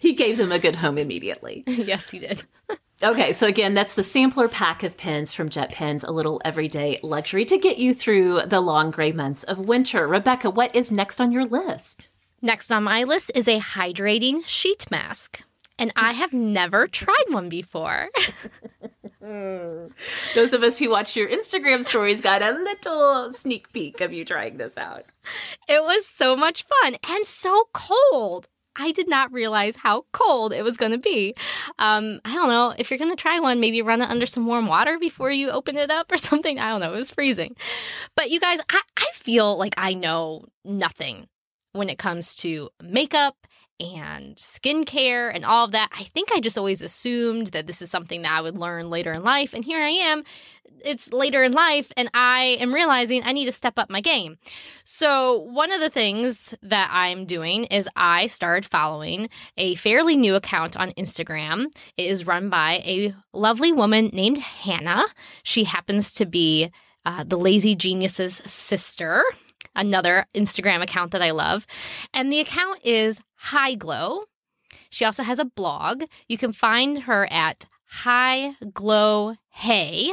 he 0.00 0.12
gave 0.14 0.36
them 0.38 0.52
a 0.52 0.58
good 0.58 0.76
home 0.76 0.98
immediately. 0.98 1.64
yes, 1.66 2.10
he 2.10 2.18
did. 2.18 2.44
okay, 3.02 3.32
so 3.32 3.46
again, 3.46 3.74
that's 3.74 3.94
the 3.94 4.04
sampler 4.04 4.48
pack 4.48 4.82
of 4.82 4.96
pens 4.96 5.32
from 5.32 5.48
Jet 5.48 5.72
Pens, 5.72 6.04
a 6.04 6.12
little 6.12 6.40
everyday 6.44 6.98
luxury 7.02 7.44
to 7.46 7.58
get 7.58 7.78
you 7.78 7.94
through 7.94 8.42
the 8.46 8.60
long 8.60 8.90
gray 8.90 9.12
months 9.12 9.44
of 9.44 9.58
winter. 9.58 10.06
Rebecca, 10.06 10.50
what 10.50 10.74
is 10.74 10.92
next 10.92 11.20
on 11.20 11.32
your 11.32 11.44
list? 11.44 12.10
Next 12.40 12.72
on 12.72 12.84
my 12.84 13.04
list 13.04 13.30
is 13.34 13.46
a 13.46 13.60
hydrating 13.60 14.44
sheet 14.46 14.90
mask. 14.90 15.44
And 15.78 15.92
I 15.96 16.12
have 16.12 16.32
never 16.32 16.86
tried 16.86 17.24
one 17.28 17.48
before. 17.48 18.10
Those 19.22 20.52
of 20.52 20.62
us 20.62 20.78
who 20.78 20.90
watched 20.90 21.14
your 21.16 21.28
Instagram 21.28 21.84
stories 21.84 22.20
got 22.20 22.42
a 22.42 22.50
little 22.50 23.32
sneak 23.32 23.72
peek 23.72 24.00
of 24.00 24.12
you 24.12 24.24
trying 24.24 24.56
this 24.56 24.76
out. 24.76 25.12
It 25.68 25.82
was 25.82 26.04
so 26.06 26.36
much 26.36 26.64
fun 26.64 26.96
and 27.08 27.24
so 27.24 27.68
cold. 27.72 28.48
I 28.76 28.92
did 28.92 29.08
not 29.08 29.32
realize 29.32 29.76
how 29.76 30.06
cold 30.12 30.52
it 30.52 30.62
was 30.62 30.76
going 30.76 30.92
to 30.92 30.98
be. 30.98 31.34
Um, 31.78 32.20
I 32.24 32.34
don't 32.34 32.48
know. 32.48 32.74
If 32.78 32.90
you're 32.90 32.98
going 32.98 33.10
to 33.10 33.16
try 33.16 33.38
one, 33.40 33.60
maybe 33.60 33.82
run 33.82 34.02
it 34.02 34.10
under 34.10 34.26
some 34.26 34.46
warm 34.46 34.66
water 34.66 34.98
before 34.98 35.30
you 35.30 35.50
open 35.50 35.76
it 35.76 35.90
up 35.90 36.10
or 36.10 36.16
something. 36.18 36.58
I 36.58 36.70
don't 36.70 36.80
know. 36.80 36.94
It 36.94 36.98
was 36.98 37.10
freezing. 37.10 37.56
But 38.16 38.30
you 38.30 38.40
guys, 38.40 38.60
I, 38.70 38.80
I 38.96 39.06
feel 39.14 39.56
like 39.56 39.74
I 39.76 39.94
know 39.94 40.46
nothing 40.64 41.28
when 41.72 41.88
it 41.88 41.98
comes 41.98 42.34
to 42.36 42.70
makeup 42.82 43.36
and 43.82 44.36
skincare 44.36 45.30
and 45.34 45.44
all 45.44 45.64
of 45.64 45.72
that. 45.72 45.90
I 45.92 46.04
think 46.04 46.30
I 46.32 46.40
just 46.40 46.58
always 46.58 46.82
assumed 46.82 47.48
that 47.48 47.66
this 47.66 47.82
is 47.82 47.90
something 47.90 48.22
that 48.22 48.32
I 48.32 48.40
would 48.40 48.56
learn 48.56 48.90
later 48.90 49.12
in 49.12 49.22
life. 49.22 49.54
And 49.54 49.64
here 49.64 49.80
I 49.80 49.90
am. 49.90 50.24
It's 50.84 51.12
later 51.12 51.44
in 51.44 51.52
life, 51.52 51.92
and 51.96 52.10
I 52.12 52.56
am 52.58 52.74
realizing 52.74 53.22
I 53.24 53.32
need 53.32 53.44
to 53.44 53.52
step 53.52 53.78
up 53.78 53.88
my 53.88 54.00
game. 54.00 54.38
So, 54.84 55.38
one 55.38 55.70
of 55.70 55.80
the 55.80 55.90
things 55.90 56.56
that 56.60 56.90
I'm 56.92 57.24
doing 57.24 57.64
is 57.64 57.88
I 57.94 58.26
started 58.26 58.64
following 58.68 59.28
a 59.56 59.76
fairly 59.76 60.16
new 60.16 60.34
account 60.34 60.76
on 60.76 60.90
Instagram. 60.92 61.66
It 61.96 62.06
is 62.06 62.26
run 62.26 62.50
by 62.50 62.82
a 62.84 63.14
lovely 63.32 63.70
woman 63.70 64.10
named 64.12 64.38
Hannah. 64.38 65.04
She 65.44 65.64
happens 65.64 66.12
to 66.14 66.26
be 66.26 66.72
uh, 67.04 67.24
the 67.24 67.38
Lazy 67.38 67.74
Genius's 67.74 68.36
sister. 68.46 69.22
Another 69.74 70.26
Instagram 70.34 70.82
account 70.82 71.12
that 71.12 71.22
I 71.22 71.30
love. 71.30 71.66
And 72.12 72.32
the 72.32 72.40
account 72.40 72.80
is 72.84 73.20
High 73.36 73.74
Glow. 73.74 74.24
She 74.90 75.04
also 75.04 75.22
has 75.22 75.38
a 75.38 75.44
blog. 75.44 76.04
You 76.28 76.38
can 76.38 76.52
find 76.52 77.00
her 77.00 77.30
at 77.30 77.66
High 77.86 78.56
Glow 78.72 79.36
Hey. 79.50 80.12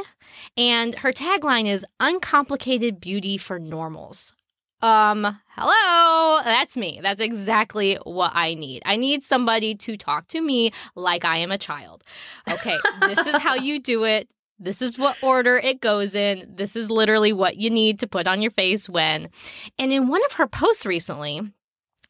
And 0.56 0.94
her 0.96 1.12
tagline 1.12 1.66
is 1.66 1.84
uncomplicated 1.98 3.00
beauty 3.00 3.38
for 3.38 3.58
normals. 3.58 4.34
Um, 4.82 5.38
hello, 5.56 6.42
that's 6.42 6.76
me. 6.76 7.00
That's 7.02 7.20
exactly 7.20 7.98
what 8.04 8.32
I 8.34 8.54
need. 8.54 8.82
I 8.86 8.96
need 8.96 9.22
somebody 9.22 9.74
to 9.76 9.96
talk 9.96 10.28
to 10.28 10.40
me 10.40 10.72
like 10.94 11.24
I 11.24 11.38
am 11.38 11.50
a 11.50 11.58
child. 11.58 12.02
Okay, 12.50 12.78
this 13.00 13.26
is 13.26 13.36
how 13.36 13.54
you 13.56 13.78
do 13.78 14.04
it. 14.04 14.28
This 14.60 14.82
is 14.82 14.98
what 14.98 15.16
order 15.22 15.56
it 15.56 15.80
goes 15.80 16.14
in. 16.14 16.46
This 16.54 16.76
is 16.76 16.90
literally 16.90 17.32
what 17.32 17.56
you 17.56 17.70
need 17.70 17.98
to 18.00 18.06
put 18.06 18.26
on 18.26 18.42
your 18.42 18.50
face 18.50 18.88
when. 18.88 19.30
And 19.78 19.90
in 19.90 20.08
one 20.08 20.24
of 20.26 20.34
her 20.34 20.46
posts 20.46 20.84
recently, 20.84 21.40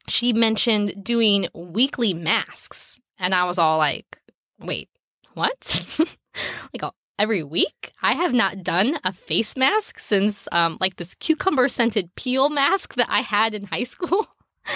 she 0.09 0.33
mentioned 0.33 1.03
doing 1.03 1.47
weekly 1.55 2.13
masks. 2.13 3.01
And 3.19 3.35
I 3.35 3.45
was 3.45 3.59
all 3.59 3.79
like, 3.79 4.21
wait, 4.59 4.89
what? 5.35 5.87
like 6.73 6.93
every 7.21 7.45
week. 7.45 7.93
I 8.03 8.15
have 8.15 8.33
not 8.33 8.65
done 8.65 8.99
a 9.05 9.13
face 9.13 9.57
mask 9.57 9.99
since 9.99 10.49
um, 10.53 10.79
like 10.81 10.97
this 10.97 11.15
cucumber 11.15 11.69
scented 11.69 12.15
peel 12.17 12.49
mask 12.49 12.95
that 12.95 13.11
I 13.11 13.21
had 13.21 13.55
in 13.55 13.67
high 13.67 13.85
school. 13.85 14.27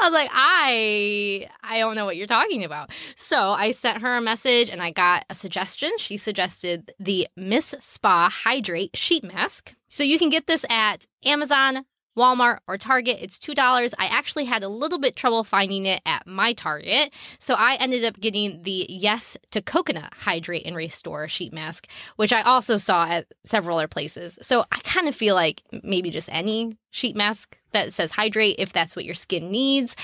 I 0.00 0.04
was 0.04 0.12
like, 0.12 0.30
I 0.32 1.48
I 1.62 1.78
don't 1.78 1.94
know 1.94 2.04
what 2.04 2.16
you're 2.16 2.26
talking 2.26 2.64
about. 2.64 2.90
So 3.16 3.50
I 3.50 3.70
sent 3.70 4.02
her 4.02 4.16
a 4.16 4.20
message 4.20 4.70
and 4.70 4.82
I 4.82 4.90
got 4.90 5.24
a 5.30 5.34
suggestion. 5.34 5.90
She 5.98 6.16
suggested 6.16 6.92
the 6.98 7.28
Miss 7.36 7.74
Spa 7.80 8.28
Hydrate 8.28 8.96
Sheet 8.96 9.24
Mask. 9.24 9.74
So 9.88 10.02
you 10.02 10.18
can 10.18 10.30
get 10.30 10.46
this 10.46 10.64
at 10.68 11.06
Amazon, 11.24 11.84
Walmart 12.16 12.58
or 12.66 12.78
Target. 12.78 13.18
It's 13.20 13.38
$2. 13.38 13.94
I 13.98 14.06
actually 14.06 14.44
had 14.44 14.62
a 14.62 14.68
little 14.68 14.98
bit 14.98 15.16
trouble 15.16 15.44
finding 15.44 15.86
it 15.86 16.00
at 16.06 16.26
my 16.26 16.52
Target. 16.52 17.12
So 17.38 17.54
I 17.54 17.74
ended 17.76 18.04
up 18.04 18.20
getting 18.20 18.62
the 18.62 18.86
Yes 18.88 19.36
to 19.50 19.60
Coconut 19.62 20.12
Hydrate 20.14 20.66
and 20.66 20.76
Restore 20.76 21.28
sheet 21.28 21.52
mask, 21.52 21.88
which 22.16 22.32
I 22.32 22.42
also 22.42 22.76
saw 22.76 23.06
at 23.06 23.26
several 23.44 23.78
other 23.78 23.88
places. 23.88 24.38
So 24.42 24.64
I 24.70 24.78
kind 24.80 25.08
of 25.08 25.14
feel 25.14 25.34
like 25.34 25.62
maybe 25.82 26.10
just 26.10 26.28
any 26.32 26.76
sheet 26.90 27.16
mask 27.16 27.58
that 27.72 27.92
says 27.92 28.12
hydrate 28.12 28.56
if 28.58 28.72
that's 28.72 28.94
what 28.94 29.04
your 29.04 29.14
skin 29.14 29.50
needs. 29.50 29.96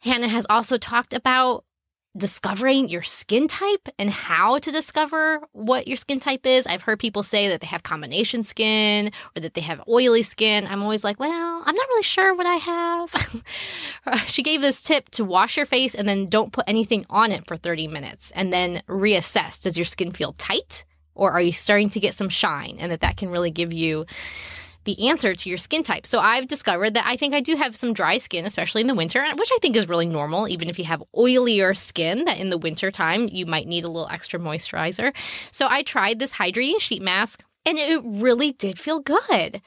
Hannah 0.00 0.28
has 0.28 0.46
also 0.48 0.78
talked 0.78 1.12
about 1.12 1.64
discovering 2.16 2.88
your 2.88 3.02
skin 3.02 3.46
type 3.46 3.88
and 3.98 4.10
how 4.10 4.58
to 4.58 4.72
discover 4.72 5.40
what 5.52 5.86
your 5.86 5.96
skin 5.96 6.18
type 6.18 6.44
is. 6.44 6.66
I've 6.66 6.82
heard 6.82 6.98
people 6.98 7.22
say 7.22 7.48
that 7.48 7.60
they 7.60 7.68
have 7.68 7.82
combination 7.82 8.42
skin 8.42 9.12
or 9.36 9.40
that 9.40 9.54
they 9.54 9.60
have 9.60 9.82
oily 9.88 10.22
skin. 10.22 10.66
I'm 10.66 10.82
always 10.82 11.04
like, 11.04 11.20
well, 11.20 11.62
I'm 11.64 11.74
not 11.74 11.88
really 11.88 12.02
sure 12.02 12.34
what 12.34 12.46
I 12.46 12.56
have. 12.56 14.24
she 14.26 14.42
gave 14.42 14.60
this 14.60 14.82
tip 14.82 15.08
to 15.10 15.24
wash 15.24 15.56
your 15.56 15.66
face 15.66 15.94
and 15.94 16.08
then 16.08 16.26
don't 16.26 16.52
put 16.52 16.64
anything 16.68 17.06
on 17.10 17.30
it 17.30 17.46
for 17.46 17.56
30 17.56 17.86
minutes 17.86 18.32
and 18.32 18.52
then 18.52 18.82
reassess. 18.88 19.62
Does 19.62 19.78
your 19.78 19.84
skin 19.84 20.10
feel 20.10 20.32
tight 20.32 20.84
or 21.14 21.30
are 21.30 21.40
you 21.40 21.52
starting 21.52 21.90
to 21.90 22.00
get 22.00 22.14
some 22.14 22.28
shine? 22.28 22.76
And 22.80 22.90
that 22.90 23.00
that 23.00 23.16
can 23.18 23.30
really 23.30 23.50
give 23.52 23.72
you 23.72 24.06
the 24.84 25.08
answer 25.08 25.34
to 25.34 25.48
your 25.48 25.58
skin 25.58 25.82
type. 25.82 26.06
So 26.06 26.18
I've 26.18 26.46
discovered 26.46 26.94
that 26.94 27.06
I 27.06 27.16
think 27.16 27.34
I 27.34 27.40
do 27.40 27.56
have 27.56 27.76
some 27.76 27.92
dry 27.92 28.18
skin, 28.18 28.46
especially 28.46 28.80
in 28.80 28.86
the 28.86 28.94
winter, 28.94 29.24
which 29.36 29.50
I 29.54 29.58
think 29.60 29.76
is 29.76 29.88
really 29.88 30.06
normal, 30.06 30.48
even 30.48 30.68
if 30.68 30.78
you 30.78 30.84
have 30.86 31.02
oilier 31.16 31.76
skin, 31.76 32.24
that 32.24 32.38
in 32.38 32.50
the 32.50 32.58
winter 32.58 32.90
time 32.90 33.28
you 33.30 33.46
might 33.46 33.66
need 33.66 33.84
a 33.84 33.88
little 33.88 34.08
extra 34.10 34.40
moisturizer. 34.40 35.14
So 35.50 35.66
I 35.68 35.82
tried 35.82 36.18
this 36.18 36.32
hydrating 36.32 36.80
sheet 36.80 37.02
mask 37.02 37.44
and 37.66 37.78
it 37.78 38.00
really 38.04 38.52
did 38.52 38.78
feel 38.78 39.00
good. 39.00 39.60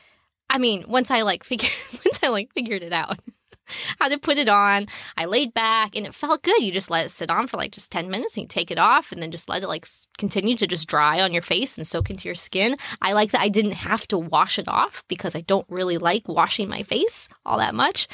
I 0.50 0.58
mean, 0.58 0.86
once 0.88 1.12
I 1.12 1.22
like 1.22 1.44
figured 1.44 1.72
once 2.06 2.20
I 2.24 2.30
like 2.30 2.54
figured 2.54 2.84
it 2.84 2.94
out. 2.94 3.20
how 4.00 4.08
to 4.08 4.18
put 4.18 4.38
it 4.38 4.50
on. 4.50 4.88
I 5.18 5.26
laid 5.26 5.54
back 5.54 5.96
and 5.96 6.06
it 6.06 6.14
felt 6.14 6.44
good. 6.44 6.62
You 6.62 6.72
just 6.72 6.90
let 6.90 7.06
it 7.06 7.10
sit 7.10 7.30
on 7.30 7.48
for 7.48 7.58
like 7.58 7.72
just 7.72 7.92
10 7.92 8.10
minutes 8.10 8.38
and 8.38 8.44
you 8.44 8.48
take 8.48 8.72
it 8.72 8.80
off 8.80 9.12
and 9.12 9.22
then 9.22 9.32
just 9.32 9.50
let 9.50 9.64
it 9.64 9.68
like 9.68 9.88
continue 10.18 10.56
to 10.58 10.68
just 10.68 10.88
dry 10.88 11.22
on 11.22 11.34
your 11.34 11.42
face 11.42 11.78
and 11.78 11.86
soak 11.86 12.10
into 12.10 12.28
your 12.28 12.36
skin. 12.36 12.78
I 13.02 13.14
like 13.14 13.32
that 13.32 13.42
I 13.42 13.50
didn't 13.50 13.74
have 13.74 14.08
to 14.10 14.18
wash 14.18 14.60
it 14.60 14.68
off 14.68 15.04
because 15.08 15.36
I 15.36 15.42
don't 15.42 15.70
really 15.70 15.98
like 15.98 16.28
washing 16.28 16.70
my 16.70 16.84
face 16.84 17.30
all 17.46 17.58
that 17.58 17.76
much. 17.76 18.08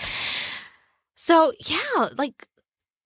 So, 1.16 1.52
yeah, 1.66 2.10
like 2.18 2.47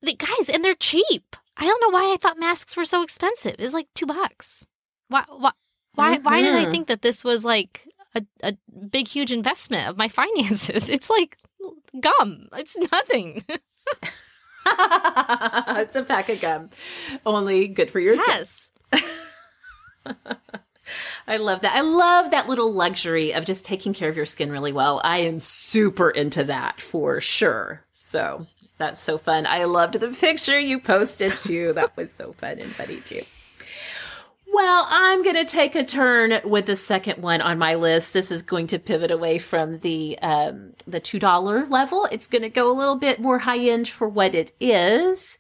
the 0.02 0.14
guys, 0.14 0.50
and 0.50 0.64
they're 0.64 0.76
cheap. 0.76 1.36
I 1.58 1.66
don't 1.66 1.82
know 1.82 1.98
why 1.98 2.14
I 2.14 2.18
thought 2.18 2.38
masks 2.38 2.76
were 2.76 2.86
so 2.86 3.04
expensive. 3.04 3.56
It's 3.60 3.74
like 3.74 3.88
2 3.96 4.06
bucks. 4.06 4.68
Why 5.08 5.24
why 5.28 5.52
why, 5.96 6.16
mm-hmm. 6.16 6.24
why 6.24 6.42
did 6.42 6.56
I 6.56 6.72
think 6.72 6.88
that 6.88 7.02
this 7.02 7.24
was 7.24 7.46
like 7.46 7.88
a, 8.16 8.24
a 8.42 8.54
big 8.90 9.08
huge 9.08 9.32
investment 9.32 9.88
of 9.90 9.98
my 9.98 10.08
finances? 10.10 10.90
It's 10.90 11.10
like 11.10 11.38
gum. 12.00 12.48
It's 12.54 12.76
nothing. 12.92 13.44
it's 14.66 15.96
a 15.96 16.04
pack 16.04 16.30
of 16.30 16.42
gum. 16.42 16.70
Only 17.26 17.68
good 17.68 17.92
for 17.92 18.00
your 18.00 18.16
yes. 18.16 18.72
skin. 18.92 19.10
Yes. 20.06 20.16
I 21.28 21.38
love 21.38 21.62
that. 21.62 21.76
I 21.76 21.82
love 21.82 22.32
that 22.32 22.50
little 22.50 22.72
luxury 22.74 23.34
of 23.34 23.46
just 23.46 23.66
taking 23.66 23.94
care 23.94 24.10
of 24.10 24.18
your 24.18 24.26
skin 24.26 24.52
really 24.52 24.74
well. 24.74 25.00
I 25.04 25.20
am 25.20 25.40
super 25.40 26.10
into 26.10 26.44
that 26.46 26.82
for 26.82 27.22
sure. 27.22 27.86
So 27.92 28.48
that's 28.78 29.00
so 29.00 29.18
fun. 29.18 29.46
I 29.46 29.64
loved 29.64 30.00
the 30.00 30.10
picture 30.10 30.60
you 30.60 30.80
posted 30.80 31.32
too. 31.42 31.74
That 31.74 31.96
was 31.96 32.12
so 32.12 32.34
fun 32.34 32.60
and 32.60 32.70
funny 32.70 33.00
too. 33.00 33.24
Well, 34.54 34.86
I'm 34.88 35.24
going 35.24 35.36
to 35.36 35.46
take 35.46 35.74
a 35.74 35.84
turn 35.84 36.40
with 36.44 36.68
the 36.68 36.76
second 36.76 37.24
one 37.24 37.42
on 37.42 37.58
my 37.58 37.74
list. 37.74 38.14
This 38.14 38.30
is 38.30 38.44
going 38.44 38.68
to 38.68 38.78
pivot 38.78 39.10
away 39.10 39.40
from 39.40 39.80
the 39.80 40.20
um, 40.20 40.74
the 40.86 41.00
two 41.00 41.18
dollar 41.18 41.66
level. 41.66 42.08
It's 42.12 42.28
going 42.28 42.44
to 42.44 42.50
go 42.50 42.72
a 42.72 42.78
little 42.78 42.96
bit 42.96 43.20
more 43.20 43.40
high 43.40 43.58
end 43.58 43.88
for 43.88 44.08
what 44.08 44.36
it 44.36 44.52
is. 44.60 45.40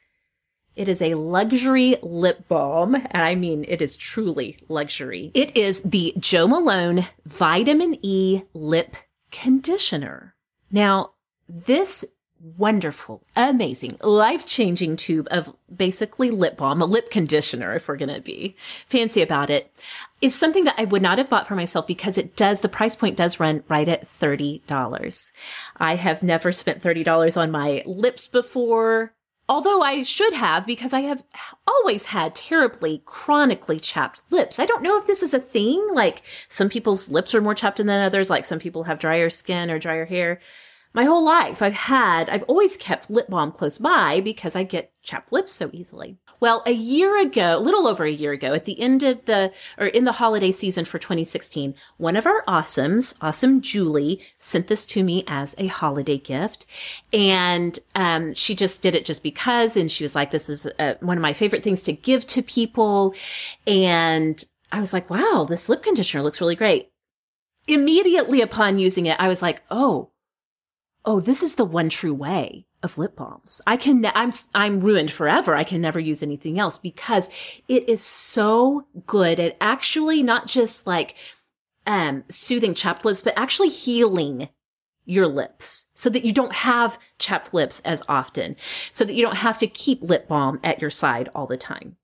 It 0.76 0.90
is 0.90 1.00
a 1.00 1.14
luxury 1.14 1.96
lip 2.02 2.48
balm, 2.48 2.96
and 2.96 3.22
I 3.22 3.36
mean 3.36 3.66
it 3.68 3.84
is 3.84 3.98
truly 3.98 4.58
luxury. 4.68 5.30
It 5.36 5.56
is 5.56 5.82
the 5.82 6.16
Jo 6.18 6.48
Malone 6.48 7.06
Vitamin 7.24 8.00
E 8.02 8.42
Lip 8.56 8.98
Conditioner. 9.30 10.34
Now, 10.72 11.12
this 11.48 12.04
wonderful, 12.44 13.24
amazing, 13.36 13.98
life 14.02 14.46
changing 14.46 14.98
tube 14.98 15.28
of 15.32 15.56
basically 15.74 16.30
lip 16.30 16.58
balm, 16.58 16.82
a 16.82 16.86
lip 16.86 17.10
conditioner, 17.10 17.74
if 17.74 17.88
we're 17.88 17.96
going 17.96 18.14
to 18.14 18.22
be 18.22 18.56
fancy 18.86 19.22
about 19.22 19.50
it, 19.50 19.74
is 20.22 20.36
something 20.36 20.66
that 20.66 20.76
I 20.78 20.84
would 20.84 21.02
not 21.02 21.18
have 21.18 21.30
bought 21.30 21.48
for 21.48 21.56
myself 21.56 21.88
because 21.88 22.18
it 22.18 22.36
does, 22.36 22.60
the 22.60 22.70
price 22.70 22.96
point 22.96 23.16
does 23.16 23.40
run 23.40 23.64
right 23.70 23.88
at 23.88 24.08
$30. 24.08 25.32
I 25.78 25.96
have 25.96 26.22
never 26.22 26.52
spent 26.52 26.84
$30 26.84 27.38
on 27.38 27.50
my 27.50 27.82
lips 27.86 28.28
before. 28.28 29.14
Although 29.50 29.82
I 29.82 30.04
should 30.04 30.34
have 30.34 30.66
because 30.66 30.94
I 30.94 31.02
have 31.02 31.24
always 31.68 32.06
had 32.06 32.34
terribly 32.34 33.02
chronically 33.06 33.78
chapped 33.78 34.22
lips. 34.30 34.58
I 34.58 34.66
don't 34.66 34.84
know 34.84 34.98
if 34.98 35.06
this 35.06 35.22
is 35.22 35.34
a 35.34 35.40
thing. 35.40 35.86
Like 35.94 36.22
some 36.48 36.70
people's 36.70 37.10
lips 37.10 37.36
are 37.36 37.42
more 37.42 37.54
chapped 37.54 37.78
than 37.78 37.90
others. 37.90 38.30
Like 38.30 38.46
some 38.46 38.60
people 38.60 38.84
have 38.84 39.00
drier 39.00 39.30
skin 39.30 39.70
or 39.70 39.80
drier 39.80 40.06
hair 40.06 40.40
my 40.94 41.06
whole 41.06 41.26
life 41.26 41.62
I've 41.62 41.74
had, 41.74 42.30
I've 42.30 42.44
always 42.44 42.78
kept 42.78 43.10
lip 43.10 43.28
balm 43.28 43.52
close 43.52 43.80
by 43.80 44.22
because 44.22 44.56
I 44.56 44.62
get 44.64 44.94
chapped 45.02 45.32
lips 45.32 45.52
so 45.52 45.72
easily. 45.74 46.18
Well, 46.40 46.62
a 46.68 46.72
year 46.72 47.20
ago, 47.20 47.58
a 47.58 47.60
little 47.60 47.88
over 47.88 48.06
a 48.06 48.12
year 48.12 48.32
ago, 48.32 48.54
at 48.54 48.66
the 48.66 48.80
end 48.80 49.02
of 49.02 49.26
the, 49.26 49.52
or 49.78 49.88
in 49.88 50.06
the 50.06 50.14
holiday 50.14 50.52
season 50.52 50.86
for 50.86 51.00
2016, 51.00 51.74
one 51.98 52.16
of 52.16 52.28
our 52.28 52.44
awesomes, 52.46 53.16
awesome 53.22 53.60
Julie, 53.60 54.22
sent 54.38 54.68
this 54.68 54.86
to 54.86 55.04
me 55.04 55.24
as 55.28 55.56
a 55.58 55.68
holiday 55.68 56.18
gift. 56.18 56.68
And, 57.12 57.78
um, 57.96 58.34
she 58.36 58.56
just 58.56 58.82
did 58.82 58.96
it 58.96 59.06
just 59.06 59.24
because. 59.24 59.76
And 59.76 59.92
she 59.92 60.04
was 60.04 60.14
like, 60.14 60.32
this 60.32 60.48
is 60.48 60.68
uh, 60.78 60.94
one 61.00 61.18
of 61.18 61.24
my 61.24 61.34
favorite 61.34 61.64
things 61.64 61.82
to 61.84 61.94
give 61.94 62.28
to 62.28 62.44
people. 62.44 63.16
And 63.66 64.44
I 64.72 64.80
was 64.80 64.94
like, 64.94 65.10
wow, 65.10 65.46
this 65.50 65.70
lip 65.70 65.84
conditioner 65.84 66.24
looks 66.24 66.40
really 66.40 66.56
great. 66.56 66.92
Immediately 67.68 68.42
upon 68.42 68.78
using 68.78 69.06
it, 69.06 69.18
I 69.20 69.28
was 69.28 69.42
like, 69.42 69.64
oh, 69.72 70.10
oh, 71.06 71.20
this 71.20 71.44
is 71.44 71.56
the 71.56 71.66
one 71.66 71.90
true 71.90 72.14
way 72.14 72.66
of 72.82 72.98
lip 72.98 73.16
balms. 73.16 73.62
I 73.66 73.78
can, 73.78 74.02
ne- 74.02 74.12
I'm, 74.14 74.32
I'm 74.54 74.80
ruined 74.80 75.12
forever. 75.12 75.56
I 75.56 75.64
can 75.64 75.82
never 75.82 76.00
use 76.00 76.22
anything 76.24 76.60
else 76.60 76.78
because 76.78 77.30
it 77.68 77.88
is 77.88 78.02
so 78.02 78.86
good 79.06 79.40
at 79.40 79.58
actually 79.62 80.24
not 80.24 80.48
just 80.48 80.86
like, 80.88 81.16
um, 81.86 82.24
soothing 82.30 82.74
chapped 82.74 83.04
lips, 83.06 83.22
but 83.22 83.38
actually 83.38 83.70
healing 83.70 84.50
your 85.06 85.28
lips 85.28 85.90
so 85.94 86.10
that 86.10 86.24
you 86.24 86.32
don't 86.32 86.54
have 86.54 86.98
chapped 87.20 87.54
lips 87.54 87.82
as 87.82 88.04
often, 88.08 88.56
so 88.92 89.04
that 89.04 89.14
you 89.14 89.22
don't 89.22 89.38
have 89.38 89.58
to 89.58 89.68
keep 89.68 90.02
lip 90.02 90.28
balm 90.30 90.60
at 90.64 90.80
your 90.80 90.90
side 90.90 91.30
all 91.36 91.46
the 91.46 91.58
time. 91.58 91.98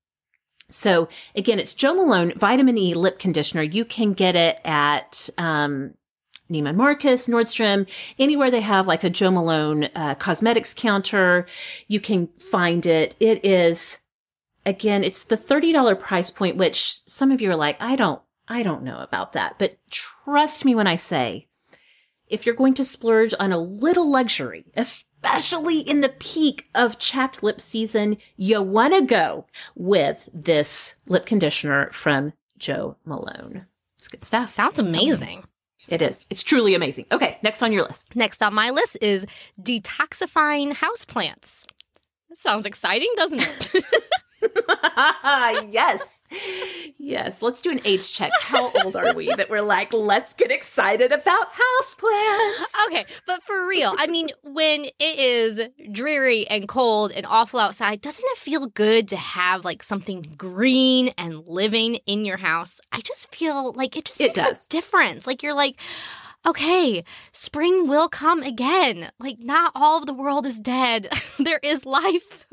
So 0.68 1.08
again, 1.36 1.60
it's 1.60 1.74
Jo 1.74 1.94
Malone 1.94 2.34
Vitamin 2.38 2.78
E 2.78 2.94
Lip 2.94 3.18
Conditioner. 3.18 3.64
You 3.64 3.86
can 3.86 4.14
get 4.14 4.36
it 4.36 4.60
at, 4.66 5.30
um, 5.38 5.94
Neiman 6.50 6.76
Marcus, 6.76 7.28
Nordstrom, 7.28 7.88
anywhere 8.18 8.52
they 8.52 8.62
have 8.62 8.88
like 8.88 9.04
a 9.04 9.10
Jo 9.10 9.32
Malone 9.32 9.86
uh, 9.96 10.16
cosmetics 10.16 10.74
counter, 10.74 11.46
you 11.88 12.00
can 12.00 12.28
find 12.40 12.86
it. 12.86 13.16
It 13.20 13.46
is, 13.46 14.00
again, 14.66 15.04
it's 15.04 15.24
the 15.24 15.38
$30 15.38 16.00
price 16.00 16.30
point, 16.30 16.58
which 16.58 17.02
some 17.08 17.32
of 17.32 17.42
you 17.42 17.52
are 17.52 17.56
like, 17.56 17.78
I 17.80 17.96
don't, 17.96 18.22
I 18.48 18.64
don't 18.64 18.84
know 18.84 19.00
about 19.00 19.34
that. 19.34 19.60
But 19.60 19.78
trust 19.92 20.66
me 20.66 20.74
when 20.74 20.88
I 20.88 20.96
say 20.96 21.46
if 22.30 22.46
you're 22.46 22.56
going 22.56 22.76
to 22.76 22.84
splurge 22.84 23.34
on 23.40 23.52
a 23.52 23.58
little 23.58 24.10
luxury, 24.10 24.66
especially 24.76 25.80
in 25.80 26.02
the 26.02 26.10
peak 26.10 26.68
of 26.76 27.00
chapped 27.00 27.44
lip 27.44 27.60
season, 27.60 28.18
you 28.38 28.62
want 28.62 28.94
to 28.94 29.02
go 29.02 29.46
with 29.76 30.30
this 30.34 30.96
lip 31.08 31.26
conditioner 31.26 31.90
from 31.92 32.34
Jo 32.58 32.98
Malone. 33.06 33.66
It's 33.98 34.08
good 34.08 34.24
stuff. 34.24 34.52
Sounds 34.52 34.80
amazing. 34.80 35.44
It 35.90 36.02
is. 36.02 36.26
It's 36.30 36.44
truly 36.44 36.76
amazing. 36.76 37.06
Okay, 37.12 37.38
next 37.42 37.64
on 37.64 37.74
your 37.74 37.84
list. 37.84 38.16
Next 38.16 38.44
on 38.44 38.54
my 38.54 38.70
list 38.70 38.98
is 39.02 39.26
detoxifying 39.62 40.74
houseplants. 40.74 41.66
Sounds 42.36 42.66
exciting, 42.66 43.10
doesn't 43.16 43.42
it? 43.42 43.84
yes. 45.72 46.24
Yes. 46.98 47.42
Let's 47.42 47.62
do 47.62 47.72
an 47.72 47.82
age 47.86 48.12
check. 48.12 48.32
How 48.42 48.72
old 48.84 48.96
are 48.96 49.14
we 49.14 49.34
that 49.36 49.50
we're 49.50 49.62
like, 49.62 49.94
let's 49.94 50.34
get 50.34 50.52
excited 50.52 51.12
about 51.12 51.52
house 51.52 51.80
houseplants? 51.80 52.88
okay, 52.88 53.06
but 53.26 53.44
for 53.44 53.68
real, 53.68 53.94
I 53.98 54.08
mean, 54.08 54.30
when 54.44 54.86
it 54.86 55.20
is 55.20 55.62
dreary 55.92 56.48
and 56.48 56.68
cold 56.68 57.12
and 57.12 57.26
awful 57.26 57.60
outside, 57.60 58.02
doesn't 58.02 58.26
it 58.26 58.38
feel 58.38 58.68
good 58.68 59.08
to 59.10 59.18
have 59.18 59.66
like 59.66 59.84
something 59.84 60.34
green 60.38 61.10
and 61.18 61.46
living 61.46 61.96
in 62.06 62.26
your 62.26 62.38
house? 62.38 62.80
I 62.92 63.02
just 63.02 63.34
feel 63.34 63.74
like 63.74 63.96
it 63.96 64.06
just 64.06 64.22
it 64.22 64.36
makes 64.36 64.50
does. 64.50 64.66
a 64.66 64.70
difference. 64.70 65.28
Like 65.28 65.44
you're 65.44 65.54
like, 65.54 65.80
okay, 66.46 67.04
spring 67.32 67.88
will 67.88 68.10
come 68.10 68.44
again. 68.44 69.12
Like, 69.20 69.40
not 69.40 69.72
all 69.76 69.98
of 69.98 70.06
the 70.06 70.14
world 70.14 70.46
is 70.46 70.60
dead. 70.60 71.10
there 71.40 71.60
is 71.64 71.86
life. 71.86 72.46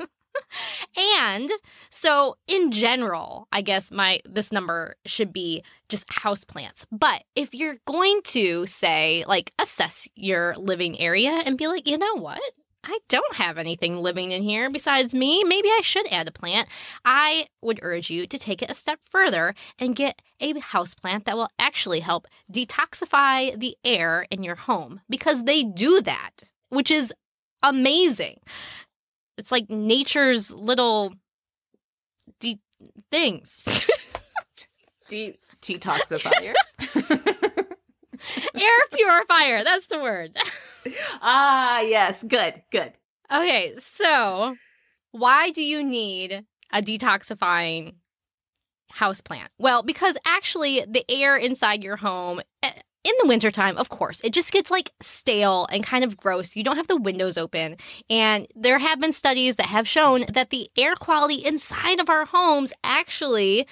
And 1.21 1.49
so 1.89 2.35
in 2.47 2.71
general, 2.71 3.47
I 3.51 3.61
guess 3.61 3.91
my 3.91 4.19
this 4.25 4.51
number 4.51 4.95
should 5.05 5.33
be 5.33 5.63
just 5.89 6.07
houseplants. 6.07 6.85
But 6.91 7.23
if 7.35 7.53
you're 7.53 7.77
going 7.85 8.21
to 8.25 8.65
say 8.65 9.23
like 9.27 9.51
assess 9.59 10.07
your 10.15 10.55
living 10.55 10.99
area 10.99 11.41
and 11.45 11.57
be 11.57 11.67
like, 11.67 11.87
you 11.87 11.97
know 11.97 12.15
what? 12.15 12.41
I 12.83 12.99
don't 13.09 13.35
have 13.35 13.57
anything 13.57 13.97
living 13.97 14.31
in 14.31 14.43
here 14.43 14.69
besides 14.69 15.13
me. 15.13 15.43
Maybe 15.43 15.67
I 15.69 15.81
should 15.83 16.07
add 16.11 16.27
a 16.27 16.31
plant. 16.31 16.69
I 17.03 17.47
would 17.61 17.79
urge 17.81 18.09
you 18.09 18.25
to 18.27 18.39
take 18.39 18.61
it 18.61 18.71
a 18.71 18.75
step 18.75 18.99
further 19.03 19.53
and 19.77 19.95
get 19.95 20.21
a 20.39 20.57
house 20.59 20.95
plant 20.95 21.25
that 21.25 21.35
will 21.35 21.49
actually 21.59 21.99
help 21.99 22.27
detoxify 22.51 23.59
the 23.59 23.75
air 23.83 24.25
in 24.31 24.41
your 24.41 24.55
home 24.55 25.01
because 25.09 25.43
they 25.43 25.63
do 25.63 26.01
that, 26.01 26.43
which 26.69 26.89
is 26.89 27.13
amazing. 27.61 28.39
It's 29.37 29.51
like 29.51 29.69
nature's 29.69 30.51
little 30.53 31.13
de- 32.39 32.59
things. 33.11 33.85
De- 35.09 35.37
detoxifier. 35.61 36.53
Air 38.55 38.79
purifier, 38.91 39.63
that's 39.63 39.87
the 39.87 39.99
word. 39.99 40.37
ah, 41.21 41.81
yes. 41.81 42.23
Good, 42.23 42.61
good. 42.71 42.93
Okay, 43.31 43.73
so 43.77 44.55
why 45.11 45.51
do 45.51 45.61
you 45.61 45.83
need 45.83 46.45
a 46.73 46.81
detoxifying 46.81 47.95
houseplant? 48.95 49.47
Well, 49.59 49.83
because 49.83 50.17
actually 50.25 50.83
the 50.87 51.05
air 51.09 51.37
inside 51.37 51.83
your 51.83 51.97
home 51.97 52.41
in 53.03 53.13
the 53.21 53.27
wintertime, 53.27 53.77
of 53.77 53.89
course, 53.89 54.19
it 54.21 54.33
just 54.33 54.51
gets 54.51 54.69
like 54.69 54.91
stale 55.01 55.67
and 55.71 55.83
kind 55.83 56.03
of 56.03 56.17
gross. 56.17 56.55
You 56.55 56.63
don't 56.63 56.77
have 56.77 56.87
the 56.87 56.99
windows 56.99 57.37
open. 57.37 57.77
And 58.09 58.47
there 58.55 58.79
have 58.79 58.99
been 58.99 59.13
studies 59.13 59.55
that 59.57 59.67
have 59.67 59.87
shown 59.87 60.25
that 60.33 60.49
the 60.49 60.69
air 60.77 60.95
quality 60.95 61.35
inside 61.35 61.99
of 61.99 62.09
our 62.09 62.25
homes 62.25 62.73
actually 62.83 63.67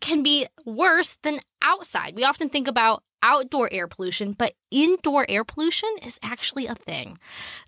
can 0.00 0.22
be 0.22 0.46
worse 0.64 1.18
than 1.22 1.40
outside. 1.62 2.16
We 2.16 2.24
often 2.24 2.48
think 2.48 2.66
about 2.66 3.02
outdoor 3.22 3.72
air 3.72 3.88
pollution, 3.88 4.32
but 4.32 4.52
indoor 4.70 5.24
air 5.28 5.44
pollution 5.44 5.90
is 6.02 6.18
actually 6.22 6.66
a 6.66 6.74
thing. 6.74 7.18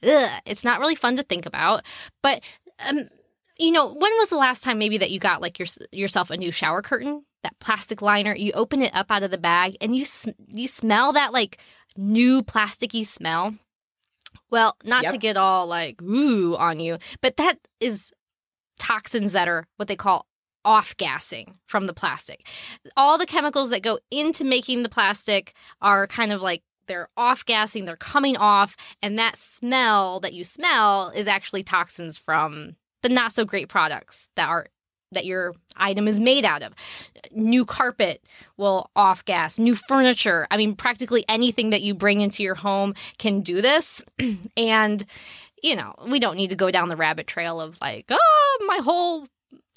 Ugh, 0.02 0.40
it's 0.44 0.64
not 0.64 0.80
really 0.80 0.96
fun 0.96 1.16
to 1.16 1.22
think 1.22 1.46
about, 1.46 1.84
but 2.22 2.42
um, 2.88 3.08
you 3.58 3.70
know, 3.70 3.86
when 3.86 4.12
was 4.18 4.28
the 4.28 4.36
last 4.36 4.64
time 4.64 4.78
maybe 4.78 4.98
that 4.98 5.10
you 5.10 5.18
got 5.18 5.40
like 5.40 5.58
your, 5.58 5.66
yourself 5.92 6.30
a 6.30 6.36
new 6.36 6.50
shower 6.50 6.82
curtain? 6.82 7.24
That 7.42 7.58
plastic 7.60 8.02
liner, 8.02 8.34
you 8.34 8.52
open 8.52 8.82
it 8.82 8.94
up 8.94 9.10
out 9.10 9.22
of 9.22 9.30
the 9.30 9.38
bag 9.38 9.76
and 9.80 9.94
you 9.94 10.04
sm- 10.04 10.30
you 10.48 10.66
smell 10.66 11.12
that 11.12 11.32
like 11.32 11.58
new 11.96 12.42
plasticky 12.42 13.06
smell. 13.06 13.54
Well, 14.50 14.76
not 14.84 15.04
Yep. 15.04 15.12
to 15.12 15.18
get 15.18 15.36
all 15.36 15.66
like 15.66 16.00
ooh 16.02 16.56
on 16.56 16.80
you, 16.80 16.98
but 17.20 17.36
that 17.36 17.58
is 17.80 18.12
toxins 18.78 19.32
that 19.32 19.48
are 19.48 19.66
what 19.76 19.88
they 19.88 19.96
call 19.96 20.26
off 20.64 20.96
gassing 20.96 21.58
from 21.66 21.86
the 21.86 21.94
plastic. 21.94 22.46
All 22.96 23.18
the 23.18 23.26
chemicals 23.26 23.70
that 23.70 23.82
go 23.82 23.98
into 24.10 24.44
making 24.44 24.82
the 24.82 24.88
plastic 24.88 25.54
are 25.80 26.06
kind 26.06 26.32
of 26.32 26.42
like 26.42 26.62
they're 26.88 27.08
off 27.16 27.44
gassing, 27.44 27.84
they're 27.84 27.96
coming 27.96 28.36
off, 28.36 28.76
and 29.02 29.18
that 29.18 29.36
smell 29.36 30.20
that 30.20 30.32
you 30.34 30.44
smell 30.44 31.10
is 31.10 31.26
actually 31.26 31.62
toxins 31.62 32.18
from 32.18 32.76
the 33.02 33.08
not 33.08 33.32
so 33.32 33.44
great 33.44 33.68
products 33.68 34.28
that 34.36 34.48
are 34.48 34.66
that 35.12 35.24
your 35.24 35.54
item 35.76 36.08
is 36.08 36.20
made 36.20 36.44
out 36.44 36.62
of. 36.62 36.72
New 37.32 37.64
carpet 37.64 38.22
will 38.56 38.90
off 38.96 39.24
gas, 39.24 39.58
new 39.58 39.74
furniture. 39.74 40.46
I 40.50 40.56
mean, 40.56 40.74
practically 40.74 41.24
anything 41.28 41.70
that 41.70 41.82
you 41.82 41.94
bring 41.94 42.20
into 42.20 42.42
your 42.42 42.54
home 42.54 42.94
can 43.18 43.40
do 43.40 43.60
this. 43.60 44.02
and, 44.56 45.04
you 45.62 45.76
know, 45.76 45.94
we 46.06 46.18
don't 46.18 46.36
need 46.36 46.50
to 46.50 46.56
go 46.56 46.70
down 46.70 46.88
the 46.88 46.96
rabbit 46.96 47.26
trail 47.26 47.60
of 47.60 47.78
like, 47.80 48.06
oh, 48.10 48.64
my 48.66 48.78
whole 48.78 49.26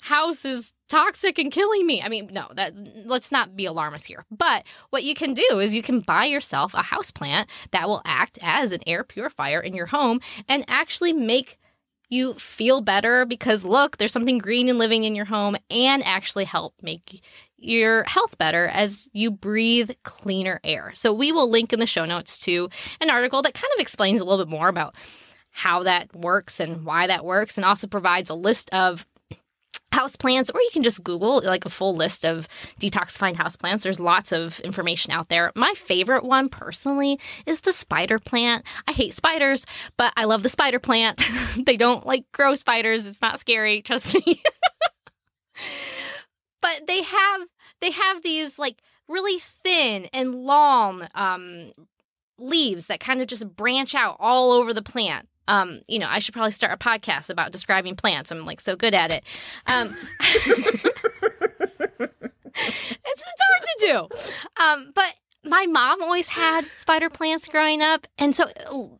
house 0.01 0.45
is 0.45 0.73
toxic 0.88 1.38
and 1.38 1.51
killing 1.51 1.86
me. 1.86 2.01
I 2.01 2.09
mean, 2.09 2.30
no, 2.32 2.47
that 2.55 2.73
let's 3.05 3.32
not 3.32 3.55
be 3.55 3.65
alarmist 3.65 4.07
here. 4.07 4.25
But 4.32 4.65
what 4.89 5.03
you 5.03 5.13
can 5.13 5.34
do 5.34 5.59
is 5.59 5.75
you 5.75 5.84
can 5.84 5.99
buy 5.99 6.25
yourself 6.25 6.73
a 6.73 6.82
house 6.82 7.11
plant 7.11 7.49
that 7.71 7.88
will 7.88 8.01
act 8.05 8.39
as 8.41 8.71
an 8.71 8.80
air 8.88 9.03
purifier 9.03 9.59
in 9.59 9.73
your 9.73 9.88
home 9.88 10.21
and 10.47 10.63
actually 10.67 11.13
make 11.13 11.59
you 12.10 12.34
feel 12.34 12.82
better 12.82 13.26
because 13.26 13.64
look, 13.64 13.97
there's 13.97 14.12
something 14.12 14.39
green 14.39 14.68
and 14.68 14.80
living 14.80 15.03
in 15.03 15.16
your 15.16 15.26
home 15.26 15.55
and 15.70 16.03
actually 16.03 16.45
help 16.45 16.74
make 16.82 17.24
your 17.57 18.03
health 18.03 18.38
better 18.38 18.68
as 18.68 19.07
you 19.14 19.30
breathe 19.30 19.91
cleaner 20.03 20.60
air. 20.64 20.91
So 20.95 21.14
we 21.14 21.32
will 21.32 21.49
link 21.49 21.72
in 21.72 21.80
the 21.80 21.86
show 21.86 22.05
notes 22.05 22.39
to 22.39 22.70
an 22.99 23.10
article 23.10 23.41
that 23.43 23.53
kind 23.53 23.72
of 23.76 23.82
explains 23.82 24.22
a 24.22 24.26
little 24.26 24.43
bit 24.43 24.51
more 24.51 24.70
about 24.70 24.95
how 25.51 25.84
that 25.84 26.16
works 26.16 26.60
and 26.60 26.86
why 26.86 27.07
that 27.07 27.26
works 27.26 27.57
and 27.57 27.66
also 27.66 27.88
provides 27.88 28.30
a 28.30 28.36
list 28.36 28.74
of 28.74 29.05
houseplants 29.92 30.54
or 30.54 30.62
you 30.62 30.70
can 30.72 30.84
just 30.84 31.04
google 31.04 31.42
like 31.44 31.66
a 31.66 31.70
full 31.70 31.96
list 31.96 32.26
of 32.26 32.48
detoxifying 32.80 33.36
houseplants 33.36 33.82
there's 33.82 34.00
lots 34.00 34.32
of 34.32 34.60
information 34.62 35.12
out 35.12 35.30
there. 35.30 35.52
My 35.56 35.74
favorite 35.76 36.24
one 36.24 36.50
personally 36.50 37.20
is 37.46 37.62
the 37.62 37.74
spider 37.74 38.20
plant. 38.20 38.66
I 38.88 38.92
hate 38.92 39.14
spiders 39.14 39.66
but 39.98 40.14
i 40.16 40.26
love 40.26 40.44
the 40.44 40.50
spider 40.50 40.80
plant. 40.80 41.24
They 41.66 41.78
don't 41.78 42.06
like 42.06 42.26
grow 42.32 42.54
spiders. 42.56 43.06
It's 43.06 43.22
not 43.22 43.40
scary 43.40 43.82
trust 43.82 44.14
me. 44.14 44.42
But 46.62 46.88
they 46.88 47.04
have 47.04 47.42
they 47.82 47.92
have 47.92 48.22
these 48.22 48.60
like 48.60 48.82
really 49.08 49.40
thin 49.40 50.08
and 50.14 50.36
long 50.36 51.08
um 51.16 51.72
leaves 52.38 52.88
that 52.88 53.00
kind 53.00 53.22
of 53.22 53.28
just 53.28 53.56
branch 53.56 53.96
out 53.96 54.16
all 54.20 54.52
over 54.52 54.74
the 54.74 54.82
plant 54.82 55.28
um, 55.50 55.82
you 55.88 55.97
know, 55.97 56.08
I 56.08 56.20
should 56.20 56.34
probably 56.34 56.52
start 56.52 56.72
a 56.72 56.78
podcast 56.78 57.32
about 57.32 57.52
describing 57.52 57.95
plants. 57.95 58.32
I'm 58.32 58.45
like 58.45 58.62
so 58.62 58.76
good 58.76 58.93
at 58.93 59.12
it. 59.12 59.24
Um, 59.66 59.89
it's, 60.20 60.84
it's 62.56 63.41
hard 63.41 63.64
to 63.64 63.76
do. 63.80 64.08
Um, 64.64 64.91
but 64.93 65.16
my 65.43 65.66
mom 65.66 66.04
always 66.04 66.28
had 66.28 66.66
spider 66.68 67.10
plants 67.10 67.47
growing 67.47 67.82
up. 67.82 68.06
And 68.20 68.36
so 68.36 68.47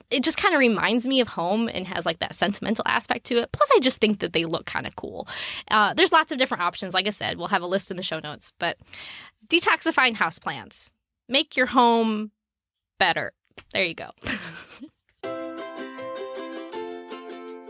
it 0.10 0.24
just 0.24 0.38
kind 0.38 0.56
of 0.56 0.60
reminds 0.60 1.06
me 1.06 1.22
of 1.22 1.28
home 1.28 1.70
and 1.72 1.86
has 1.86 2.04
like 2.04 2.18
that 2.20 2.34
sentimental 2.34 2.84
aspect 2.88 3.28
to 3.28 3.36
it. 3.36 3.52
Plus, 3.52 3.70
I 3.76 3.80
just 3.80 4.00
think 4.00 4.18
that 4.20 4.34
they 4.34 4.46
look 4.46 4.66
kind 4.66 4.88
of 4.88 4.96
cool. 4.96 5.28
Uh, 5.70 5.94
there's 5.94 6.12
lots 6.12 6.32
of 6.32 6.40
different 6.40 6.64
options. 6.64 6.96
Like 6.96 7.06
I 7.06 7.12
said, 7.12 7.38
we'll 7.38 7.48
have 7.48 7.62
a 7.62 7.68
list 7.68 7.92
in 7.92 7.98
the 7.98 8.04
show 8.04 8.20
notes. 8.20 8.54
But 8.58 8.78
detoxifying 9.48 10.16
houseplants, 10.16 10.94
make 11.28 11.56
your 11.56 11.68
home 11.68 12.32
better. 12.98 13.34
There 13.72 13.84
you 13.84 13.94
go. 13.94 14.10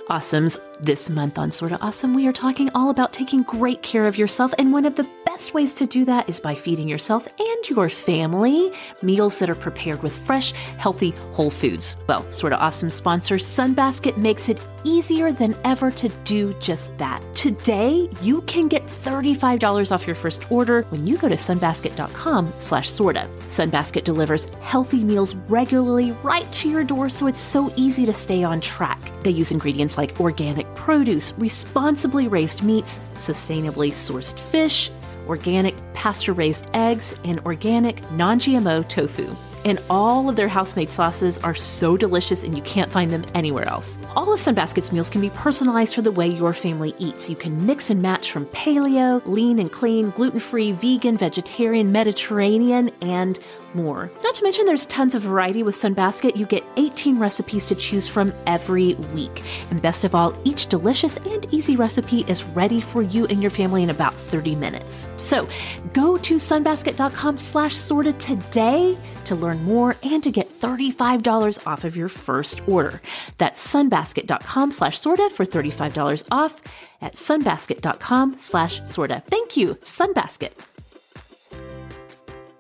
Awesomes. 0.10 0.60
This 0.82 1.10
month 1.10 1.38
on 1.38 1.52
Sorta 1.52 1.78
Awesome, 1.82 2.14
we 2.14 2.26
are 2.26 2.32
talking 2.32 2.70
all 2.74 2.90
about 2.90 3.12
taking 3.12 3.44
great 3.44 3.82
care 3.82 4.08
of 4.08 4.18
yourself. 4.18 4.54
And 4.58 4.72
one 4.72 4.86
of 4.86 4.96
the 4.96 5.06
best 5.26 5.54
ways 5.54 5.74
to 5.74 5.86
do 5.86 6.06
that 6.06 6.30
is 6.30 6.40
by 6.40 6.56
feeding 6.56 6.88
yourself 6.88 7.28
and 7.38 7.70
your 7.70 7.90
family 7.90 8.72
meals 9.02 9.40
that 9.40 9.50
are 9.50 9.56
prepared 9.56 10.02
with 10.02 10.16
fresh, 10.16 10.54
healthy, 10.78 11.10
whole 11.34 11.50
foods. 11.50 11.98
Well, 12.08 12.30
Sorta 12.32 12.58
Awesome 12.58 12.90
sponsor 12.90 13.36
Sunbasket 13.36 14.16
makes 14.16 14.48
it 14.48 14.58
easier 14.86 15.32
than 15.32 15.56
ever 15.66 15.92
to 15.92 16.10
do 16.24 16.54
just 16.60 16.96
that. 16.98 17.22
Today, 17.36 18.10
you 18.22 18.42
can 18.44 18.68
get 18.68 18.86
$35 18.86 19.92
off 19.92 20.08
your 20.08 20.16
first 20.16 20.50
order 20.50 20.84
when 20.84 21.06
you 21.06 21.18
go 21.18 21.28
to 21.28 21.36
sunbasket.com 21.36 22.54
slash 22.60 22.90
sorta. 22.90 23.30
Sunbasket 23.50 24.06
delivers 24.06 24.46
healthy 24.62 25.04
meals 25.04 25.36
regularly 25.50 26.12
right 26.24 26.50
to 26.54 26.70
your 26.70 26.84
door 26.84 27.10
so 27.10 27.28
it's 27.28 27.42
so 27.42 27.72
easy 27.76 28.06
to 28.06 28.14
stay 28.14 28.44
on 28.44 28.62
track. 28.62 29.00
They 29.24 29.32
use 29.32 29.52
ingredients 29.52 29.98
like 29.98 30.20
organic 30.22 30.69
produce, 30.76 31.34
responsibly 31.38 32.28
raised 32.28 32.64
meats, 32.64 33.00
sustainably 33.16 33.92
sourced 33.92 34.40
fish, 34.40 34.92
organic 35.28 35.76
pasture 35.94 36.34
raised 36.34 36.70
eggs, 36.74 37.16
and 37.24 37.40
organic 37.42 38.10
non 38.12 38.40
GMO 38.40 38.88
tofu. 38.88 39.36
And 39.66 39.82
all 39.90 40.30
of 40.30 40.38
their 40.38 40.48
house-made 40.48 40.90
sauces 40.90 41.38
are 41.40 41.54
so 41.54 41.98
delicious 41.98 42.44
and 42.44 42.56
you 42.56 42.64
can't 42.64 42.92
find 42.92 43.12
them 43.12 43.26
anywhere 43.36 43.68
else. 43.68 43.98
All 44.16 44.32
of 44.32 44.40
Sunbasket's 44.40 44.92
meals 44.94 45.10
can 45.10 45.20
be 45.20 45.30
personalized 45.32 45.96
for 45.96 46.02
the 46.02 46.12
way 46.12 46.28
your 46.28 46.54
family 46.54 46.96
eats. 46.98 47.30
You 47.30 47.36
can 47.36 47.66
mix 47.66 47.90
and 47.90 48.02
match 48.02 48.32
from 48.32 48.46
paleo, 48.48 49.22
lean 49.26 49.60
and 49.60 49.72
clean, 49.72 50.12
gluten-free, 50.12 50.72
vegan, 50.74 51.18
vegetarian, 51.18 51.92
Mediterranean, 51.92 52.90
and 53.02 53.38
more. 53.76 54.12
Not 54.24 54.36
to 54.36 54.44
mention, 54.44 54.66
there's 54.66 54.86
tons 54.88 55.16
of 55.16 55.24
variety 55.24 55.64
with 55.64 55.76
Sunbasket. 55.76 56.36
You 56.36 56.46
get 56.46 56.64
18 56.78 57.20
recipes 57.20 57.68
to 57.68 57.76
choose 57.76 58.08
from 58.08 58.34
every 58.46 58.96
week. 59.14 59.44
And 59.70 59.82
best 59.82 60.04
of 60.04 60.16
all, 60.16 60.34
each 60.44 60.68
delicious 60.68 61.18
and 61.18 61.46
easy 61.52 61.76
recipe 61.76 62.26
is 62.28 62.44
ready 62.44 62.82
for 62.82 63.02
you 63.02 63.26
and 63.28 63.42
your 63.42 63.52
family 63.52 63.84
in 63.84 63.90
about 63.90 64.14
30 64.14 64.56
minutes. 64.56 65.08
So 65.18 65.48
go 65.94 66.18
to 66.18 66.36
sunbasket.com 66.36 67.38
slash 67.38 67.76
sorta 67.76 68.14
today 68.14 68.98
to 69.26 69.36
learn 69.36 69.64
more 69.64 69.96
and 70.02 70.24
to 70.24 70.32
get 70.32 70.50
$35 70.60 71.68
off 71.68 71.84
of 71.84 71.96
your 71.96 72.10
first 72.10 72.68
order. 72.68 73.02
That's 73.38 73.66
sunbasket.com 73.66 74.72
slash 74.72 75.00
sorta 75.00 75.30
for 75.30 75.46
$35 75.46 76.28
off 76.32 76.62
at 77.02 77.14
sunbasket.com 77.14 78.38
slash 78.38 78.84
sorta. 78.86 79.24
Thank 79.28 79.56
you, 79.56 79.76
Sunbasket. 79.76 80.52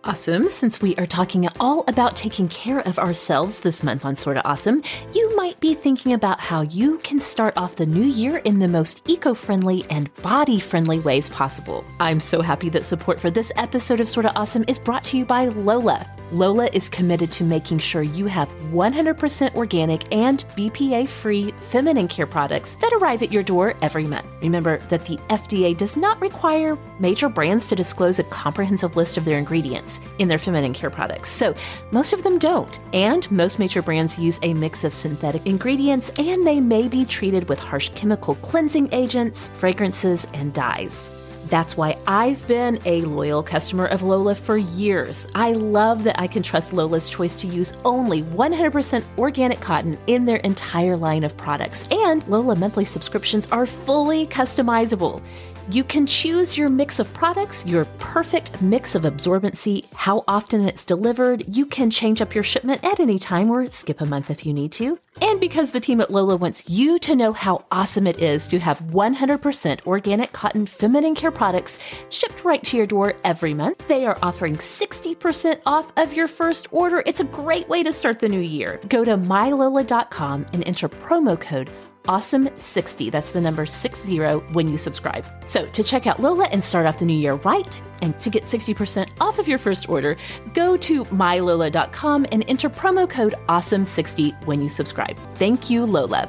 Awesome. 0.10 0.50
Since 0.50 0.82
we 0.82 0.96
are 0.96 1.06
talking 1.06 1.48
all 1.60 1.84
about 1.88 2.16
taking 2.16 2.48
care 2.50 2.80
of 2.80 2.98
ourselves 2.98 3.60
this 3.60 3.84
month 3.84 4.06
on 4.06 4.16
Sorta 4.16 4.42
Awesome, 4.44 4.82
you 5.14 5.36
might 5.36 5.60
be 5.60 5.76
thinking 5.76 6.14
about 6.14 6.40
how 6.40 6.62
you 6.62 6.98
can 7.04 7.20
start 7.20 7.56
off 7.56 7.76
the 7.76 7.86
new 7.86 8.06
year 8.06 8.38
in 8.38 8.58
the 8.58 8.68
most 8.68 9.08
eco 9.08 9.36
friendly 9.36 9.86
and 9.92 10.12
body 10.24 10.60
friendly 10.60 10.98
ways 10.98 11.30
possible. 11.30 11.86
I'm 12.00 12.20
so 12.20 12.42
happy 12.42 12.70
that 12.70 12.86
support 12.86 13.20
for 13.20 13.30
this 13.30 13.52
episode 13.56 14.02
of 14.02 14.10
Sorta 14.10 14.36
Awesome 14.36 14.66
is 14.68 14.80
brought 14.80 15.04
to 15.04 15.18
you 15.18 15.26
by 15.26 15.50
Lola. 15.50 16.08
Lola 16.32 16.70
is 16.74 16.90
committed 16.90 17.32
to 17.34 17.44
making 17.44 17.80
sure 17.80 18.04
you 18.04 18.28
have 18.28 18.50
100% 18.72 19.56
organic 19.56 20.14
and 20.14 20.44
BPA 20.56 21.08
free 21.08 21.52
feminine 21.60 22.08
care 22.08 22.28
products 22.28 22.76
that 22.82 22.94
arrive 22.94 23.24
at 23.24 23.32
your 23.32 23.42
door 23.42 23.74
every 23.82 24.06
month. 24.06 24.38
Remember 24.42 24.78
that 24.90 25.06
the 25.06 25.18
FDA 25.30 25.76
does 25.76 25.98
not 25.98 26.22
require 26.22 26.78
major 27.00 27.30
brands 27.30 27.68
to 27.70 27.76
disclose 27.76 28.20
a 28.20 28.24
comprehensive 28.26 28.96
list 28.96 29.18
of 29.18 29.26
their 29.26 29.40
ingredients 29.40 29.99
in 30.18 30.28
their 30.28 30.38
feminine 30.38 30.74
care 30.74 30.90
products, 30.90 31.30
so 31.30 31.54
most 31.92 32.14
of 32.14 32.24
them 32.24 32.40
don't. 32.40 32.80
And 32.94 33.30
most 33.32 33.60
major 33.60 33.82
brands 33.82 34.18
use 34.18 34.40
a 34.42 34.54
mix 34.54 34.84
of 34.84 34.94
synthetic 34.94 35.46
ingredients 35.46 36.12
and 36.18 36.46
they 36.46 36.60
may 36.60 36.88
be 36.88 37.06
treated 37.06 37.50
with 37.50 37.60
harsh 37.60 37.90
chemical 37.90 38.36
cleansing 38.36 38.90
agents, 38.92 39.52
fragrances, 39.56 40.28
and 40.34 40.54
dyes. 40.54 41.10
That's 41.50 41.76
why 41.76 41.98
I've 42.06 42.48
been 42.48 42.80
a 42.86 43.02
loyal 43.02 43.42
customer 43.42 43.88
of 43.88 44.04
Lola 44.04 44.36
for 44.36 44.58
years. 44.58 45.26
I 45.34 45.54
love 45.54 46.04
that 46.04 46.20
I 46.20 46.28
can 46.28 46.44
trust 46.44 46.74
Lola's 46.74 47.10
choice 47.10 47.34
to 47.36 47.48
use 47.48 47.74
only 47.84 48.22
100% 48.22 49.04
organic 49.18 49.60
cotton 49.60 49.98
in 50.06 50.26
their 50.26 50.38
entire 50.38 50.96
line 50.96 51.24
of 51.24 51.36
products. 51.38 51.86
And 51.90 52.28
Lola 52.28 52.56
monthly 52.56 52.86
subscriptions 52.86 53.48
are 53.48 53.66
fully 53.66 54.28
customizable. 54.28 55.24
You 55.72 55.84
can 55.84 56.08
choose 56.08 56.58
your 56.58 56.68
mix 56.68 56.98
of 56.98 57.14
products, 57.14 57.64
your 57.64 57.86
perfect 58.00 58.60
mix 58.60 58.96
of 58.96 59.04
absorbency, 59.04 59.86
how 59.94 60.24
often 60.28 60.68
it's 60.68 60.84
delivered. 60.84 61.44
You 61.56 61.68
can 61.68 61.92
change 61.92 62.24
up 62.24 62.34
your 62.34 62.44
shipment 62.44 62.84
at 62.84 63.00
any 63.00 63.20
time 63.20 63.52
or 63.52 63.70
skip 63.70 64.02
a 64.02 64.06
month 64.08 64.32
if 64.32 64.48
you 64.48 64.52
need 64.52 64.72
to. 64.74 64.98
And 65.22 65.40
because 65.40 65.70
the 65.70 65.80
team 65.80 66.02
at 66.02 66.10
Lola 66.10 66.38
wants 66.38 66.68
you 66.68 66.98
to 67.00 67.16
know 67.16 67.34
how 67.34 67.66
awesome 67.72 68.08
it 68.08 68.20
is 68.20 68.48
to 68.48 68.58
have 68.58 68.80
100% 68.80 69.86
organic 69.86 70.32
cotton 70.32 70.66
feminine 70.66 71.14
care 71.14 71.30
products 71.30 71.78
shipped 72.10 72.44
right 72.44 72.64
to 72.64 72.76
your 72.76 72.88
door 72.88 73.14
every 73.24 73.54
month, 73.54 73.88
they 73.88 74.08
are 74.08 74.18
offering 74.24 74.58
60% 74.58 75.62
off 75.68 75.92
of 75.98 76.14
your 76.14 76.28
first 76.28 76.68
order. 76.72 77.04
It's 77.06 77.20
a 77.20 77.26
great 77.26 77.70
way 77.70 77.84
to 77.84 77.94
start 77.94 78.18
the 78.18 78.28
new 78.28 78.42
year. 78.42 78.80
Go 78.90 79.06
to 79.06 79.18
mylola.com 79.18 80.48
and 80.52 80.68
enter 80.68 80.90
promo 80.90 81.40
code 81.40 81.70
awesome60. 82.04 83.12
That's 83.12 83.32
the 83.32 83.42
number 83.42 83.66
60 83.66 84.20
when 84.54 84.68
you 84.68 84.78
subscribe. 84.78 85.26
So 85.46 85.66
to 85.68 85.84
check 85.84 86.08
out 86.08 86.20
Lola 86.20 86.46
and 86.46 86.64
start 86.64 86.86
off 86.86 87.00
the 87.00 87.06
new 87.06 87.18
year 87.18 87.36
right, 87.36 87.82
and 88.02 88.20
to 88.20 88.30
get 88.30 88.44
60% 88.44 89.10
off 89.20 89.40
of 89.40 89.48
your 89.48 89.60
first 89.60 89.90
order, 89.90 90.18
go 90.54 90.78
to 90.78 91.04
mylola.com 91.06 92.26
and 92.32 92.44
enter 92.48 92.70
promo 92.70 93.10
code 93.10 93.36
awesome60 93.48 94.46
when 94.46 94.62
you 94.62 94.70
subscribe. 94.70 95.18
Thank 95.36 95.70
you, 95.70 95.86
Lola. 95.86 96.28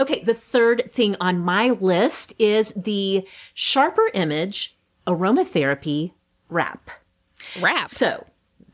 Okay, 0.00 0.22
the 0.22 0.34
third 0.34 0.92
thing 0.92 1.16
on 1.20 1.40
my 1.40 1.70
list 1.70 2.32
is 2.38 2.72
the 2.76 3.26
Sharper 3.54 4.10
Image 4.14 4.76
Aromatherapy 5.08 6.12
Wrap. 6.48 6.90
Wrap. 7.60 7.86
So 7.86 8.24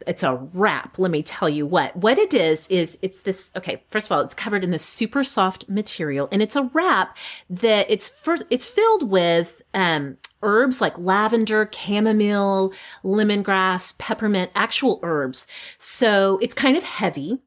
it's 0.07 0.23
a 0.23 0.35
wrap. 0.35 0.99
Let 0.99 1.11
me 1.11 1.23
tell 1.23 1.49
you 1.49 1.67
what. 1.67 1.97
What 1.97 2.19
it 2.19 2.35
is 2.35 2.67
is 2.69 2.99
it's 3.03 3.23
this. 3.23 3.51
Okay, 3.57 3.83
first 3.91 4.07
of 4.07 4.13
all, 4.13 4.21
it's 4.21 4.35
covered 4.35 4.65
in 4.65 4.71
this 4.71 4.85
super 4.85 5.25
soft 5.25 5.69
material, 5.69 6.29
and 6.33 6.43
it's 6.43 6.57
a 6.57 6.71
wrap 6.73 7.17
that 7.51 7.91
it's 7.91 8.09
first. 8.09 8.45
It's 8.51 8.67
filled 8.67 9.11
with 9.11 9.63
um, 9.73 10.17
herbs 10.43 10.81
like 10.81 10.99
lavender, 10.99 11.69
chamomile, 11.73 12.73
lemongrass, 13.03 13.97
peppermint, 13.99 14.51
actual 14.55 15.01
herbs. 15.03 15.47
So 15.79 16.39
it's 16.43 16.55
kind 16.55 16.77
of 16.77 16.83
heavy 16.83 17.41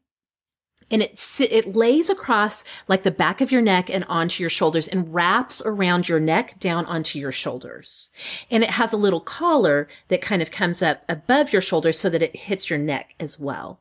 and 0.90 1.02
it 1.02 1.22
it 1.40 1.76
lays 1.76 2.10
across 2.10 2.64
like 2.88 3.04
the 3.04 3.12
back 3.12 3.42
of 3.42 3.52
your 3.52 3.62
neck 3.62 3.90
and 3.90 4.06
onto 4.06 4.42
your 4.42 4.50
shoulders 4.50 4.88
and 4.88 5.14
wraps 5.14 5.62
around 5.66 6.08
your 6.08 6.20
neck 6.20 6.60
down 6.60 6.86
onto 6.86 7.20
your 7.20 7.32
shoulders. 7.32 8.10
And 8.50 8.64
it 8.64 8.72
has 8.72 8.94
a 8.94 8.98
little 8.98 9.20
collar 9.20 9.88
that 10.08 10.22
kind 10.22 10.42
of 10.42 10.52
comes 10.52 10.82
up 10.82 11.04
above 11.10 11.52
your 11.52 11.62
shoulders 11.62 12.00
so 12.00 12.10
that 12.10 12.24
it 12.24 12.36
hits 12.36 12.70
your 12.70 12.80
neck 12.80 13.16
as 13.20 13.40
well. 13.40 13.80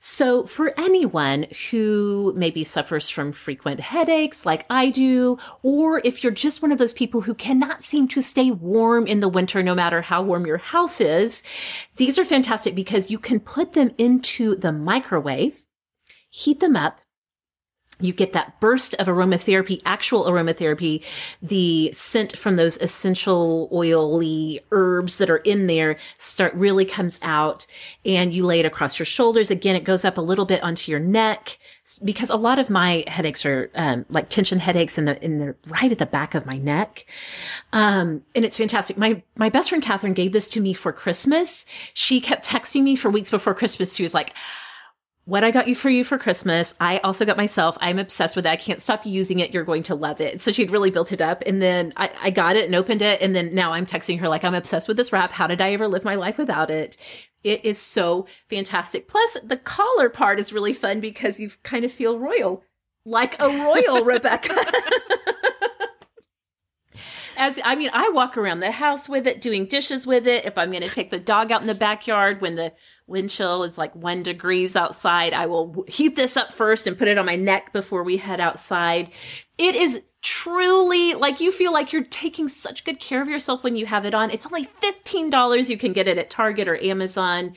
So 0.00 0.46
for 0.46 0.72
anyone 0.78 1.46
who 1.70 2.32
maybe 2.36 2.64
suffers 2.64 3.08
from 3.08 3.32
frequent 3.32 3.80
headaches 3.80 4.46
like 4.46 4.64
I 4.70 4.90
do, 4.90 5.38
or 5.62 6.00
if 6.04 6.22
you're 6.22 6.32
just 6.32 6.62
one 6.62 6.72
of 6.72 6.78
those 6.78 6.92
people 6.92 7.22
who 7.22 7.34
cannot 7.34 7.82
seem 7.82 8.08
to 8.08 8.22
stay 8.22 8.50
warm 8.50 9.06
in 9.06 9.20
the 9.20 9.28
winter 9.28 9.62
no 9.62 9.74
matter 9.74 10.02
how 10.02 10.22
warm 10.22 10.46
your 10.46 10.58
house 10.58 11.00
is, 11.00 11.42
these 11.96 12.18
are 12.18 12.24
fantastic 12.24 12.74
because 12.74 13.10
you 13.10 13.18
can 13.18 13.40
put 13.40 13.72
them 13.72 13.92
into 13.98 14.56
the 14.56 14.72
microwave 14.72 15.64
heat 16.36 16.60
them 16.60 16.76
up. 16.76 17.00
You 17.98 18.12
get 18.12 18.34
that 18.34 18.60
burst 18.60 18.92
of 18.96 19.06
aromatherapy, 19.06 19.80
actual 19.86 20.24
aromatherapy, 20.24 21.02
the 21.40 21.90
scent 21.94 22.36
from 22.36 22.56
those 22.56 22.76
essential 22.76 23.70
oily 23.72 24.60
herbs 24.70 25.16
that 25.16 25.30
are 25.30 25.38
in 25.38 25.66
there 25.66 25.96
start 26.18 26.52
really 26.52 26.84
comes 26.84 27.18
out 27.22 27.66
and 28.04 28.34
you 28.34 28.44
lay 28.44 28.60
it 28.60 28.66
across 28.66 28.98
your 28.98 29.06
shoulders. 29.06 29.50
Again, 29.50 29.76
it 29.76 29.84
goes 29.84 30.04
up 30.04 30.18
a 30.18 30.20
little 30.20 30.44
bit 30.44 30.62
onto 30.62 30.90
your 30.90 31.00
neck 31.00 31.56
because 32.04 32.28
a 32.28 32.36
lot 32.36 32.58
of 32.58 32.68
my 32.68 33.02
headaches 33.06 33.46
are 33.46 33.70
um, 33.74 34.04
like 34.10 34.28
tension 34.28 34.58
headaches 34.58 34.98
in 34.98 35.06
the 35.06 35.22
in 35.24 35.38
the 35.38 35.54
right 35.68 35.90
at 35.90 35.98
the 35.98 36.04
back 36.04 36.34
of 36.34 36.44
my 36.44 36.58
neck, 36.58 37.06
um, 37.72 38.22
and 38.34 38.44
it's 38.44 38.58
fantastic. 38.58 38.98
My 38.98 39.22
my 39.36 39.48
best 39.48 39.70
friend 39.70 39.82
Catherine 39.82 40.12
gave 40.12 40.32
this 40.32 40.50
to 40.50 40.60
me 40.60 40.74
for 40.74 40.92
Christmas. 40.92 41.64
She 41.94 42.20
kept 42.20 42.46
texting 42.46 42.82
me 42.82 42.94
for 42.94 43.08
weeks 43.08 43.30
before 43.30 43.54
Christmas. 43.54 43.94
She 43.94 44.02
was 44.02 44.12
like 44.12 44.34
what 45.26 45.42
I 45.42 45.50
got 45.50 45.66
you 45.66 45.74
for 45.74 45.90
you 45.90 46.04
for 46.04 46.18
Christmas. 46.18 46.72
I 46.80 46.98
also 46.98 47.24
got 47.24 47.36
myself. 47.36 47.76
I'm 47.80 47.98
obsessed 47.98 48.36
with 48.36 48.46
it. 48.46 48.48
I 48.48 48.56
can't 48.56 48.80
stop 48.80 49.04
using 49.04 49.40
it. 49.40 49.52
You're 49.52 49.64
going 49.64 49.82
to 49.84 49.96
love 49.96 50.20
it. 50.20 50.40
So 50.40 50.52
she'd 50.52 50.70
really 50.70 50.92
built 50.92 51.12
it 51.12 51.20
up. 51.20 51.42
And 51.44 51.60
then 51.60 51.92
I, 51.96 52.10
I, 52.22 52.30
got 52.30 52.54
it 52.54 52.64
and 52.64 52.76
opened 52.76 53.02
it. 53.02 53.20
And 53.20 53.34
then 53.34 53.52
now 53.52 53.72
I'm 53.72 53.86
texting 53.86 54.20
her 54.20 54.28
like, 54.28 54.44
I'm 54.44 54.54
obsessed 54.54 54.86
with 54.86 54.96
this 54.96 55.12
wrap. 55.12 55.32
How 55.32 55.48
did 55.48 55.60
I 55.60 55.72
ever 55.72 55.88
live 55.88 56.04
my 56.04 56.14
life 56.14 56.38
without 56.38 56.70
it? 56.70 56.96
It 57.42 57.64
is 57.64 57.80
so 57.80 58.28
fantastic. 58.48 59.08
Plus 59.08 59.36
the 59.42 59.56
collar 59.56 60.08
part 60.08 60.38
is 60.38 60.52
really 60.52 60.72
fun 60.72 61.00
because 61.00 61.40
you 61.40 61.50
kind 61.64 61.84
of 61.84 61.90
feel 61.90 62.20
royal, 62.20 62.62
like 63.04 63.36
a 63.40 63.48
royal, 63.48 64.04
Rebecca. 64.04 64.54
As 67.36 67.60
I 67.64 67.74
mean, 67.74 67.90
I 67.92 68.08
walk 68.10 68.38
around 68.38 68.60
the 68.60 68.70
house 68.70 69.08
with 69.08 69.26
it, 69.26 69.40
doing 69.40 69.66
dishes 69.66 70.06
with 70.06 70.26
it. 70.26 70.44
If 70.46 70.56
I'm 70.56 70.70
going 70.70 70.82
to 70.82 70.88
take 70.88 71.10
the 71.10 71.18
dog 71.18 71.52
out 71.52 71.60
in 71.60 71.66
the 71.66 71.74
backyard 71.74 72.40
when 72.40 72.54
the 72.54 72.72
wind 73.06 73.30
chill 73.30 73.62
is 73.62 73.78
like 73.78 73.94
one 73.94 74.22
degrees 74.22 74.76
outside, 74.76 75.32
I 75.32 75.46
will 75.46 75.84
heat 75.88 76.16
this 76.16 76.36
up 76.36 76.52
first 76.52 76.86
and 76.86 76.98
put 76.98 77.08
it 77.08 77.18
on 77.18 77.26
my 77.26 77.36
neck 77.36 77.72
before 77.72 78.02
we 78.02 78.16
head 78.16 78.40
outside. 78.40 79.10
It 79.58 79.74
is 79.74 80.02
truly 80.22 81.14
like 81.14 81.40
you 81.40 81.52
feel 81.52 81.72
like 81.72 81.92
you're 81.92 82.04
taking 82.04 82.48
such 82.48 82.84
good 82.84 82.98
care 82.98 83.22
of 83.22 83.28
yourself 83.28 83.62
when 83.62 83.76
you 83.76 83.86
have 83.86 84.04
it 84.04 84.14
on. 84.14 84.30
It's 84.30 84.46
only 84.46 84.64
$15. 84.64 85.68
You 85.68 85.78
can 85.78 85.92
get 85.92 86.08
it 86.08 86.18
at 86.18 86.30
Target 86.30 86.68
or 86.68 86.82
Amazon. 86.82 87.54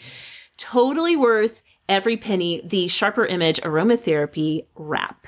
Totally 0.58 1.16
worth 1.16 1.64
every 1.88 2.16
penny. 2.16 2.62
The 2.64 2.88
Sharper 2.88 3.26
Image 3.26 3.60
Aromatherapy 3.62 4.66
Wrap. 4.76 5.26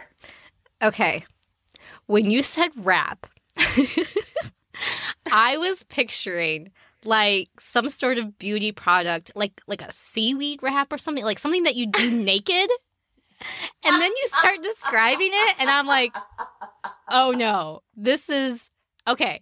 Okay. 0.83 1.23
When 2.05 2.29
you 2.29 2.43
said 2.43 2.71
wrap, 2.75 3.27
I 5.31 5.57
was 5.57 5.83
picturing 5.85 6.71
like 7.05 7.49
some 7.59 7.89
sort 7.89 8.17
of 8.17 8.37
beauty 8.37 8.71
product, 8.71 9.31
like 9.35 9.61
like 9.67 9.81
a 9.81 9.91
seaweed 9.91 10.61
wrap 10.61 10.91
or 10.91 10.97
something, 10.97 11.23
like 11.23 11.39
something 11.39 11.63
that 11.63 11.75
you 11.75 11.87
do 11.87 12.11
naked. 12.23 12.69
And 13.83 13.99
then 13.99 14.11
you 14.11 14.27
start 14.27 14.61
describing 14.61 15.31
it, 15.33 15.55
and 15.57 15.67
I'm 15.67 15.87
like, 15.87 16.15
oh 17.09 17.31
no, 17.31 17.81
this 17.95 18.29
is 18.29 18.69
okay. 19.07 19.41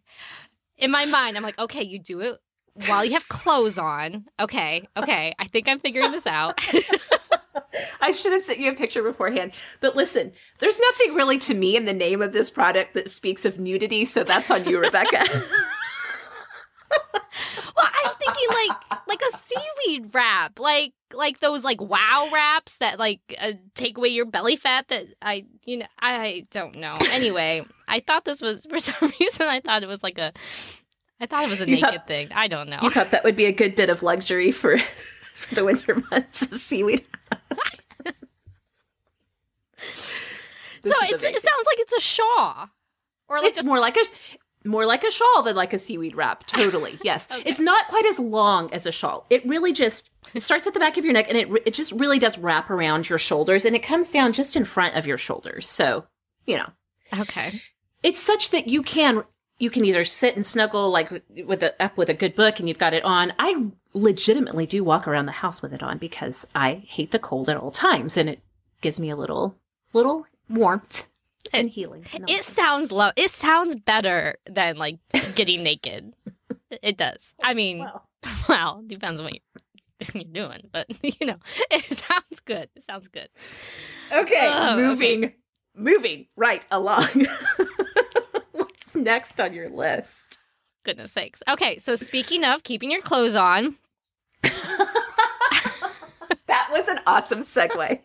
In 0.78 0.90
my 0.90 1.04
mind, 1.04 1.36
I'm 1.36 1.44
like, 1.44 1.60
okay, 1.60 1.84
you 1.84 2.00
do 2.00 2.22
it 2.22 2.40
while 2.88 3.04
you 3.04 3.14
have 3.14 3.28
clothes 3.28 3.78
on. 3.78 4.26
Okay, 4.40 4.88
okay. 4.96 5.36
I 5.38 5.46
think 5.48 5.68
I'm 5.68 5.80
figuring 5.80 6.12
this 6.12 6.26
out. 6.26 6.64
I 8.02 8.12
should 8.12 8.32
have 8.32 8.42
sent 8.42 8.60
you 8.60 8.72
a 8.72 8.76
picture 8.76 9.04
beforehand. 9.04 9.52
But 9.82 9.96
listen, 9.96 10.32
there's 10.60 10.80
nothing 10.80 11.14
really 11.14 11.38
to 11.40 11.54
me 11.54 11.76
in 11.76 11.86
the 11.86 11.94
name 11.94 12.22
of 12.22 12.34
this 12.34 12.50
product 12.50 12.94
that 12.94 13.10
speaks 13.10 13.46
of 13.46 13.60
nudity, 13.60 14.06
so 14.06 14.24
that's 14.24 14.50
on 14.50 14.66
you, 14.66 14.80
Rebecca. 14.80 15.24
thinking 18.20 18.48
like 18.50 19.00
like 19.08 19.22
a 19.22 19.38
seaweed 19.38 20.14
wrap, 20.14 20.60
like 20.60 20.94
like 21.14 21.40
those 21.40 21.64
like 21.64 21.82
wow 21.82 22.30
wraps 22.32 22.78
that 22.78 23.00
like 23.00 23.20
uh, 23.40 23.54
take 23.74 23.98
away 23.98 24.10
your 24.10 24.26
belly 24.26 24.56
fat. 24.56 24.88
That 24.90 25.06
I 25.22 25.46
you 25.66 25.78
know 25.78 25.88
I 26.00 26.44
don't 26.52 26.76
know. 26.76 26.96
Anyway, 27.12 27.62
I 27.88 28.00
thought 28.00 28.26
this 28.26 28.42
was 28.42 28.66
for 28.70 28.80
some 28.80 29.12
reason 29.20 29.48
I 29.48 29.60
thought 29.60 29.84
it 29.84 29.88
was 29.88 30.04
like 30.04 30.18
a 30.18 30.34
I 31.22 31.26
thought 31.26 31.44
it 31.44 31.50
was 31.50 31.62
a 31.62 31.66
you 31.68 31.76
naked 31.76 31.90
thought, 31.90 32.08
thing. 32.08 32.30
I 32.34 32.48
don't 32.48 32.70
know. 32.70 32.80
You 32.82 32.90
thought 32.90 33.12
that 33.12 33.24
would 33.24 33.36
be 33.36 33.46
a 33.46 33.52
good 33.52 33.76
bit 33.76 33.90
of 33.90 34.02
luxury 34.04 34.52
for, 34.52 34.78
for 35.36 35.56
the 35.56 35.66
winter 35.66 36.02
months, 36.12 36.62
seaweed. 36.62 37.06
so 39.78 40.94
it 41.02 41.20
sounds 41.22 41.66
like 41.66 41.80
it's 41.80 41.94
a 41.94 42.00
shawl, 42.00 42.70
or 43.28 43.40
like 43.40 43.50
it's 43.50 43.60
a- 43.60 43.66
more 43.66 43.80
like 43.80 43.98
a 43.98 44.04
more 44.66 44.86
like 44.86 45.04
a 45.04 45.12
shawl 45.12 45.44
than 45.44 45.56
like 45.56 45.74
a 45.74 45.80
seaweed 45.80 46.16
wrap. 46.16 46.46
Totally, 46.46 46.98
yes. 47.04 47.30
okay. 47.32 47.44
It's 47.46 47.60
not 47.60 47.88
quite 47.88 48.06
as 48.06 48.20
long 48.20 48.74
as 48.74 48.86
a 48.86 48.92
shawl. 48.92 49.26
It 49.30 49.46
really 49.46 49.72
just 49.72 50.10
it 50.34 50.42
starts 50.42 50.68
at 50.68 50.74
the 50.74 50.80
back 50.80 50.98
of 50.98 51.06
your 51.06 51.14
neck, 51.14 51.28
and 51.30 51.38
it 51.38 51.50
it 51.66 51.74
just 51.74 51.92
really 51.94 52.20
does 52.20 52.38
wrap 52.38 52.70
around 52.70 53.10
your 53.10 53.20
shoulders, 53.20 53.66
and 53.66 53.76
it 53.76 53.84
comes 53.84 54.12
down 54.12 54.34
just 54.34 54.56
in 54.56 54.66
front 54.66 54.96
of 54.96 55.08
your 55.08 55.18
shoulders. 55.18 55.68
So 55.68 56.06
you 56.46 56.58
know, 56.58 56.70
okay. 57.20 57.62
It's 58.04 58.20
such 58.20 58.52
that 58.52 58.68
you 58.68 58.82
can 58.82 59.24
you 59.60 59.70
can 59.70 59.84
either 59.86 60.06
sit 60.06 60.36
and 60.36 60.46
snuggle 60.46 60.90
like 60.90 61.12
with 61.46 61.62
a 61.62 61.82
up 61.84 61.98
with 61.98 62.10
a 62.10 62.14
good 62.14 62.34
book 62.34 62.60
and 62.60 62.68
you've 62.68 62.78
got 62.78 62.94
it 62.94 63.04
on. 63.04 63.34
I 63.38 63.72
legitimately 63.94 64.66
do 64.66 64.84
walk 64.84 65.08
around 65.08 65.26
the 65.26 65.34
house 65.34 65.62
with 65.62 65.74
it 65.74 65.84
on 65.84 65.98
because 65.98 66.48
I 66.56 66.84
hate 66.88 67.12
the 67.12 67.20
cold 67.20 67.50
at 67.50 67.58
all 67.58 67.72
times 67.72 68.18
and 68.18 68.30
it 68.30 68.40
gives 68.82 69.00
me 69.00 69.10
a 69.10 69.18
little 69.18 69.58
little 69.94 70.26
warmth 70.50 71.08
and 71.54 71.68
it, 71.68 71.72
healing. 71.72 72.06
It 72.14 72.44
sounds 72.44 72.92
low. 72.92 73.12
It 73.16 73.30
sounds 73.30 73.76
better 73.76 74.36
than 74.46 74.78
like 74.78 75.00
getting 75.36 75.64
naked. 75.64 76.14
It 76.84 76.98
does. 76.98 77.34
I 77.42 77.56
mean, 77.56 77.80
well, 77.80 78.08
well 78.48 78.84
depends 78.86 79.20
on 79.20 79.26
what 79.26 79.34
you're, 79.34 79.42
you're 80.14 80.32
doing, 80.32 80.70
but 80.72 80.86
you 81.02 81.26
know, 81.26 81.38
it 81.72 81.84
sounds 81.84 82.40
good. 82.46 82.70
It 82.76 82.84
sounds 82.84 83.08
good. 83.08 83.28
Okay, 84.12 84.48
oh, 84.54 84.76
moving, 84.76 85.26
okay. 85.26 85.36
moving 85.76 86.28
right 86.36 86.64
along 86.70 87.08
What's 88.52 88.96
next 88.96 89.40
on 89.40 89.54
your 89.54 89.68
list? 89.70 90.38
Goodness 90.84 91.12
sakes. 91.12 91.42
Okay, 91.50 91.80
so 91.80 91.96
speaking 91.96 92.44
of 92.44 92.62
keeping 92.62 92.92
your 92.92 93.02
clothes 93.02 93.36
on. 93.36 93.76
that 94.44 94.90
was 96.72 96.88
an 96.88 97.00
awesome 97.08 97.42
segue. 97.42 98.00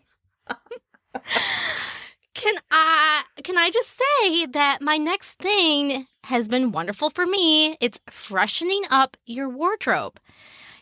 Can 2.45 2.57
I 2.71 3.23
can 3.43 3.57
I 3.57 3.71
just 3.71 3.99
say 3.99 4.47
that 4.47 4.83
my 4.83 4.99
next 4.99 5.39
thing 5.39 6.07
has 6.25 6.47
been 6.47 6.73
wonderful 6.73 7.09
for 7.09 7.25
me. 7.25 7.79
It's 7.81 7.99
freshening 8.11 8.83
up 8.91 9.17
your 9.25 9.49
wardrobe. 9.49 10.21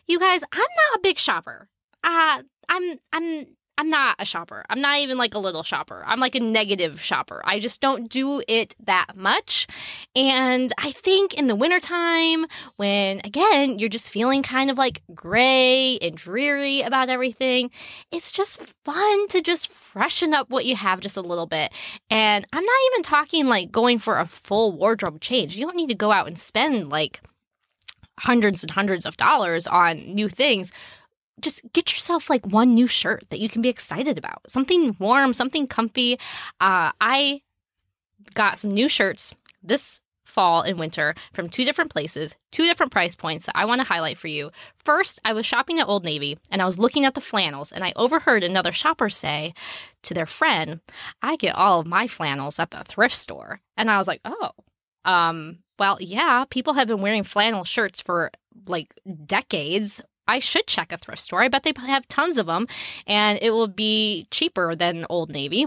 You 0.05 0.19
guys, 0.19 0.43
I'm 0.51 0.59
not 0.59 0.97
a 0.97 1.01
big 1.01 1.17
shopper. 1.17 1.69
Uh 2.03 2.43
I'm 2.67 2.99
I'm 3.13 3.47
I'm 3.77 3.89
not 3.89 4.15
a 4.19 4.25
shopper. 4.25 4.63
I'm 4.69 4.81
not 4.81 4.99
even 4.99 5.17
like 5.17 5.33
a 5.33 5.39
little 5.39 5.63
shopper. 5.63 6.03
I'm 6.05 6.19
like 6.19 6.35
a 6.35 6.39
negative 6.39 7.01
shopper. 7.01 7.41
I 7.43 7.59
just 7.59 7.81
don't 7.81 8.07
do 8.07 8.43
it 8.47 8.75
that 8.85 9.15
much. 9.15 9.65
And 10.15 10.71
I 10.77 10.91
think 10.91 11.33
in 11.33 11.47
the 11.47 11.55
wintertime, 11.55 12.45
when 12.75 13.19
again, 13.23 13.79
you're 13.79 13.89
just 13.89 14.11
feeling 14.11 14.43
kind 14.43 14.69
of 14.69 14.77
like 14.77 15.01
gray 15.15 15.97
and 15.99 16.15
dreary 16.15 16.81
about 16.81 17.09
everything, 17.09 17.71
it's 18.11 18.31
just 18.31 18.61
fun 18.85 19.27
to 19.29 19.41
just 19.41 19.69
freshen 19.69 20.35
up 20.35 20.51
what 20.51 20.65
you 20.65 20.75
have 20.75 20.99
just 20.99 21.17
a 21.17 21.21
little 21.21 21.47
bit. 21.47 21.73
And 22.11 22.45
I'm 22.53 22.65
not 22.65 22.79
even 22.91 23.03
talking 23.03 23.47
like 23.47 23.71
going 23.71 23.97
for 23.97 24.19
a 24.19 24.27
full 24.27 24.71
wardrobe 24.71 25.19
change. 25.19 25.57
You 25.57 25.65
don't 25.65 25.77
need 25.77 25.89
to 25.89 25.95
go 25.95 26.11
out 26.11 26.27
and 26.27 26.37
spend 26.37 26.89
like 26.89 27.21
hundreds 28.19 28.61
and 28.61 28.71
hundreds 28.71 29.07
of 29.07 29.17
dollars 29.17 29.65
on 29.65 30.13
new 30.13 30.29
things 30.29 30.71
just 31.41 31.61
get 31.73 31.91
yourself 31.91 32.29
like 32.29 32.45
one 32.45 32.73
new 32.73 32.87
shirt 32.87 33.23
that 33.29 33.39
you 33.39 33.49
can 33.49 33.61
be 33.61 33.69
excited 33.69 34.17
about. 34.17 34.49
Something 34.49 34.95
warm, 34.99 35.33
something 35.33 35.67
comfy. 35.67 36.19
Uh, 36.59 36.91
I 37.01 37.41
got 38.33 38.57
some 38.57 38.71
new 38.71 38.87
shirts 38.87 39.33
this 39.61 39.99
fall 40.25 40.61
and 40.61 40.79
winter 40.79 41.13
from 41.31 41.47
two 41.47 41.63
different 41.63 41.91
places, 41.91 42.35
two 42.51 42.65
different 42.65 42.91
price 42.91 43.15
points 43.15 43.45
that 43.45 43.57
I 43.57 43.65
want 43.65 43.79
to 43.79 43.87
highlight 43.87 44.17
for 44.17 44.27
you. 44.27 44.51
First, 44.83 45.19
I 45.23 45.33
was 45.33 45.45
shopping 45.45 45.79
at 45.79 45.87
Old 45.87 46.03
Navy 46.03 46.39
and 46.49 46.61
I 46.61 46.65
was 46.65 46.79
looking 46.79 47.05
at 47.05 47.13
the 47.13 47.21
flannels 47.21 47.71
and 47.71 47.83
I 47.83 47.93
overheard 47.95 48.43
another 48.43 48.71
shopper 48.71 49.09
say 49.09 49.53
to 50.01 50.13
their 50.13 50.25
friend, 50.25 50.81
I 51.21 51.35
get 51.35 51.55
all 51.55 51.79
of 51.79 51.87
my 51.87 52.07
flannels 52.07 52.57
at 52.57 52.71
the 52.71 52.83
thrift 52.83 53.15
store. 53.15 53.61
And 53.77 53.91
I 53.91 53.97
was 53.97 54.07
like, 54.07 54.21
oh, 54.25 54.51
um, 55.05 55.59
well, 55.77 55.97
yeah, 55.99 56.45
people 56.49 56.73
have 56.73 56.87
been 56.87 57.01
wearing 57.01 57.23
flannel 57.23 57.63
shirts 57.63 58.01
for 58.01 58.31
like 58.67 58.93
decades 59.25 60.01
I 60.27 60.39
should 60.39 60.67
check 60.67 60.91
a 60.91 60.97
thrift 60.97 61.21
store. 61.21 61.43
I 61.43 61.47
bet 61.47 61.63
they 61.63 61.73
have 61.85 62.07
tons 62.07 62.37
of 62.37 62.45
them 62.45 62.67
and 63.07 63.39
it 63.41 63.51
will 63.51 63.67
be 63.67 64.27
cheaper 64.31 64.75
than 64.75 65.05
Old 65.09 65.31
Navy. 65.31 65.65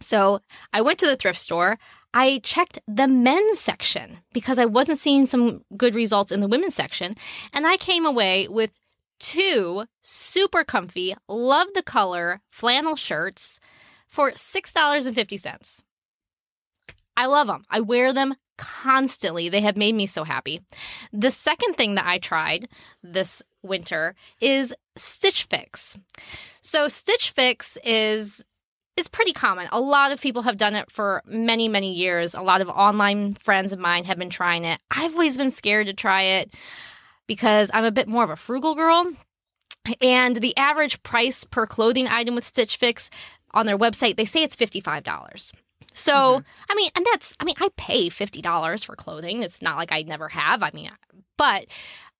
So 0.00 0.40
I 0.72 0.80
went 0.80 0.98
to 1.00 1.06
the 1.06 1.16
thrift 1.16 1.38
store. 1.38 1.78
I 2.12 2.40
checked 2.44 2.78
the 2.86 3.08
men's 3.08 3.58
section 3.58 4.18
because 4.32 4.58
I 4.58 4.66
wasn't 4.66 4.98
seeing 4.98 5.26
some 5.26 5.62
good 5.76 5.94
results 5.94 6.30
in 6.30 6.40
the 6.40 6.48
women's 6.48 6.74
section. 6.74 7.16
And 7.52 7.66
I 7.66 7.76
came 7.76 8.06
away 8.06 8.46
with 8.48 8.72
two 9.18 9.84
super 10.02 10.64
comfy, 10.64 11.14
love 11.28 11.68
the 11.74 11.82
color 11.82 12.40
flannel 12.50 12.96
shirts 12.96 13.58
for 14.08 14.30
$6.50. 14.30 15.82
I 17.16 17.26
love 17.26 17.46
them. 17.46 17.64
I 17.70 17.80
wear 17.80 18.12
them 18.12 18.34
constantly. 18.58 19.48
They 19.48 19.60
have 19.60 19.76
made 19.76 19.94
me 19.94 20.06
so 20.06 20.24
happy. 20.24 20.60
The 21.12 21.30
second 21.30 21.74
thing 21.74 21.94
that 21.94 22.06
I 22.06 22.18
tried 22.18 22.68
this 23.02 23.42
winter 23.64 24.14
is 24.40 24.74
Stitch 24.96 25.44
Fix. 25.44 25.96
So 26.60 26.88
Stitch 26.88 27.30
Fix 27.30 27.78
is 27.84 28.44
is 28.96 29.08
pretty 29.08 29.32
common. 29.32 29.68
A 29.72 29.80
lot 29.80 30.12
of 30.12 30.20
people 30.20 30.42
have 30.42 30.56
done 30.56 30.74
it 30.74 30.90
for 30.90 31.22
many, 31.26 31.68
many 31.68 31.92
years. 31.92 32.34
A 32.34 32.42
lot 32.42 32.60
of 32.60 32.68
online 32.68 33.34
friends 33.34 33.72
of 33.72 33.78
mine 33.78 34.04
have 34.04 34.18
been 34.18 34.30
trying 34.30 34.64
it. 34.64 34.80
I've 34.90 35.12
always 35.12 35.36
been 35.36 35.50
scared 35.50 35.86
to 35.86 35.94
try 35.94 36.22
it 36.22 36.54
because 37.26 37.70
I'm 37.74 37.84
a 37.84 37.90
bit 37.90 38.06
more 38.06 38.22
of 38.22 38.30
a 38.30 38.36
frugal 38.36 38.74
girl. 38.74 39.10
And 40.00 40.36
the 40.36 40.56
average 40.56 41.02
price 41.02 41.44
per 41.44 41.66
clothing 41.66 42.08
item 42.08 42.34
with 42.34 42.44
Stitch 42.44 42.76
Fix 42.76 43.10
on 43.52 43.66
their 43.66 43.78
website, 43.78 44.16
they 44.16 44.24
say 44.24 44.42
it's 44.42 44.56
$55. 44.56 45.52
So, 45.92 46.12
mm-hmm. 46.12 46.42
I 46.70 46.74
mean, 46.74 46.90
and 46.96 47.06
that's, 47.12 47.34
I 47.38 47.44
mean, 47.44 47.54
I 47.60 47.68
pay 47.76 48.08
$50 48.08 48.84
for 48.84 48.96
clothing. 48.96 49.42
It's 49.42 49.62
not 49.62 49.76
like 49.76 49.92
I 49.92 50.02
never 50.02 50.28
have. 50.28 50.62
I 50.62 50.70
mean, 50.72 50.90
but 51.36 51.66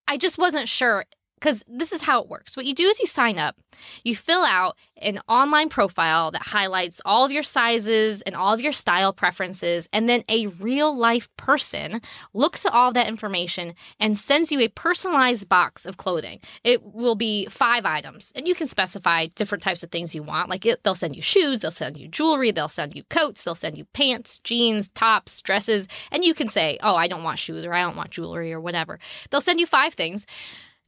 I 0.07 0.17
just 0.17 0.39
wasn't 0.39 0.69
sure 0.69 1.05
because 1.45 1.63
this 1.69 1.93
is 1.93 2.01
how 2.01 2.23
it 2.23 2.29
works. 2.29 2.57
What 2.57 2.65
you 2.65 2.75
do 2.75 2.85
is 2.85 2.99
you 2.99 3.05
sign 3.07 3.39
up, 3.39 3.55
you 4.03 4.17
fill 4.17 4.45
out 4.45 4.79
an 5.03 5.21
online 5.29 5.69
profile 5.69 6.31
that 6.31 6.41
highlights 6.41 7.03
all 7.05 7.23
of 7.23 7.31
your 7.31 7.43
sizes 7.43 8.23
and 8.23 8.35
all 8.35 8.55
of 8.55 8.63
your 8.63 8.73
style 8.73 9.13
preferences, 9.13 9.87
and 9.93 10.09
then 10.09 10.23
a 10.31 10.47
real 10.47 10.97
life 10.97 11.29
person 11.37 12.01
looks 12.33 12.65
at 12.65 12.73
all 12.73 12.93
that 12.93 13.09
information 13.09 13.75
and 14.01 14.17
sends 14.17 14.51
you 14.51 14.61
a 14.61 14.69
personalized 14.69 15.47
box 15.47 15.85
of 15.85 15.99
clothing. 15.99 16.41
It 16.63 16.83
will 16.83 17.15
be 17.15 17.45
five 17.47 17.85
items, 17.85 18.33
and 18.35 18.49
you 18.49 18.55
can 18.55 18.67
specify 18.67 19.27
different 19.35 19.63
types 19.63 19.83
of 19.83 19.91
things 19.91 20.15
you 20.15 20.23
want. 20.23 20.49
Like 20.49 20.65
it, 20.65 20.83
they'll 20.83 20.95
send 20.95 21.15
you 21.15 21.23
shoes, 21.23 21.61
they'll 21.61 21.71
send 21.73 21.99
you 21.99 22.09
jewelry, 22.09 22.53
they'll 22.53 22.71
send 22.71 22.97
you 22.97 23.05
coats, 23.11 23.45
they'll 23.45 23.55
send 23.55 23.77
you 23.77 23.85
pants, 23.93 24.39
jeans, 24.39 24.89
tops, 24.89 25.43
dresses, 25.43 25.89
and 26.11 26.25
you 26.25 26.33
can 26.33 26.49
say, 26.49 26.79
oh, 26.83 26.97
I 26.97 27.07
don't 27.07 27.23
want 27.23 27.39
shoes 27.39 27.67
or 27.67 27.75
I 27.75 27.83
don't 27.83 27.97
want 27.97 28.13
jewelry 28.13 28.51
or 28.51 28.61
whatever. 28.63 28.99
They'll 29.29 29.43
send 29.43 29.61
you 29.61 29.67
five 29.67 29.93
things 29.93 30.25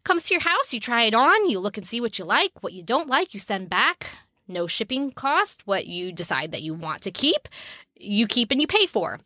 comes 0.07 0.23
to 0.25 0.35
your 0.35 0.43
house, 0.43 0.73
you 0.73 0.81
try 0.81 1.03
it 1.03 1.15
on, 1.15 1.51
you 1.51 1.59
look 1.59 1.77
and 1.77 1.85
see 1.85 2.01
what 2.01 2.19
you 2.19 2.25
like, 2.25 2.63
what 2.63 2.73
you 2.73 2.83
don't 2.83 3.09
like, 3.09 3.35
you 3.35 3.41
send 3.41 3.69
back. 3.69 4.11
No 4.49 4.69
shipping 4.69 5.11
cost. 5.11 5.67
What 5.67 5.87
you 5.87 6.13
decide 6.13 6.53
that 6.53 6.63
you 6.63 6.73
want 6.73 7.03
to 7.03 7.11
keep, 7.11 7.49
you 7.97 8.27
keep 8.27 8.53
and 8.53 8.61
you 8.61 8.67
pay 8.69 8.87
for. 8.87 9.19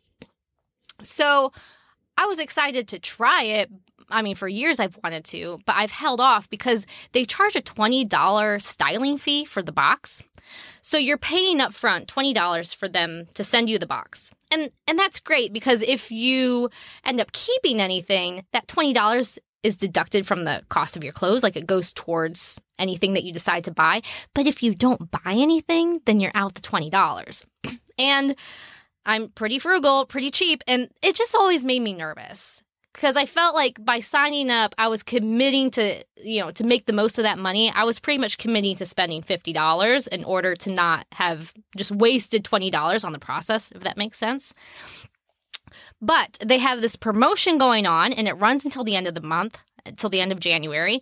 So 1.03 1.51
I 2.17 2.25
was 2.25 2.39
excited 2.39 2.87
to 2.89 2.99
try 2.99 3.43
it. 3.43 3.69
I 4.09 4.23
mean, 4.23 4.35
for 4.35 4.47
years 4.47 4.79
I've 4.79 4.97
wanted 5.03 5.23
to, 5.25 5.59
but 5.65 5.75
I've 5.75 5.91
held 5.91 6.19
off 6.19 6.49
because 6.49 6.85
they 7.13 7.23
charge 7.23 7.55
a 7.55 7.61
$20 7.61 8.61
styling 8.61 9.17
fee 9.17 9.45
for 9.45 9.61
the 9.61 9.71
box. 9.71 10.23
So 10.81 10.97
you're 10.97 11.17
paying 11.17 11.61
up 11.61 11.73
front 11.73 12.07
$20 12.07 12.75
for 12.75 12.89
them 12.89 13.27
to 13.35 13.43
send 13.43 13.69
you 13.69 13.77
the 13.77 13.85
box. 13.85 14.31
And 14.49 14.71
and 14.87 14.99
that's 14.99 15.19
great 15.19 15.53
because 15.53 15.81
if 15.81 16.11
you 16.11 16.69
end 17.05 17.21
up 17.21 17.31
keeping 17.31 17.79
anything, 17.79 18.43
that 18.51 18.67
$20 18.67 19.39
is 19.63 19.75
deducted 19.75 20.25
from 20.25 20.43
the 20.43 20.63
cost 20.69 20.97
of 20.97 21.03
your 21.03 21.13
clothes, 21.13 21.43
like 21.43 21.55
it 21.55 21.67
goes 21.67 21.93
towards 21.93 22.59
anything 22.79 23.13
that 23.13 23.23
you 23.23 23.31
decide 23.31 23.63
to 23.65 23.71
buy. 23.71 24.01
But 24.33 24.47
if 24.47 24.63
you 24.63 24.73
don't 24.73 25.11
buy 25.11 25.33
anything, 25.33 26.01
then 26.05 26.19
you're 26.19 26.31
out 26.33 26.55
the 26.55 26.61
$20. 26.61 27.45
and 27.99 28.35
I'm 29.05 29.29
pretty 29.29 29.59
frugal, 29.59 30.05
pretty 30.05 30.31
cheap, 30.31 30.63
and 30.67 30.89
it 31.01 31.15
just 31.15 31.35
always 31.35 31.63
made 31.63 31.81
me 31.81 31.93
nervous. 31.93 32.61
because 32.93 33.15
I 33.15 33.25
felt 33.25 33.55
like 33.55 33.83
by 33.83 33.99
signing 33.99 34.49
up, 34.49 34.75
I 34.77 34.87
was 34.87 35.01
committing 35.03 35.71
to, 35.71 36.03
you 36.23 36.41
know, 36.41 36.51
to 36.51 36.63
make 36.63 36.85
the 36.85 36.93
most 36.93 37.17
of 37.17 37.23
that 37.23 37.39
money. 37.39 37.71
I 37.71 37.83
was 37.83 37.99
pretty 37.99 38.17
much 38.19 38.37
committing 38.37 38.75
to 38.77 38.85
spending 38.85 39.21
$50 39.21 40.07
in 40.09 40.23
order 40.23 40.55
to 40.55 40.71
not 40.71 41.05
have 41.13 41.53
just 41.77 41.91
wasted 41.91 42.43
$20 42.43 43.05
on 43.05 43.11
the 43.13 43.19
process, 43.19 43.71
if 43.71 43.81
that 43.81 43.97
makes 43.97 44.17
sense. 44.17 44.53
But 46.01 46.37
they 46.43 46.57
have 46.59 46.81
this 46.81 46.95
promotion 46.95 47.57
going 47.57 47.85
on 47.87 48.13
and 48.13 48.27
it 48.27 48.33
runs 48.33 48.65
until 48.65 48.83
the 48.83 48.95
end 48.95 49.07
of 49.07 49.15
the 49.15 49.21
month, 49.21 49.59
until 49.85 50.09
the 50.09 50.21
end 50.21 50.31
of 50.31 50.39
January, 50.39 51.01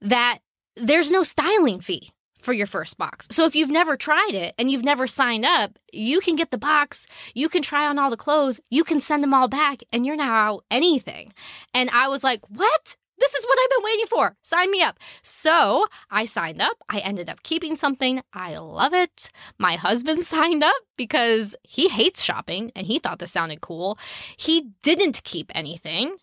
that 0.00 0.38
there's 0.76 1.10
no 1.10 1.22
styling 1.22 1.80
fee 1.80 2.10
for 2.40 2.52
your 2.52 2.66
first 2.66 2.96
box. 2.96 3.28
So 3.30 3.44
if 3.44 3.54
you've 3.54 3.70
never 3.70 3.96
tried 3.96 4.32
it 4.32 4.54
and 4.58 4.70
you've 4.70 4.84
never 4.84 5.06
signed 5.06 5.44
up, 5.44 5.78
you 5.92 6.20
can 6.20 6.36
get 6.36 6.50
the 6.50 6.58
box, 6.58 7.06
you 7.34 7.48
can 7.48 7.62
try 7.62 7.86
on 7.86 7.98
all 7.98 8.10
the 8.10 8.16
clothes, 8.16 8.60
you 8.70 8.82
can 8.82 8.98
send 8.98 9.22
them 9.22 9.34
all 9.34 9.48
back, 9.48 9.82
and 9.92 10.06
you're 10.06 10.16
now 10.16 10.34
out 10.34 10.64
anything. 10.70 11.32
And 11.74 11.90
I 11.90 12.08
was 12.08 12.24
like, 12.24 12.40
what? 12.48 12.96
This 13.20 13.34
is 13.34 13.44
what 13.46 13.58
I've 13.62 13.70
been 13.70 13.84
waiting 13.84 14.06
for. 14.06 14.36
Sign 14.42 14.70
me 14.70 14.82
up. 14.82 14.98
So 15.22 15.86
I 16.10 16.24
signed 16.24 16.60
up. 16.60 16.76
I 16.88 16.98
ended 17.00 17.28
up 17.28 17.42
keeping 17.42 17.76
something. 17.76 18.22
I 18.32 18.56
love 18.58 18.94
it. 18.94 19.30
My 19.58 19.76
husband 19.76 20.24
signed 20.26 20.64
up 20.64 20.74
because 20.96 21.54
he 21.62 21.88
hates 21.88 22.22
shopping 22.24 22.72
and 22.74 22.86
he 22.86 22.98
thought 22.98 23.18
this 23.18 23.30
sounded 23.32 23.60
cool. 23.60 23.98
He 24.36 24.70
didn't 24.82 25.22
keep 25.22 25.52
anything 25.54 26.16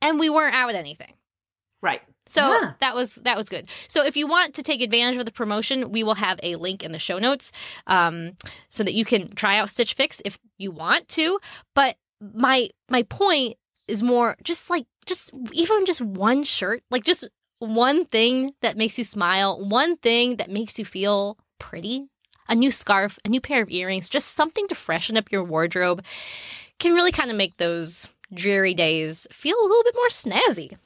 and 0.00 0.20
we 0.20 0.28
weren't 0.30 0.54
out 0.54 0.74
anything. 0.74 1.14
Right. 1.80 2.02
So 2.26 2.42
Yeah. 2.42 2.72
that 2.80 2.94
was 2.94 3.16
that 3.16 3.36
was 3.36 3.48
good. 3.48 3.68
So 3.88 4.04
if 4.04 4.16
you 4.16 4.28
want 4.28 4.54
to 4.54 4.62
take 4.62 4.80
advantage 4.80 5.18
of 5.18 5.24
the 5.24 5.32
promotion, 5.32 5.90
we 5.90 6.04
will 6.04 6.14
have 6.14 6.38
a 6.42 6.54
link 6.54 6.84
in 6.84 6.92
the 6.92 6.98
show 7.00 7.18
notes, 7.18 7.50
um, 7.88 8.32
so 8.68 8.84
that 8.84 8.94
you 8.94 9.04
can 9.04 9.34
try 9.34 9.58
out 9.58 9.70
Stitch 9.70 9.94
Fix 9.94 10.22
if 10.24 10.38
you 10.58 10.70
want 10.70 11.08
to. 11.08 11.40
But 11.74 11.96
my 12.20 12.68
my 12.88 13.02
point 13.02 13.56
is 13.88 14.00
more 14.04 14.36
just 14.44 14.70
like 14.70 14.86
just 15.06 15.32
even 15.52 15.86
just 15.86 16.00
one 16.00 16.44
shirt, 16.44 16.82
like 16.90 17.04
just 17.04 17.28
one 17.58 18.04
thing 18.04 18.52
that 18.60 18.76
makes 18.76 18.98
you 18.98 19.04
smile, 19.04 19.58
one 19.58 19.96
thing 19.96 20.36
that 20.36 20.50
makes 20.50 20.78
you 20.78 20.84
feel 20.84 21.38
pretty, 21.58 22.06
a 22.48 22.54
new 22.54 22.70
scarf, 22.70 23.18
a 23.24 23.28
new 23.28 23.40
pair 23.40 23.62
of 23.62 23.70
earrings, 23.70 24.08
just 24.08 24.34
something 24.34 24.66
to 24.68 24.74
freshen 24.74 25.16
up 25.16 25.30
your 25.30 25.44
wardrobe, 25.44 26.04
can 26.78 26.94
really 26.94 27.12
kind 27.12 27.30
of 27.30 27.36
make 27.36 27.56
those 27.56 28.08
dreary 28.34 28.74
days 28.74 29.26
feel 29.30 29.56
a 29.60 29.62
little 29.62 29.84
bit 29.84 29.94
more 29.94 30.08
snazzy. 30.08 30.76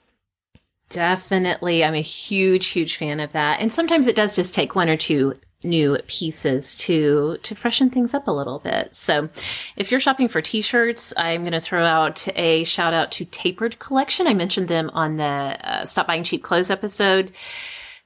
Definitely. 0.88 1.84
I'm 1.84 1.94
a 1.94 2.00
huge, 2.00 2.66
huge 2.66 2.96
fan 2.96 3.20
of 3.20 3.32
that. 3.32 3.60
And 3.60 3.72
sometimes 3.72 4.06
it 4.06 4.14
does 4.14 4.36
just 4.36 4.54
take 4.54 4.74
one 4.74 4.88
or 4.88 4.96
two 4.96 5.34
new 5.64 5.98
pieces 6.06 6.76
to 6.76 7.38
to 7.42 7.54
freshen 7.54 7.90
things 7.90 8.14
up 8.14 8.28
a 8.28 8.32
little 8.32 8.58
bit. 8.58 8.94
So, 8.94 9.28
if 9.76 9.90
you're 9.90 10.00
shopping 10.00 10.28
for 10.28 10.40
t-shirts, 10.40 11.14
I'm 11.16 11.42
going 11.42 11.52
to 11.52 11.60
throw 11.60 11.84
out 11.84 12.26
a 12.36 12.64
shout 12.64 12.94
out 12.94 13.12
to 13.12 13.24
Tapered 13.24 13.78
Collection. 13.78 14.26
I 14.26 14.34
mentioned 14.34 14.68
them 14.68 14.90
on 14.92 15.16
the 15.16 15.24
uh, 15.24 15.84
Stop 15.84 16.06
Buying 16.06 16.24
Cheap 16.24 16.42
Clothes 16.42 16.70
episode. 16.70 17.32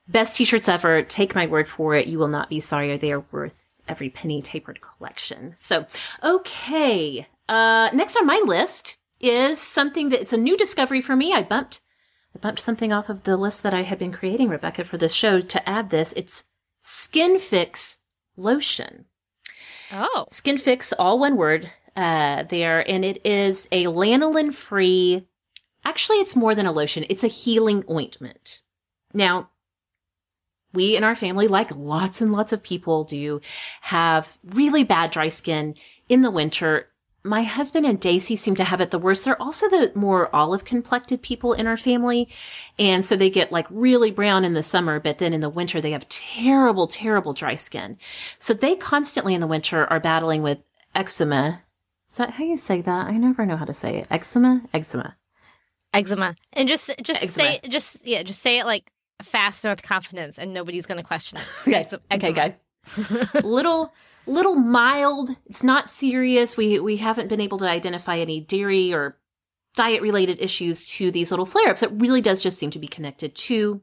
Best 0.09 0.37
t-shirts 0.37 0.69
ever. 0.69 0.99
Take 0.99 1.35
my 1.35 1.47
word 1.47 1.69
for 1.69 1.95
it. 1.95 2.07
You 2.07 2.19
will 2.19 2.29
not 2.29 2.49
be 2.49 2.61
sorry. 2.61 2.97
They 2.97 3.13
are 3.13 3.25
worth 3.31 3.65
every 3.89 4.11
penny. 4.11 4.43
Tapered 4.43 4.81
Collection. 4.81 5.55
So, 5.55 5.87
okay. 6.23 7.27
Uh, 7.49 7.91
next 7.93 8.17
on 8.17 8.27
my 8.27 8.43
list 8.45 8.99
is 9.21 9.61
something 9.61 10.09
that 10.09 10.21
it's 10.21 10.33
a 10.33 10.39
new 10.39 10.57
discovery 10.57 11.01
for 11.01 11.17
me. 11.17 11.33
I 11.33 11.43
bumped 11.43 11.81
I 12.35 12.39
bumped 12.39 12.61
something 12.61 12.93
off 12.93 13.09
of 13.09 13.25
the 13.25 13.37
list 13.37 13.63
that 13.65 13.75
I 13.75 13.83
had 13.83 13.99
been 13.99 14.13
creating, 14.13 14.49
Rebecca, 14.49 14.85
for 14.85 14.97
this 14.97 15.15
show 15.15 15.41
to 15.41 15.69
add 15.69 15.91
this. 15.91 16.13
It's 16.13 16.45
Skin 16.81 17.39
Fix 17.39 17.99
lotion. 18.37 19.07
Oh. 19.93 20.27
Skin 20.31 20.59
Fix, 20.59 20.93
all 20.93 21.19
one 21.19 21.37
word 21.37 21.71
uh, 21.97 22.45
there, 22.45 22.89
and 22.89 23.05
it 23.05 23.25
is 23.25 23.69
a 23.73 23.85
lanolin 23.85 24.53
free. 24.53 25.27
Actually, 25.85 26.19
it's 26.19 26.37
more 26.37 26.55
than 26.55 26.67
a 26.67 26.73
lotion. 26.73 27.05
It's 27.09 27.25
a 27.25 27.29
healing 27.29 27.85
ointment. 27.91 28.61
Now, 29.13 29.51
we 30.73 30.97
in 30.97 31.05
our 31.05 31.17
family, 31.17 31.49
like 31.49 31.75
lots 31.75 32.21
and 32.21 32.31
lots 32.31 32.53
of 32.53 32.63
people 32.63 33.05
do, 33.05 33.41
have 33.83 34.39
really 34.45 34.85
bad 34.85 35.11
dry 35.11 35.29
skin 35.29 35.75
in 36.09 36.21
the 36.21 36.31
winter. 36.31 36.90
My 37.23 37.43
husband 37.43 37.85
and 37.85 38.01
Daisy 38.01 38.35
seem 38.35 38.55
to 38.55 38.65
have 38.65 38.81
it 38.81 38.91
the 38.91 38.99
worst. 38.99 39.25
They're 39.27 39.41
also 39.41 39.69
the 39.69 39.93
more 39.95 40.35
olive 40.35 40.65
complected 40.65 41.21
people 41.21 41.53
in 41.53 41.67
our 41.67 41.77
family. 41.77 42.29
And 42.79 43.05
so 43.05 43.15
they 43.15 43.29
get 43.29 43.53
like 43.53 43.67
really 43.69 44.11
brown 44.11 44.45
in 44.45 44.55
the 44.55 44.63
summer, 44.63 44.99
but 44.99 45.19
then 45.19 45.35
in 45.35 45.43
the 45.43 45.51
winter 45.51 45.81
they 45.83 45.91
have 45.91 46.09
terrible, 46.09 46.87
terrible 46.87 47.35
dry 47.35 47.57
skin. 47.57 47.99
So 48.39 48.55
they 48.55 48.75
constantly 48.75 49.35
in 49.35 49.43
the 49.43 49.47
winter 49.47 49.85
are 49.85 50.01
battling 50.01 50.43
with 50.43 50.59
eczema. 50.95 51.63
Is 52.09 52.17
that 52.17 52.31
how 52.31 52.45
you 52.45 52.57
say 52.57 52.81
that? 52.81 53.07
I 53.07 53.13
never 53.19 53.45
know 53.45 53.57
how 53.57 53.67
to 53.67 53.75
say 53.75 53.99
it. 53.99 54.07
Eczema? 54.11 54.63
Eczema. 54.73 55.17
eczema 55.93 56.37
and 56.55 56.69
just 56.69 56.91
just 57.03 57.23
Eczema. 57.23 57.49
say 57.51 57.61
just 57.69 58.07
yeah 58.07 58.23
just 58.23 58.41
say 58.41 58.59
it 58.61 58.65
like 58.67 58.91
fast 59.23 59.65
and 59.65 59.73
with 59.73 59.83
confidence 59.83 60.39
and 60.39 60.55
nobody's 60.55 60.87
gonna 60.87 61.03
question 61.03 61.37
it 61.39 61.45
Okay, 61.69 61.81
Eczema- 61.81 62.03
okay, 62.13 62.33
guys. 62.33 62.61
little, 63.45 63.93
little 64.27 64.55
mild. 64.55 65.31
It's 65.47 65.63
not 65.63 65.91
serious. 65.91 66.57
We 66.57 66.79
we 66.81 66.97
haven't 66.97 67.29
been 67.29 67.41
able 67.41 67.59
to 67.59 67.69
identify 67.69 68.19
any 68.19 68.41
dairy 68.41 68.93
or 68.93 69.17
diet 69.77 70.03
related 70.03 70.41
issues 70.41 70.87
to 70.87 71.11
these 71.11 71.31
little 71.31 71.47
flare 71.47 71.71
ups. 71.71 71.83
It 71.83 71.93
really 71.93 72.21
does 72.21 72.43
just 72.43 72.59
seem 72.59 72.71
to 72.71 72.79
be 72.79 72.89
connected 72.89 73.35
to 73.35 73.81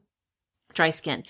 dry 0.74 0.90
skin. 0.90 1.24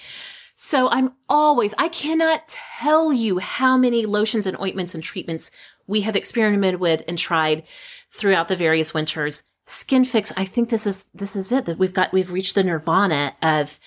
So 0.60 0.88
I'm 0.88 1.12
always, 1.28 1.72
I 1.78 1.86
cannot 1.88 2.48
tell 2.48 3.12
you 3.12 3.38
how 3.38 3.76
many 3.76 4.04
lotions 4.06 4.44
and 4.44 4.58
ointments 4.60 4.92
and 4.92 5.04
treatments 5.04 5.52
we 5.86 6.00
have 6.00 6.16
experimented 6.16 6.80
with 6.80 7.04
and 7.06 7.16
tried 7.16 7.62
throughout 8.10 8.48
the 8.48 8.56
various 8.56 8.92
winters. 8.92 9.44
Skin 9.66 10.04
Fix, 10.04 10.32
I 10.36 10.44
think 10.44 10.68
this 10.68 10.84
is, 10.84 11.04
this 11.14 11.36
is 11.36 11.52
it 11.52 11.64
that 11.66 11.78
we've 11.78 11.94
got, 11.94 12.12
we've 12.12 12.32
reached 12.32 12.56
the 12.56 12.64
nirvana 12.64 13.34
of 13.40 13.78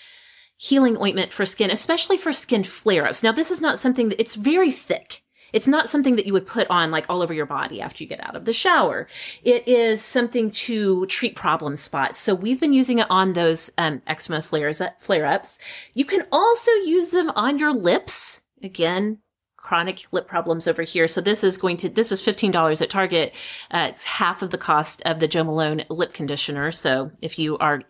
healing 0.62 0.96
ointment 1.02 1.32
for 1.32 1.44
skin, 1.44 1.72
especially 1.72 2.18
for 2.18 2.32
skin 2.32 2.64
flare 2.64 3.08
ups. 3.08 3.24
Now, 3.24 3.32
this 3.32 3.50
is 3.50 3.62
not 3.62 3.80
something 3.80 4.10
that 4.10 4.22
it's 4.22 4.36
very 4.36 4.70
thick. 4.70 5.24
It's 5.54 5.68
not 5.68 5.90
something 5.90 6.18
that 6.18 6.28
you 6.28 6.34
would 6.34 6.46
put 6.46 6.68
on 6.70 6.92
like 6.92 7.08
all 7.10 7.24
over 7.24 7.34
your 7.34 7.48
body 7.48 7.82
after 7.82 8.04
you 8.04 8.08
get 8.08 8.24
out 8.24 8.36
of 8.36 8.46
the 8.46 8.54
shower. 8.54 9.08
It 9.44 9.68
is 9.68 10.04
something 10.04 10.52
to 10.52 11.08
treat 11.08 11.36
problem 11.36 11.78
spots. 11.78 12.20
So 12.20 12.36
we've 12.36 12.60
been 12.60 12.74
using 12.74 13.00
it 13.00 13.08
on 13.10 13.34
those 13.34 13.72
um, 13.80 14.04
eczema 14.06 14.44
flares 14.44 14.84
flare 15.00 15.26
ups. 15.26 15.58
You 15.96 16.06
can 16.06 16.28
also 16.32 16.72
use 16.86 17.10
them 17.10 17.32
on 17.32 17.58
your 17.58 17.74
lips. 17.74 18.44
Again, 18.62 19.18
chronic 19.58 20.06
lip 20.12 20.28
problems 20.28 20.68
over 20.68 20.84
here. 20.84 21.08
So 21.08 21.22
this 21.22 21.44
is 21.44 21.58
going 21.58 21.78
to 21.78 21.90
this 21.90 22.12
is 22.12 22.22
fifteen 22.22 22.52
dollars 22.52 22.82
at 22.82 22.92
Target. 22.92 23.34
Uh, 23.72 23.88
it's 23.90 24.04
half 24.04 24.44
of 24.44 24.52
the 24.52 24.58
cost 24.60 25.02
of 25.06 25.20
the 25.20 25.28
Jo 25.28 25.44
Malone 25.44 25.84
lip 25.90 26.14
conditioner. 26.14 26.72
So 26.72 27.12
if 27.20 27.40
you 27.40 27.58
are 27.58 27.82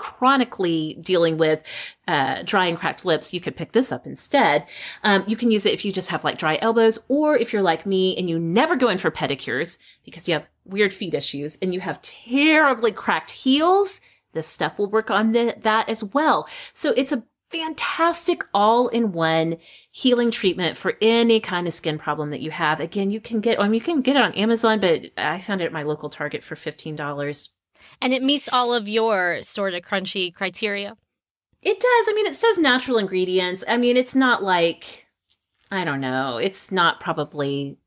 chronically 0.00 0.96
dealing 1.02 1.36
with 1.36 1.62
uh, 2.08 2.42
dry 2.42 2.66
and 2.66 2.78
cracked 2.78 3.04
lips, 3.04 3.34
you 3.34 3.40
could 3.40 3.54
pick 3.54 3.72
this 3.72 3.92
up 3.92 4.06
instead. 4.06 4.66
Um, 5.02 5.24
you 5.26 5.36
can 5.36 5.50
use 5.50 5.66
it 5.66 5.74
if 5.74 5.84
you 5.84 5.92
just 5.92 6.08
have 6.08 6.24
like 6.24 6.38
dry 6.38 6.58
elbows, 6.62 6.98
or 7.08 7.36
if 7.36 7.52
you're 7.52 7.60
like 7.60 7.84
me 7.84 8.16
and 8.16 8.28
you 8.28 8.38
never 8.38 8.76
go 8.76 8.88
in 8.88 8.96
for 8.96 9.10
pedicures 9.10 9.78
because 10.02 10.26
you 10.26 10.32
have 10.32 10.48
weird 10.64 10.94
feet 10.94 11.12
issues 11.12 11.58
and 11.60 11.74
you 11.74 11.80
have 11.80 12.00
terribly 12.00 12.92
cracked 12.92 13.30
heels. 13.30 14.00
This 14.32 14.46
stuff 14.46 14.78
will 14.78 14.88
work 14.88 15.10
on 15.10 15.34
th- 15.34 15.56
that 15.60 15.90
as 15.90 16.02
well. 16.02 16.48
So 16.72 16.92
it's 16.96 17.12
a 17.12 17.24
fantastic 17.50 18.42
all-in-one 18.54 19.58
healing 19.90 20.30
treatment 20.30 20.78
for 20.78 20.96
any 21.02 21.40
kind 21.40 21.66
of 21.66 21.74
skin 21.74 21.98
problem 21.98 22.30
that 22.30 22.40
you 22.40 22.52
have. 22.52 22.80
Again, 22.80 23.10
you 23.10 23.20
can 23.20 23.40
get, 23.40 23.60
I 23.60 23.64
mean, 23.64 23.74
you 23.74 23.80
can 23.82 24.00
get 24.00 24.16
it 24.16 24.22
on 24.22 24.32
Amazon, 24.32 24.80
but 24.80 25.02
I 25.18 25.40
found 25.40 25.60
it 25.60 25.66
at 25.66 25.72
my 25.72 25.82
local 25.82 26.08
Target 26.08 26.42
for 26.42 26.54
$15. 26.54 27.50
And 28.02 28.12
it 28.12 28.22
meets 28.22 28.48
all 28.52 28.72
of 28.72 28.88
your 28.88 29.42
sort 29.42 29.74
of 29.74 29.82
crunchy 29.82 30.32
criteria 30.34 30.96
It 31.62 31.78
does. 31.80 32.08
I 32.08 32.12
mean, 32.14 32.26
it 32.26 32.34
says 32.34 32.58
natural 32.58 32.98
ingredients. 32.98 33.64
I 33.68 33.76
mean, 33.76 33.96
it's 33.96 34.14
not 34.14 34.42
like, 34.42 35.06
I 35.70 35.84
don't 35.84 36.00
know, 36.00 36.38
it's 36.38 36.72
not 36.72 37.00
probably. 37.00 37.78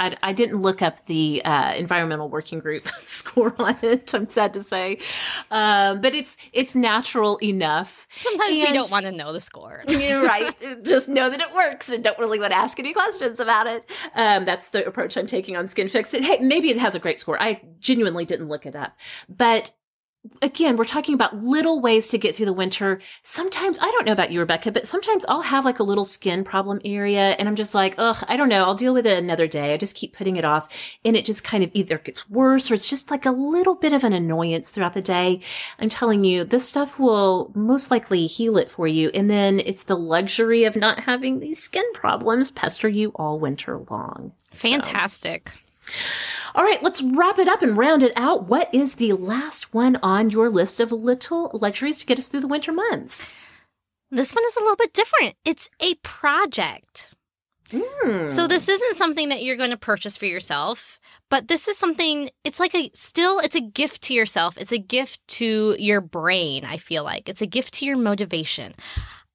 I, 0.00 0.16
I 0.22 0.32
didn't 0.32 0.62
look 0.62 0.80
up 0.80 1.04
the 1.06 1.42
uh, 1.44 1.74
environmental 1.74 2.28
working 2.28 2.58
group 2.58 2.88
score 3.02 3.54
on 3.58 3.76
it. 3.82 4.14
I'm 4.14 4.26
sad 4.26 4.54
to 4.54 4.62
say, 4.62 4.98
um, 5.50 6.00
but 6.00 6.14
it's 6.14 6.36
it's 6.52 6.74
natural 6.74 7.38
enough. 7.42 8.08
sometimes 8.16 8.56
we 8.56 8.72
don't 8.72 8.90
want 8.90 9.04
to 9.04 9.12
know 9.12 9.32
the 9.32 9.40
score 9.40 9.84
You're 9.88 10.24
right. 10.24 10.54
Just 10.82 11.08
know 11.08 11.28
that 11.28 11.40
it 11.40 11.54
works 11.54 11.90
and 11.90 12.02
don't 12.02 12.18
really 12.18 12.40
want 12.40 12.52
to 12.52 12.56
ask 12.56 12.78
any 12.78 12.94
questions 12.94 13.38
about 13.38 13.66
it. 13.66 13.84
Um, 14.14 14.46
that's 14.46 14.70
the 14.70 14.86
approach 14.86 15.16
I'm 15.16 15.26
taking 15.26 15.56
on 15.56 15.68
Skin 15.68 15.88
Fix. 15.88 16.14
It, 16.14 16.24
hey, 16.24 16.38
maybe 16.38 16.70
it 16.70 16.78
has 16.78 16.94
a 16.94 16.98
great 16.98 17.20
score. 17.20 17.40
I 17.40 17.60
genuinely 17.78 18.24
didn't 18.24 18.48
look 18.48 18.64
it 18.64 18.74
up, 18.74 18.96
but 19.28 19.72
again, 20.42 20.76
we're 20.76 20.84
talking 20.84 21.14
about 21.14 21.36
little 21.36 21.80
ways 21.80 22.08
to 22.08 22.18
get 22.18 22.36
through 22.36 22.46
the 22.46 22.52
winter. 22.52 23.00
Sometimes, 23.22 23.78
I 23.78 23.90
don't 23.90 24.06
know 24.06 24.12
about 24.12 24.30
you, 24.30 24.40
Rebecca, 24.40 24.70
but 24.70 24.86
sometimes 24.86 25.24
I'll 25.28 25.42
have 25.42 25.64
like 25.64 25.78
a 25.78 25.84
little 25.84 26.04
skin 26.04 26.44
problem 26.44 26.80
area 26.84 27.30
and 27.38 27.48
I'm 27.48 27.56
just 27.56 27.74
like, 27.74 27.94
ugh, 27.98 28.22
I 28.28 28.36
don't 28.36 28.48
know. 28.48 28.64
I'll 28.64 28.74
deal 28.74 28.92
with 28.92 29.06
it 29.06 29.18
another 29.18 29.46
day. 29.46 29.72
I 29.72 29.76
just 29.76 29.96
keep 29.96 30.14
putting 30.14 30.36
it 30.36 30.44
off 30.44 30.68
and 31.04 31.16
it 31.16 31.24
just 31.24 31.44
kind 31.44 31.64
of 31.64 31.70
either 31.72 31.98
gets 31.98 32.28
worse 32.28 32.70
or 32.70 32.74
it's 32.74 32.88
just 32.88 33.10
like 33.10 33.24
a 33.24 33.30
little 33.30 33.74
bit 33.74 33.92
of 33.92 34.04
an 34.04 34.12
annoyance 34.12 34.70
throughout 34.70 34.94
the 34.94 35.02
day. 35.02 35.40
I'm 35.78 35.88
telling 35.88 36.24
you, 36.24 36.44
this 36.44 36.68
stuff 36.68 36.98
will 36.98 37.50
most 37.54 37.90
likely 37.90 38.26
heal 38.26 38.58
it 38.58 38.70
for 38.70 38.86
you. 38.86 39.10
And 39.14 39.30
then 39.30 39.60
it's 39.60 39.84
the 39.84 39.96
luxury 39.96 40.64
of 40.64 40.76
not 40.76 41.00
having 41.00 41.40
these 41.40 41.62
skin 41.62 41.90
problems 41.94 42.50
pester 42.50 42.88
you 42.88 43.12
all 43.14 43.38
winter 43.38 43.78
long. 43.88 44.32
So- 44.50 44.68
fantastic 44.68 45.52
All 46.54 46.64
right, 46.64 46.82
let's 46.82 47.02
wrap 47.02 47.38
it 47.38 47.48
up 47.48 47.62
and 47.62 47.76
round 47.76 48.02
it 48.02 48.12
out. 48.16 48.48
What 48.48 48.74
is 48.74 48.94
the 48.94 49.12
last 49.12 49.72
one 49.72 49.96
on 50.02 50.30
your 50.30 50.50
list 50.50 50.80
of 50.80 50.90
little 50.90 51.50
luxuries 51.54 52.00
to 52.00 52.06
get 52.06 52.18
us 52.18 52.28
through 52.28 52.40
the 52.40 52.48
winter 52.48 52.72
months? 52.72 53.32
This 54.10 54.34
one 54.34 54.44
is 54.44 54.56
a 54.56 54.60
little 54.60 54.76
bit 54.76 54.92
different. 54.92 55.34
It's 55.44 55.68
a 55.78 55.94
project. 55.96 57.14
Mm. 57.68 58.28
So 58.28 58.48
this 58.48 58.68
isn't 58.68 58.96
something 58.96 59.28
that 59.28 59.44
you're 59.44 59.56
going 59.56 59.70
to 59.70 59.76
purchase 59.76 60.16
for 60.16 60.26
yourself, 60.26 60.98
but 61.28 61.46
this 61.46 61.68
is 61.68 61.78
something 61.78 62.30
it's 62.42 62.58
like 62.58 62.74
a 62.74 62.90
still 62.94 63.38
it's 63.38 63.54
a 63.54 63.60
gift 63.60 64.02
to 64.02 64.14
yourself. 64.14 64.58
It's 64.58 64.72
a 64.72 64.78
gift 64.78 65.20
to 65.28 65.76
your 65.78 66.00
brain, 66.00 66.64
I 66.64 66.78
feel 66.78 67.04
like. 67.04 67.28
It's 67.28 67.42
a 67.42 67.46
gift 67.46 67.74
to 67.74 67.86
your 67.86 67.96
motivation. 67.96 68.74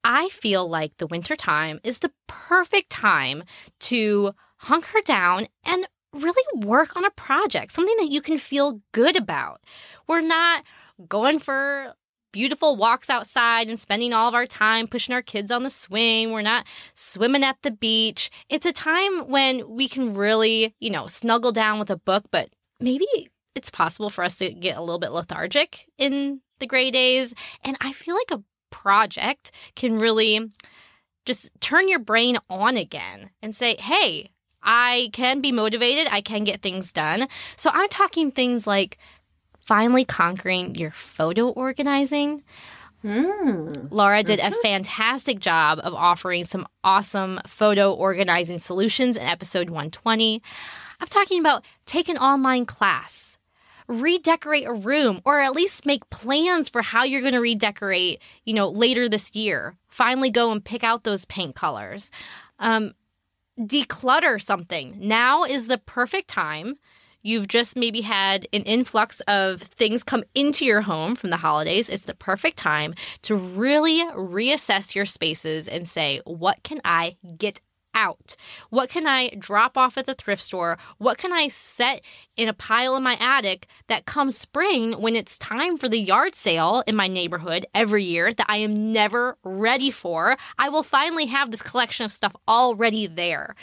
I 0.03 0.30
feel 0.30 0.68
like 0.68 0.97
the 0.97 1.08
winter 1.08 1.36
time 1.36 1.80
is 1.84 1.99
the 1.99 2.12
perfect 2.28 2.91
time 2.91 3.43
to 3.82 4.34
hunker 4.58 4.99
down 5.06 5.47
and 5.66 5.88
really 6.16 6.66
work 6.66 6.95
on 6.95 7.05
a 7.05 7.11
project, 7.11 7.72
something 7.72 7.95
that 7.97 8.11
you 8.11 8.22
can 8.22 8.38
feel 8.38 8.82
good 8.91 9.16
about. 9.16 9.61
We're 10.07 10.22
not 10.22 10.63
going 11.07 11.39
for 11.39 11.93
beautiful 12.32 12.76
walks 12.76 13.09
outside 13.09 13.70
and 13.70 13.80
spending 13.80 14.11
all 14.11 14.28
of 14.28 14.34
our 14.34 14.45
time 14.45 14.88
pushing 14.88 15.16
our 15.16 15.22
kids 15.22 15.51
on 15.51 15.63
the 15.63 15.70
swing. 15.70 16.32
We're 16.32 16.41
not 16.41 16.68
swimming 16.93 17.43
at 17.43 17.57
the 17.61 17.72
beach. 17.72 18.30
It's 18.49 18.66
a 18.66 18.74
time 18.74 19.30
when 19.30 19.70
we 19.70 19.88
can 19.88 20.13
really, 20.13 20.76
you 20.82 20.89
know, 20.89 21.07
snuggle 21.07 21.53
down 21.53 21.80
with 21.80 21.89
a 21.89 21.95
book, 21.95 22.26
but 22.32 22.49
maybe 22.80 23.07
it's 23.55 23.70
possible 23.70 24.09
for 24.09 24.24
us 24.24 24.38
to 24.39 24.51
get 24.53 24.76
a 24.76 24.82
little 24.82 24.99
bit 24.99 25.11
lethargic 25.11 25.86
in 25.97 26.41
the 26.59 26.68
gray 26.68 26.91
days. 26.91 27.34
And 27.63 27.78
I 27.80 27.93
feel 27.93 28.16
like 28.16 28.38
a 28.38 28.43
project 28.70 29.51
can 29.78 29.97
really 29.97 30.51
just 31.26 31.49
turn 31.61 31.88
your 31.88 31.99
brain 31.99 32.38
on 32.49 32.76
again 32.76 33.30
and 33.41 33.55
say, 33.55 33.78
hey, 33.78 34.32
I 34.66 35.09
can 35.13 35.39
be 35.39 35.51
motivated. 35.51 36.07
I 36.11 36.22
can 36.22 36.43
get 36.43 36.61
things 36.61 36.91
done. 36.91 37.28
So 37.55 37.70
I'm 37.74 37.88
talking 37.89 38.32
things 38.32 38.68
like 38.68 38.97
finally 39.59 40.05
conquering 40.05 40.76
your 40.76 40.91
photo 40.91 41.49
organizing. 41.49 42.43
Mm. 43.03 43.89
Laura 43.91 44.24
did 44.24 44.39
a 44.39 44.49
fantastic 44.51 45.39
job 45.39 45.80
of 45.84 45.93
offering 45.93 46.43
some 46.43 46.66
awesome 46.84 47.39
photo 47.45 47.93
organizing 47.93 48.57
solutions 48.57 49.16
in 49.16 49.24
episode 49.24 49.70
120. 49.70 50.41
I'm 50.99 51.07
talking 51.07 51.39
about 51.39 51.63
take 51.86 52.09
an 52.09 52.18
online 52.18 52.66
class, 52.66 53.38
redecorate 53.88 54.66
a 54.66 54.74
room, 54.74 55.22
or 55.24 55.39
at 55.39 55.53
least 55.53 55.86
make 55.86 56.09
plans 56.09 56.68
for 56.68 56.82
how 56.82 57.03
you're 57.03 57.22
going 57.22 57.34
to 57.34 57.39
redecorate, 57.39 58.22
you 58.43 58.55
know, 58.55 58.70
later 58.70 59.07
this 59.07 59.36
year. 59.36 59.76
Finally 59.88 60.32
go 60.32 60.51
and 60.51 60.66
pick 60.66 60.84
out 60.84 61.03
those 61.03 61.26
paint 61.26 61.55
colors. 61.55 62.09
Um, 62.57 62.93
declutter 63.60 64.41
something. 64.41 64.97
Now 64.99 65.43
is 65.43 65.68
the 65.68 65.78
perfect 65.78 66.28
time. 66.28 66.76
You've 67.22 67.47
just 67.47 67.76
maybe 67.76 68.01
had 68.01 68.47
an 68.53 68.62
influx 68.64 69.20
of 69.22 69.60
things 69.62 70.03
come 70.03 70.24
into 70.36 70.64
your 70.64 70.82
home 70.82 71.16
from 71.16 71.32
the 71.32 71.38
holidays. 71.38 71.89
It's 71.89 72.03
the 72.03 72.14
perfect 72.14 72.56
time 72.56 72.93
to 73.24 73.36
really 73.36 74.03
reassess 74.14 74.93
your 74.93 75.08
spaces 75.08 75.68
and 75.68 75.88
say, 75.88 76.22
what 76.26 76.62
can 76.62 76.82
I 76.86 77.18
get 77.38 77.62
out? 77.96 78.36
What 78.70 78.89
can 78.89 79.08
I 79.08 79.30
drop 79.39 79.78
off 79.78 79.98
at 79.98 80.06
the 80.06 80.14
thrift 80.14 80.43
store? 80.43 80.78
What 80.98 81.18
can 81.18 81.34
I 81.34 81.48
set 81.48 82.02
in 82.38 82.48
a 82.48 82.54
pile 82.54 82.96
in 82.96 83.04
my 83.04 83.18
attic 83.20 83.68
that 83.88 84.06
comes 84.06 84.38
spring 84.38 84.93
when 84.93 85.16
it's 85.16 85.39
time 85.39 85.78
for 85.78 85.89
the 85.89 86.00
yard 86.00 86.36
sale 86.36 86.84
in 86.86 86.96
my 86.96 87.08
neighborhood 87.08 87.66
every 87.74 88.04
year 88.04 88.34
that 88.34 88.46
I 88.50 88.58
am 88.58 88.91
never 88.91 89.38
ready 89.43 89.89
for? 89.89 90.38
I 90.60 90.70
will 90.70 90.84
finally 90.84 91.26
have 91.28 91.50
this 91.50 91.62
collection 91.62 92.06
of 92.06 92.12
stuff 92.12 92.36
already 92.48 93.08
there. 93.08 93.56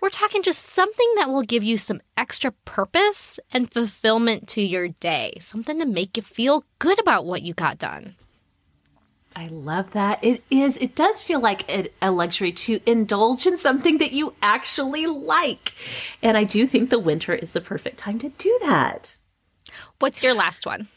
We're 0.00 0.10
talking 0.10 0.42
just 0.42 0.62
something 0.62 1.14
that 1.16 1.30
will 1.30 1.42
give 1.42 1.64
you 1.64 1.78
some 1.78 2.02
extra 2.18 2.52
purpose 2.64 3.40
and 3.50 3.72
fulfillment 3.72 4.46
to 4.48 4.60
your 4.60 4.88
day, 4.88 5.38
something 5.40 5.78
to 5.78 5.86
make 5.86 6.16
you 6.18 6.22
feel 6.22 6.64
good 6.78 7.00
about 7.00 7.24
what 7.24 7.42
you 7.42 7.54
got 7.54 7.78
done. 7.78 8.14
I 9.38 9.48
love 9.48 9.90
that. 9.90 10.24
It 10.24 10.42
is, 10.50 10.78
it 10.78 10.96
does 10.96 11.22
feel 11.22 11.40
like 11.40 11.70
a, 11.70 11.90
a, 12.00 12.10
luxury 12.10 12.52
to 12.52 12.80
indulge 12.86 13.46
in 13.46 13.58
something 13.58 13.98
that 13.98 14.12
you 14.12 14.34
actually 14.40 15.06
like. 15.06 15.74
And 16.22 16.38
I 16.38 16.44
do 16.44 16.66
think 16.66 16.88
the 16.88 16.98
winter 16.98 17.34
is 17.34 17.52
the 17.52 17.60
perfect 17.60 17.98
time 17.98 18.18
to 18.20 18.30
do 18.30 18.58
that. 18.62 19.18
What's 19.98 20.22
your 20.22 20.32
last 20.32 20.64
one? 20.64 20.88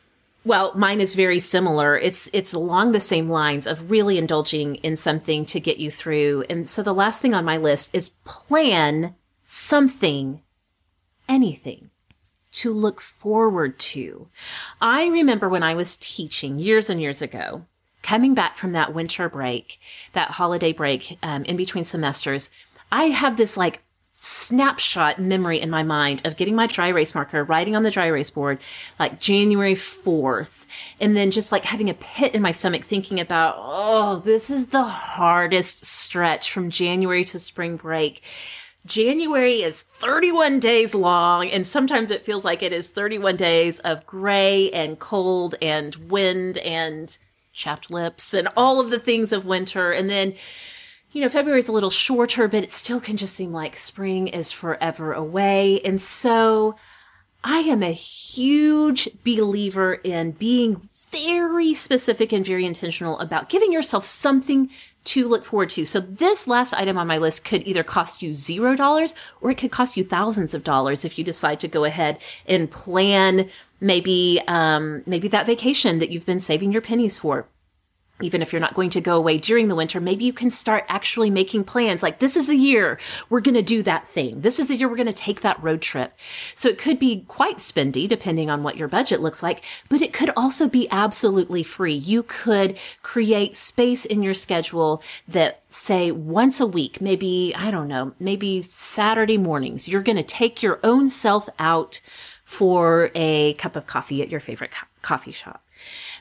Well, 0.45 0.73
mine 0.73 1.01
is 1.01 1.15
very 1.15 1.39
similar. 1.39 1.97
It's 1.97 2.29
it's 2.31 2.53
along 2.53 2.93
the 2.93 3.01
same 3.01 3.27
lines 3.27 3.67
of 3.67 3.91
really 3.91 4.17
indulging 4.17 4.75
in 4.75 4.95
something 4.95 5.45
to 5.47 5.59
get 5.59 5.79
you 5.79 5.91
through. 5.91 6.45
And 6.49 6.65
so 6.65 6.81
the 6.81 6.93
last 6.93 7.21
thing 7.21 7.33
on 7.33 7.43
my 7.43 7.57
list 7.57 7.93
is 7.93 8.11
plan 8.23 9.15
something, 9.43 10.41
anything 11.27 11.89
to 12.51 12.73
look 12.73 13.01
forward 13.01 13.77
to. 13.79 14.29
I 14.79 15.07
remember 15.07 15.49
when 15.49 15.61
I 15.61 15.73
was 15.73 15.97
teaching 15.97 16.57
years 16.57 16.89
and 16.89 17.01
years 17.01 17.21
ago, 17.21 17.65
coming 18.03 18.33
back 18.33 18.57
from 18.57 18.71
that 18.73 18.93
winter 18.93 19.29
break, 19.29 19.79
that 20.13 20.31
holiday 20.31 20.73
break 20.73 21.17
um, 21.23 21.43
in 21.45 21.57
between 21.57 21.83
semesters, 21.83 22.49
I 22.91 23.05
have 23.05 23.37
this 23.37 23.57
like 23.57 23.81
snapshot 23.99 25.19
memory 25.19 25.59
in 25.59 25.69
my 25.69 25.83
mind 25.83 26.25
of 26.25 26.37
getting 26.37 26.55
my 26.55 26.67
dry 26.67 26.87
erase 26.87 27.13
marker, 27.13 27.43
writing 27.43 27.75
on 27.75 27.83
the 27.83 27.91
dry 27.91 28.07
erase 28.07 28.29
board, 28.29 28.59
like 28.99 29.19
January 29.19 29.75
4th, 29.75 30.65
and 30.99 31.15
then 31.15 31.31
just 31.31 31.51
like 31.51 31.65
having 31.65 31.89
a 31.89 31.93
pit 31.93 32.33
in 32.33 32.41
my 32.41 32.51
stomach 32.51 32.83
thinking 32.83 33.19
about, 33.19 33.55
oh, 33.57 34.19
this 34.19 34.49
is 34.49 34.67
the 34.67 34.83
hardest 34.83 35.85
stretch 35.85 36.51
from 36.51 36.69
January 36.69 37.25
to 37.25 37.39
spring 37.39 37.75
break. 37.77 38.23
January 38.85 39.61
is 39.61 39.83
31 39.83 40.59
days 40.59 40.95
long, 40.95 41.49
and 41.49 41.67
sometimes 41.67 42.11
it 42.11 42.25
feels 42.25 42.45
like 42.45 42.63
it 42.63 42.71
is 42.71 42.89
31 42.89 43.35
days 43.35 43.79
of 43.79 44.05
gray 44.05 44.71
and 44.71 44.99
cold 44.99 45.55
and 45.61 45.95
wind 46.09 46.57
and 46.59 47.17
chapped 47.59 47.91
lips 47.91 48.33
and 48.33 48.47
all 48.57 48.79
of 48.79 48.89
the 48.89 48.99
things 48.99 49.31
of 49.31 49.45
winter. 49.45 49.91
And 49.91 50.09
then 50.09 50.33
you 51.11 51.21
know, 51.21 51.29
February 51.29 51.59
is 51.59 51.67
a 51.67 51.71
little 51.71 51.89
shorter, 51.89 52.47
but 52.47 52.63
it 52.63 52.71
still 52.71 53.01
can 53.01 53.17
just 53.17 53.33
seem 53.33 53.51
like 53.51 53.75
spring 53.75 54.27
is 54.27 54.51
forever 54.51 55.13
away. 55.13 55.81
And 55.83 55.99
so 55.99 56.75
I 57.43 57.59
am 57.59 57.81
a 57.81 57.91
huge 57.91 59.09
believer 59.23 59.95
in 59.95 60.31
being 60.31 60.81
very 61.11 61.73
specific 61.73 62.31
and 62.31 62.45
very 62.45 62.65
intentional 62.65 63.17
about 63.19 63.49
giving 63.49 63.73
yourself 63.73 64.05
something 64.05 64.69
to 65.05 65.27
look 65.27 65.45
forward 65.45 65.71
to. 65.71 65.85
So 65.85 65.99
this 65.99 66.47
last 66.47 66.73
item 66.73 66.97
on 66.97 67.07
my 67.07 67.17
list 67.17 67.43
could 67.43 67.65
either 67.65 67.83
cost 67.83 68.21
you 68.21 68.31
zero 68.33 68.75
dollars 68.75 69.15
or 69.41 69.49
it 69.49 69.57
could 69.57 69.71
cost 69.71 69.97
you 69.97 70.03
thousands 70.03 70.53
of 70.53 70.63
dollars 70.63 71.03
if 71.03 71.17
you 71.17 71.23
decide 71.23 71.59
to 71.61 71.67
go 71.67 71.85
ahead 71.85 72.19
and 72.45 72.69
plan 72.69 73.49
maybe, 73.79 74.41
um, 74.47 75.03
maybe 75.05 75.27
that 75.29 75.45
vacation 75.45 75.99
that 75.99 76.09
you've 76.09 76.25
been 76.25 76.39
saving 76.39 76.71
your 76.71 76.81
pennies 76.81 77.17
for 77.17 77.47
even 78.21 78.41
if 78.41 78.51
you're 78.51 78.59
not 78.59 78.73
going 78.73 78.89
to 78.89 79.01
go 79.01 79.15
away 79.15 79.37
during 79.37 79.67
the 79.67 79.75
winter, 79.75 80.01
maybe 80.01 80.25
you 80.25 80.33
can 80.33 80.51
start 80.51 80.85
actually 80.89 81.29
making 81.29 81.63
plans. 81.63 82.03
Like, 82.03 82.19
this 82.19 82.35
is 82.35 82.47
the 82.47 82.55
year 82.55 82.99
we're 83.29 83.39
going 83.39 83.55
to 83.55 83.61
do 83.61 83.81
that 83.83 84.07
thing. 84.07 84.41
This 84.41 84.59
is 84.59 84.67
the 84.67 84.75
year 84.75 84.89
we're 84.89 84.95
going 84.95 85.07
to 85.07 85.13
take 85.13 85.41
that 85.41 85.61
road 85.63 85.81
trip. 85.81 86.13
So 86.55 86.69
it 86.69 86.77
could 86.77 86.99
be 86.99 87.23
quite 87.27 87.57
spendy 87.57 88.07
depending 88.07 88.49
on 88.49 88.63
what 88.63 88.77
your 88.77 88.87
budget 88.87 89.21
looks 89.21 89.41
like, 89.41 89.63
but 89.87 90.01
it 90.01 90.13
could 90.13 90.31
also 90.35 90.67
be 90.67 90.87
absolutely 90.91 91.63
free. 91.63 91.93
You 91.93 92.23
could 92.23 92.77
create 93.01 93.55
space 93.55 94.05
in 94.05 94.21
your 94.21 94.33
schedule 94.33 95.01
that 95.27 95.61
say 95.69 96.11
once 96.11 96.59
a 96.59 96.67
week, 96.67 96.99
maybe, 96.99 97.53
I 97.55 97.71
don't 97.71 97.87
know, 97.87 98.13
maybe 98.19 98.61
Saturday 98.61 99.37
mornings, 99.37 99.87
you're 99.87 100.01
going 100.01 100.17
to 100.17 100.23
take 100.23 100.61
your 100.61 100.79
own 100.83 101.09
self 101.09 101.47
out 101.57 102.01
for 102.49 103.11
a 103.13 103.53
cup 103.53 103.75
of 103.75 103.85
coffee 103.85 104.23
at 104.23 104.31
your 104.31 104.39
favorite 104.39 104.71
co- 104.71 104.87
coffee 105.03 105.31
shop 105.31 105.61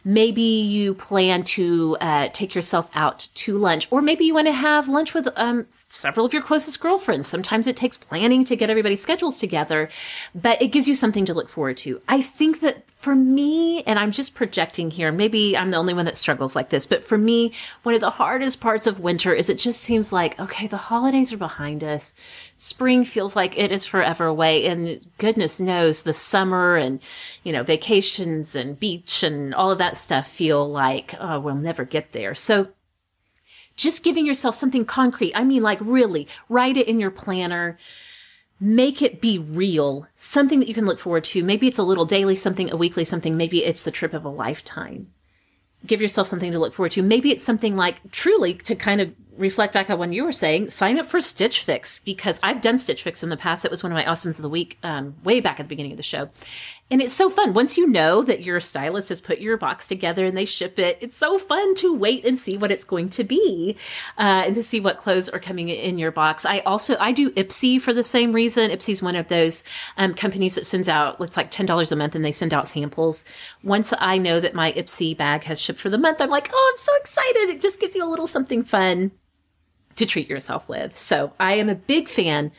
maybe 0.05 0.43
you 0.43 0.95
plan 0.95 1.43
to 1.43 1.97
uh, 2.01 2.29
take 2.33 2.55
yourself 2.55 2.91
out 2.95 3.29
to 3.35 3.57
lunch, 3.57 3.89
or 3.91 4.03
maybe 4.03 4.25
you 4.25 4.35
want 4.35 4.47
to 4.47 4.53
have 4.53 4.89
lunch 4.89 5.15
with 5.15 5.29
um, 5.37 5.67
several 5.69 6.25
of 6.25 6.33
your 6.33 6.43
closest 6.43 6.81
girlfriends. 6.81 7.29
Sometimes 7.29 7.67
it 7.67 7.77
takes 7.77 7.97
planning 7.97 8.45
to 8.45 8.57
get 8.57 8.71
everybody's 8.71 9.03
schedules 9.03 9.39
together, 9.39 9.89
but 10.35 10.61
it 10.63 10.69
gives 10.69 10.89
you 10.89 10.95
something 10.95 11.25
to 11.25 11.35
look 11.35 11.49
forward 11.49 11.77
to. 11.79 12.01
I 12.09 12.23
think 12.23 12.61
that 12.61 12.87
for 12.99 13.15
me, 13.15 13.85
and 13.85 13.97
I'm 13.97 14.11
just 14.11 14.35
projecting 14.35 14.91
here, 14.91 15.13
maybe 15.13 15.57
I'm 15.57 15.71
the 15.71 15.77
only 15.77 15.95
one 15.95 16.07
that 16.07 16.17
struggles 16.17 16.57
like 16.57 16.71
this, 16.71 16.85
but 16.85 17.05
for 17.05 17.17
me, 17.17 17.53
one 17.85 17.95
of 17.95 18.01
the 18.01 18.11
hardest 18.11 18.61
parts 18.61 18.89
of 18.89 18.99
winter 18.99 19.33
is 19.33 19.49
it 19.49 19.61
just 19.61 19.81
seems 19.81 20.13
like, 20.13 20.39
okay, 20.41 20.67
the 20.67 20.77
holidays 20.77 21.33
are 21.33 21.37
behind 21.37 21.85
us. 21.85 22.17
Spring 22.57 23.05
feels 23.05 23.37
like 23.37 23.57
it 23.57 23.71
is 23.71 23.87
forever 23.87 24.27
away. 24.27 24.67
And 24.67 25.01
goodness 25.17 25.61
knows 25.61 26.03
the 26.03 26.13
summer 26.13 26.75
and, 26.75 27.01
you 27.45 27.53
know, 27.53 27.63
vacations 27.63 28.57
and 28.57 28.81
beach 28.81 29.23
and 29.23 29.55
all 29.55 29.71
of 29.71 29.79
that 29.79 29.97
stuff 29.97 30.27
feel 30.27 30.69
like, 30.69 31.15
oh, 31.21 31.39
we'll 31.39 31.55
never 31.55 31.85
get 31.85 32.11
there. 32.11 32.35
So 32.35 32.67
just 33.77 34.03
giving 34.03 34.27
yourself 34.27 34.57
something 34.57 34.85
concrete. 34.85 35.33
I 35.37 35.45
mean, 35.45 35.63
like 35.63 35.79
really 35.81 36.27
write 36.49 36.77
it 36.77 36.89
in 36.89 36.99
your 36.99 37.13
planner. 37.13 37.79
Make 38.61 39.03
it 39.03 39.21
be 39.21 39.39
real, 39.39 40.07
something 40.17 40.59
that 40.59 40.69
you 40.69 40.75
can 40.75 40.87
look 40.87 40.99
forward 40.99 41.25
to. 41.25 41.45
Maybe 41.45 41.69
it's 41.69 41.79
a 41.79 41.85
little 41.85 42.07
daily 42.07 42.35
something, 42.35 42.71
a 42.71 42.77
weekly 42.77 43.05
something. 43.05 43.37
Maybe 43.37 43.65
it's 43.65 43.83
the 43.83 43.91
trip 43.91 44.15
of 44.15 44.25
a 44.25 44.29
lifetime. 44.29 45.13
Give 45.87 46.03
yourself 46.03 46.27
something 46.27 46.51
to 46.51 46.59
look 46.59 46.75
forward 46.75 46.93
to. 46.93 47.03
Maybe 47.03 47.31
it's 47.31 47.45
something 47.45 47.77
like 47.77 48.11
truly 48.11 48.55
to 48.55 48.75
kind 48.75 49.01
of 49.01 49.13
reflect 49.39 49.73
back 49.73 49.89
on 49.89 49.99
what 49.99 50.13
you 50.13 50.25
were 50.25 50.33
saying, 50.33 50.71
sign 50.71 50.99
up 50.99 51.07
for 51.07 51.21
Stitch 51.21 51.63
Fix 51.63 52.01
because 52.01 52.39
I've 52.43 52.61
done 52.61 52.79
Stitch 52.79 53.03
Fix 53.03 53.23
in 53.23 53.31
the 53.31 53.37
past. 53.37 53.65
It 53.65 53.71
was 53.71 53.83
one 53.83 53.93
of 53.93 53.97
my 53.97 54.05
awesomes 54.05 54.37
of 54.37 54.43
the 54.43 54.49
week, 54.49 54.79
um, 54.83 55.17
way 55.25 55.41
back 55.41 55.61
at 55.61 55.65
the 55.65 55.69
beginning 55.69 55.93
of 55.93 55.97
the 55.97 56.03
show. 56.03 56.29
And 56.91 57.03
it's 57.03 57.13
so 57.13 57.29
fun. 57.29 57.53
Once 57.53 57.77
you 57.77 57.87
know 57.87 58.23
that 58.23 58.43
your 58.43 58.61
stylist 58.61 59.11
has 59.11 59.21
put 59.21 59.41
your 59.41 59.59
box 59.59 59.87
together 59.87 60.25
and 60.25 60.37
they 60.37 60.47
ship 60.47 60.79
it, 60.79 60.97
it's 61.03 61.17
so 61.17 61.39
fun 61.39 61.75
to 61.77 61.93
wait 61.93 62.25
and 62.25 62.39
see 62.39 62.57
what 62.57 62.73
it's 62.73 62.85
going 62.85 63.11
to 63.11 63.25
be, 63.25 63.77
uh, 64.17 64.45
and 64.47 64.55
to 64.55 64.63
see 64.63 64.81
what 64.81 64.97
clothes 64.97 65.29
are 65.29 65.39
coming 65.39 65.69
in 65.69 65.99
your 65.99 66.11
box. 66.11 66.47
I 66.47 66.61
also, 66.61 66.97
I 66.99 67.13
do 67.13 67.31
Ipsy 67.33 67.81
for 67.81 67.93
the 67.93 68.03
same 68.03 68.33
reason. 68.33 68.71
Ipsy's 68.71 69.03
one 69.03 69.17
of 69.17 69.29
those, 69.29 69.65
um, 69.99 70.15
companies 70.15 70.55
that 70.55 70.65
sends 70.65 70.89
out, 70.89 71.21
it's 71.21 71.37
like 71.37 71.51
$10 71.51 71.93
a 71.93 71.97
month 71.97 72.15
and 72.15 72.25
they 72.25 72.33
send 72.33 72.55
out 72.55 72.67
samples. 72.67 73.27
Once 73.63 73.93
I 73.99 74.17
know 74.17 74.41
that 74.41 74.55
my 74.55 74.73
Ipsy 74.73 75.15
bag 75.15 75.45
has 75.45 75.61
shipped 75.61 75.79
for 75.79 75.91
the 75.91 75.99
month, 75.99 76.23
I'm 76.23 76.31
like, 76.31 76.51
oh, 76.55 76.73
I'm 76.73 76.79
so 76.79 76.97
excited. 76.97 77.51
It 77.51 77.61
just 77.61 77.81
gives 77.81 77.95
you 77.95 78.05
a 78.05 78.09
little 78.09 78.27
something 78.27 78.65
fun 78.65 79.11
to 79.97 80.07
treat 80.07 80.31
yourself 80.31 80.67
with. 80.69 80.97
So 80.97 81.35
I 81.39 81.55
am 81.55 81.69
a 81.69 81.75
big 81.75 82.09
fan 82.09 82.51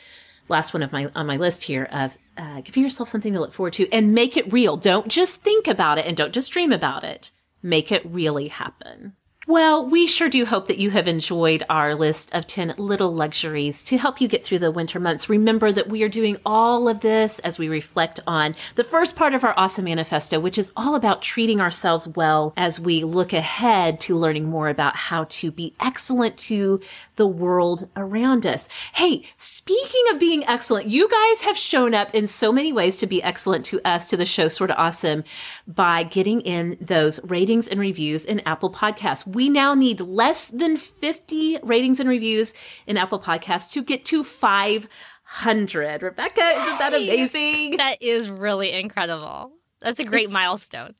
last 0.49 0.73
one 0.73 0.83
of 0.83 0.91
my 0.91 1.09
on 1.15 1.27
my 1.27 1.37
list 1.37 1.63
here 1.63 1.87
of 1.91 2.17
uh, 2.39 2.61
giving 2.61 2.83
yourself 2.83 3.09
something 3.09 3.33
to 3.33 3.39
look 3.39 3.53
forward 3.53 3.73
to 3.73 3.91
and 3.91 4.13
make 4.13 4.37
it 4.37 4.51
real. 4.51 4.77
Don't 4.77 5.07
just 5.09 5.43
think 5.43 5.67
about 5.67 5.97
it 5.97 6.05
and 6.05 6.15
don't 6.15 6.33
just 6.33 6.51
dream 6.51 6.71
about 6.71 7.03
it. 7.03 7.31
Make 7.61 7.91
it 7.91 8.05
really 8.05 8.47
happen. 8.47 9.13
Well, 9.49 9.83
we 9.83 10.05
sure 10.05 10.29
do 10.29 10.45
hope 10.45 10.67
that 10.67 10.77
you 10.77 10.91
have 10.91 11.07
enjoyed 11.07 11.63
our 11.71 11.95
list 11.95 12.31
of 12.35 12.45
10 12.45 12.75
little 12.77 13.11
luxuries 13.11 13.81
to 13.85 13.97
help 13.97 14.21
you 14.21 14.27
get 14.27 14.45
through 14.45 14.59
the 14.59 14.69
winter 14.69 14.99
months. 14.99 15.27
Remember 15.27 15.71
that 15.71 15.89
we 15.89 16.03
are 16.03 16.07
doing 16.07 16.37
all 16.45 16.87
of 16.87 16.99
this 16.99 17.39
as 17.39 17.57
we 17.57 17.67
reflect 17.67 18.19
on 18.27 18.53
the 18.75 18.83
first 18.83 19.15
part 19.15 19.33
of 19.33 19.43
our 19.43 19.55
awesome 19.57 19.85
manifesto, 19.85 20.39
which 20.39 20.59
is 20.59 20.71
all 20.77 20.93
about 20.93 21.23
treating 21.23 21.59
ourselves 21.59 22.07
well 22.07 22.53
as 22.55 22.79
we 22.79 23.03
look 23.03 23.33
ahead 23.33 23.99
to 24.01 24.15
learning 24.15 24.47
more 24.47 24.69
about 24.69 24.95
how 24.95 25.23
to 25.29 25.49
be 25.49 25.73
excellent 25.79 26.37
to 26.37 26.79
the 27.19 27.27
world 27.27 27.87
around 27.95 28.45
us. 28.45 28.67
Hey, 28.93 29.23
speaking 29.37 30.03
of 30.11 30.19
being 30.19 30.43
excellent, 30.47 30.87
you 30.87 31.07
guys 31.07 31.41
have 31.41 31.57
shown 31.57 31.93
up 31.93 32.13
in 32.15 32.27
so 32.27 32.51
many 32.51 32.73
ways 32.73 32.97
to 32.97 33.07
be 33.07 33.21
excellent 33.21 33.63
to 33.65 33.79
us, 33.85 34.09
to 34.09 34.17
the 34.17 34.25
show, 34.25 34.47
Sorta 34.47 34.75
Awesome, 34.75 35.23
by 35.67 36.03
getting 36.03 36.41
in 36.41 36.77
those 36.81 37.19
ratings 37.23 37.67
and 37.67 37.79
reviews 37.79 38.25
in 38.25 38.39
Apple 38.41 38.71
Podcasts 38.71 39.19
we 39.25 39.49
now 39.49 39.73
need 39.73 39.99
less 39.99 40.49
than 40.49 40.77
50 40.77 41.59
ratings 41.63 41.99
and 41.99 42.09
reviews 42.09 42.53
in 42.87 42.97
Apple 42.97 43.19
Podcasts 43.19 43.71
to 43.71 43.83
get 43.83 44.05
to 44.05 44.23
500. 44.23 46.03
Rebecca, 46.03 46.41
isn't 46.41 46.79
that 46.79 46.93
amazing? 46.93 47.77
That 47.77 48.01
is 48.01 48.29
really 48.29 48.71
incredible. 48.71 49.51
That's 49.81 49.99
a 49.99 50.03
great 50.03 50.25
it's, 50.25 50.33
milestone. 50.33 50.95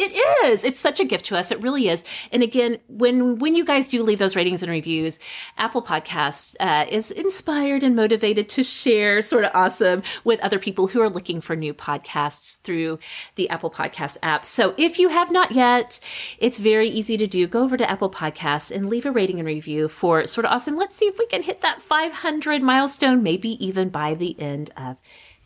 It 0.00 0.18
is. 0.46 0.64
It's 0.64 0.80
such 0.80 0.98
a 0.98 1.04
gift 1.04 1.26
to 1.26 1.36
us. 1.36 1.50
It 1.50 1.60
really 1.60 1.88
is. 1.88 2.04
And 2.32 2.42
again, 2.42 2.78
when 2.88 3.38
when 3.38 3.54
you 3.54 3.66
guys 3.66 3.86
do 3.86 4.02
leave 4.02 4.18
those 4.18 4.34
ratings 4.34 4.62
and 4.62 4.72
reviews, 4.72 5.18
Apple 5.58 5.82
Podcasts 5.82 6.56
uh, 6.58 6.86
is 6.88 7.10
inspired 7.10 7.82
and 7.82 7.94
motivated 7.94 8.48
to 8.50 8.62
share 8.62 9.20
Sorta 9.20 9.54
Awesome 9.54 10.02
with 10.24 10.40
other 10.40 10.58
people 10.58 10.86
who 10.86 11.02
are 11.02 11.10
looking 11.10 11.42
for 11.42 11.54
new 11.54 11.74
podcasts 11.74 12.60
through 12.62 12.98
the 13.34 13.50
Apple 13.50 13.70
Podcast 13.70 14.16
app. 14.22 14.46
So 14.46 14.74
if 14.78 14.98
you 14.98 15.10
have 15.10 15.30
not 15.30 15.52
yet, 15.52 16.00
it's 16.38 16.58
very 16.58 16.88
easy 16.88 17.18
to 17.18 17.26
do. 17.26 17.46
Go 17.46 17.62
over 17.62 17.76
to 17.76 17.90
Apple 17.90 18.10
Podcasts 18.10 18.74
and 18.74 18.88
leave 18.88 19.04
a 19.04 19.12
rating 19.12 19.38
and 19.38 19.46
review 19.46 19.88
for 19.88 20.26
Sorta 20.26 20.50
Awesome. 20.50 20.76
Let's 20.76 20.96
see 20.96 21.06
if 21.06 21.18
we 21.18 21.26
can 21.26 21.42
hit 21.42 21.60
that 21.60 21.82
500 21.82 22.62
milestone, 22.62 23.22
maybe 23.22 23.62
even 23.64 23.90
by 23.90 24.14
the 24.14 24.40
end 24.40 24.70
of 24.78 24.96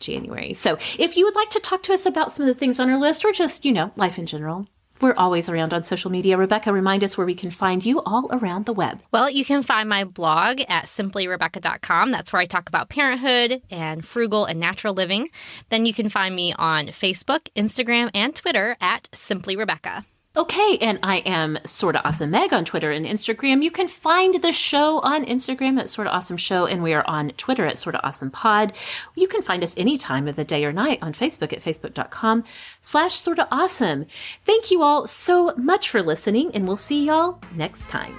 January. 0.05 0.55
So 0.55 0.78
if 0.98 1.16
you 1.16 1.24
would 1.24 1.36
like 1.36 1.50
to 1.50 1.61
talk 1.61 1.82
to 1.84 1.92
us 1.92 2.07
about 2.07 2.32
some 2.32 2.46
of 2.46 2.55
the 2.55 2.59
things 2.59 2.78
on 2.78 2.90
our 2.90 2.98
list 2.98 3.24
or 3.24 3.32
just, 3.32 3.64
you 3.64 3.72
know, 3.72 3.92
life 3.96 4.18
in 4.18 4.26
general, 4.26 4.66
we're 5.00 5.14
always 5.14 5.48
around 5.48 5.74
on 5.74 5.82
social 5.82 6.11
media. 6.11 6.36
Rebecca, 6.38 6.72
remind 6.72 7.05
us 7.05 7.18
where 7.18 7.26
we 7.26 7.34
can 7.34 7.50
find 7.50 7.84
you 7.84 8.00
all 8.02 8.28
around 8.30 8.66
the 8.66 8.72
web. 8.72 9.02
Well, 9.12 9.28
you 9.28 9.44
can 9.44 9.62
find 9.62 9.88
my 9.88 10.05
blog 10.05 10.61
at 10.68 10.86
simplyrebecca.com. 10.86 12.11
That's 12.11 12.32
where 12.32 12.40
I 12.40 12.46
talk 12.46 12.68
about 12.68 12.88
parenthood 12.88 13.62
and 13.70 14.05
frugal 14.05 14.44
and 14.44 14.61
natural 14.61 14.94
living. 14.94 15.30
Then 15.68 15.84
you 15.84 15.92
can 15.92 16.09
find 16.09 16.34
me 16.34 16.55
on 16.55 16.86
Facebook, 16.88 17.48
Instagram, 17.57 18.11
and 18.14 18.34
Twitter 18.34 18.76
at 18.80 19.11
simplyrebecca. 19.12 20.05
Okay, 20.37 20.78
and 20.80 20.99
I 21.01 21.18
am 21.18 21.59
Sorta 21.64 22.05
Awesome 22.05 22.30
Meg 22.30 22.53
on 22.53 22.64
Twitter 22.64 22.91
and 22.91 23.07
Instagram. 23.07 23.62
You 23.62 23.70
can 23.70 23.87
find 23.87 24.43
the 24.43 24.51
show 24.51 24.99
on 24.99 25.24
Instagram 25.24 25.78
at 25.78 25.89
Sorta 25.89 26.11
Awesome 26.11 26.37
Show, 26.37 26.66
and 26.66 26.82
we 26.82 26.93
are 26.93 27.05
on 27.07 27.30
Twitter 27.37 27.64
at 27.66 27.78
Sorta 27.78 28.05
Awesome 28.05 28.32
Pod. 28.32 28.72
You 29.14 29.28
can 29.28 29.43
find 29.43 29.62
us 29.62 29.76
any 29.78 29.97
time 29.97 30.26
of 30.26 30.35
the 30.35 30.43
day 30.45 30.64
or 30.64 30.72
night 30.72 30.99
on 31.01 31.12
Facebook 31.12 31.53
at 31.53 31.61
facebook.com 31.61 32.43
slash 32.80 33.14
Sorta 33.14 33.47
Awesome. 33.53 34.07
Thank 34.43 34.72
you 34.72 34.82
all 34.82 35.07
so 35.07 35.55
much 35.57 35.89
for 35.89 36.03
listening, 36.03 36.51
and 36.53 36.66
we'll 36.66 36.76
see 36.76 37.07
y'all 37.07 37.39
next 37.55 37.89
time. 37.89 38.18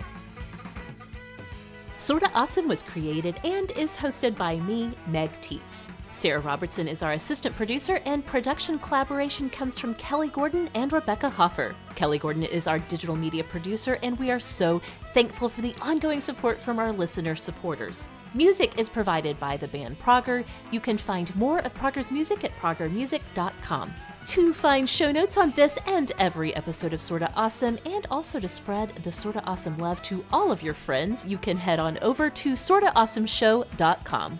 Sorta 1.98 2.32
Awesome 2.34 2.70
was 2.70 2.82
created 2.82 3.36
and 3.44 3.72
is 3.72 3.98
hosted 3.98 4.38
by 4.38 4.56
me, 4.62 4.94
Meg 5.08 5.32
Tietz. 5.42 5.90
Sarah 6.16 6.40
Robertson 6.40 6.88
is 6.88 7.04
our 7.04 7.12
assistant 7.12 7.54
producer, 7.58 8.00
and 8.06 8.26
production 8.26 8.80
collaboration 8.80 9.50
comes 9.50 9.78
from 9.78 9.94
Kelly 9.96 10.30
Gordon 10.30 10.70
and 10.74 10.94
Rebecca 10.94 11.30
Hoffer. 11.30 11.76
Kelly 11.96 12.18
Gordon 12.18 12.44
is 12.44 12.68
our 12.68 12.80
digital 12.80 13.18
media 13.18 13.44
producer, 13.44 14.00
and 14.02 14.18
we 14.18 14.32
are 14.32 14.40
so 14.40 14.82
thankful 15.14 15.50
for 15.50 15.60
the 15.62 15.76
ongoing 15.82 16.22
support 16.22 16.58
from 16.58 16.80
our 16.80 16.94
listener 16.94 17.36
supporters. 17.36 18.08
Music 18.34 18.80
is 18.80 18.88
provided 18.88 19.38
by 19.42 19.58
the 19.58 19.68
band 19.68 20.00
Prager. 20.00 20.46
You 20.72 20.80
can 20.80 20.98
find 20.98 21.36
more 21.36 21.60
of 21.60 21.74
Prager's 21.74 22.10
music 22.10 22.46
at 22.46 22.56
pragermusic.com. 22.60 23.94
To 24.28 24.54
find 24.54 24.90
show 24.90 25.12
notes 25.12 25.36
on 25.38 25.52
this 25.52 25.78
and 25.86 26.14
every 26.18 26.56
episode 26.56 26.94
of 26.94 27.02
Sorta 27.02 27.30
Awesome, 27.36 27.78
and 27.86 28.08
also 28.10 28.40
to 28.40 28.48
spread 28.48 28.90
the 29.04 29.12
Sorta 29.12 29.44
Awesome 29.46 29.78
love 29.80 30.02
to 30.04 30.24
all 30.32 30.50
of 30.50 30.64
your 30.64 30.76
friends, 30.76 31.26
you 31.26 31.38
can 31.38 31.58
head 31.58 31.78
on 31.78 32.00
over 32.02 32.30
to 32.30 32.54
sortaawesomeshow.com. 32.54 34.40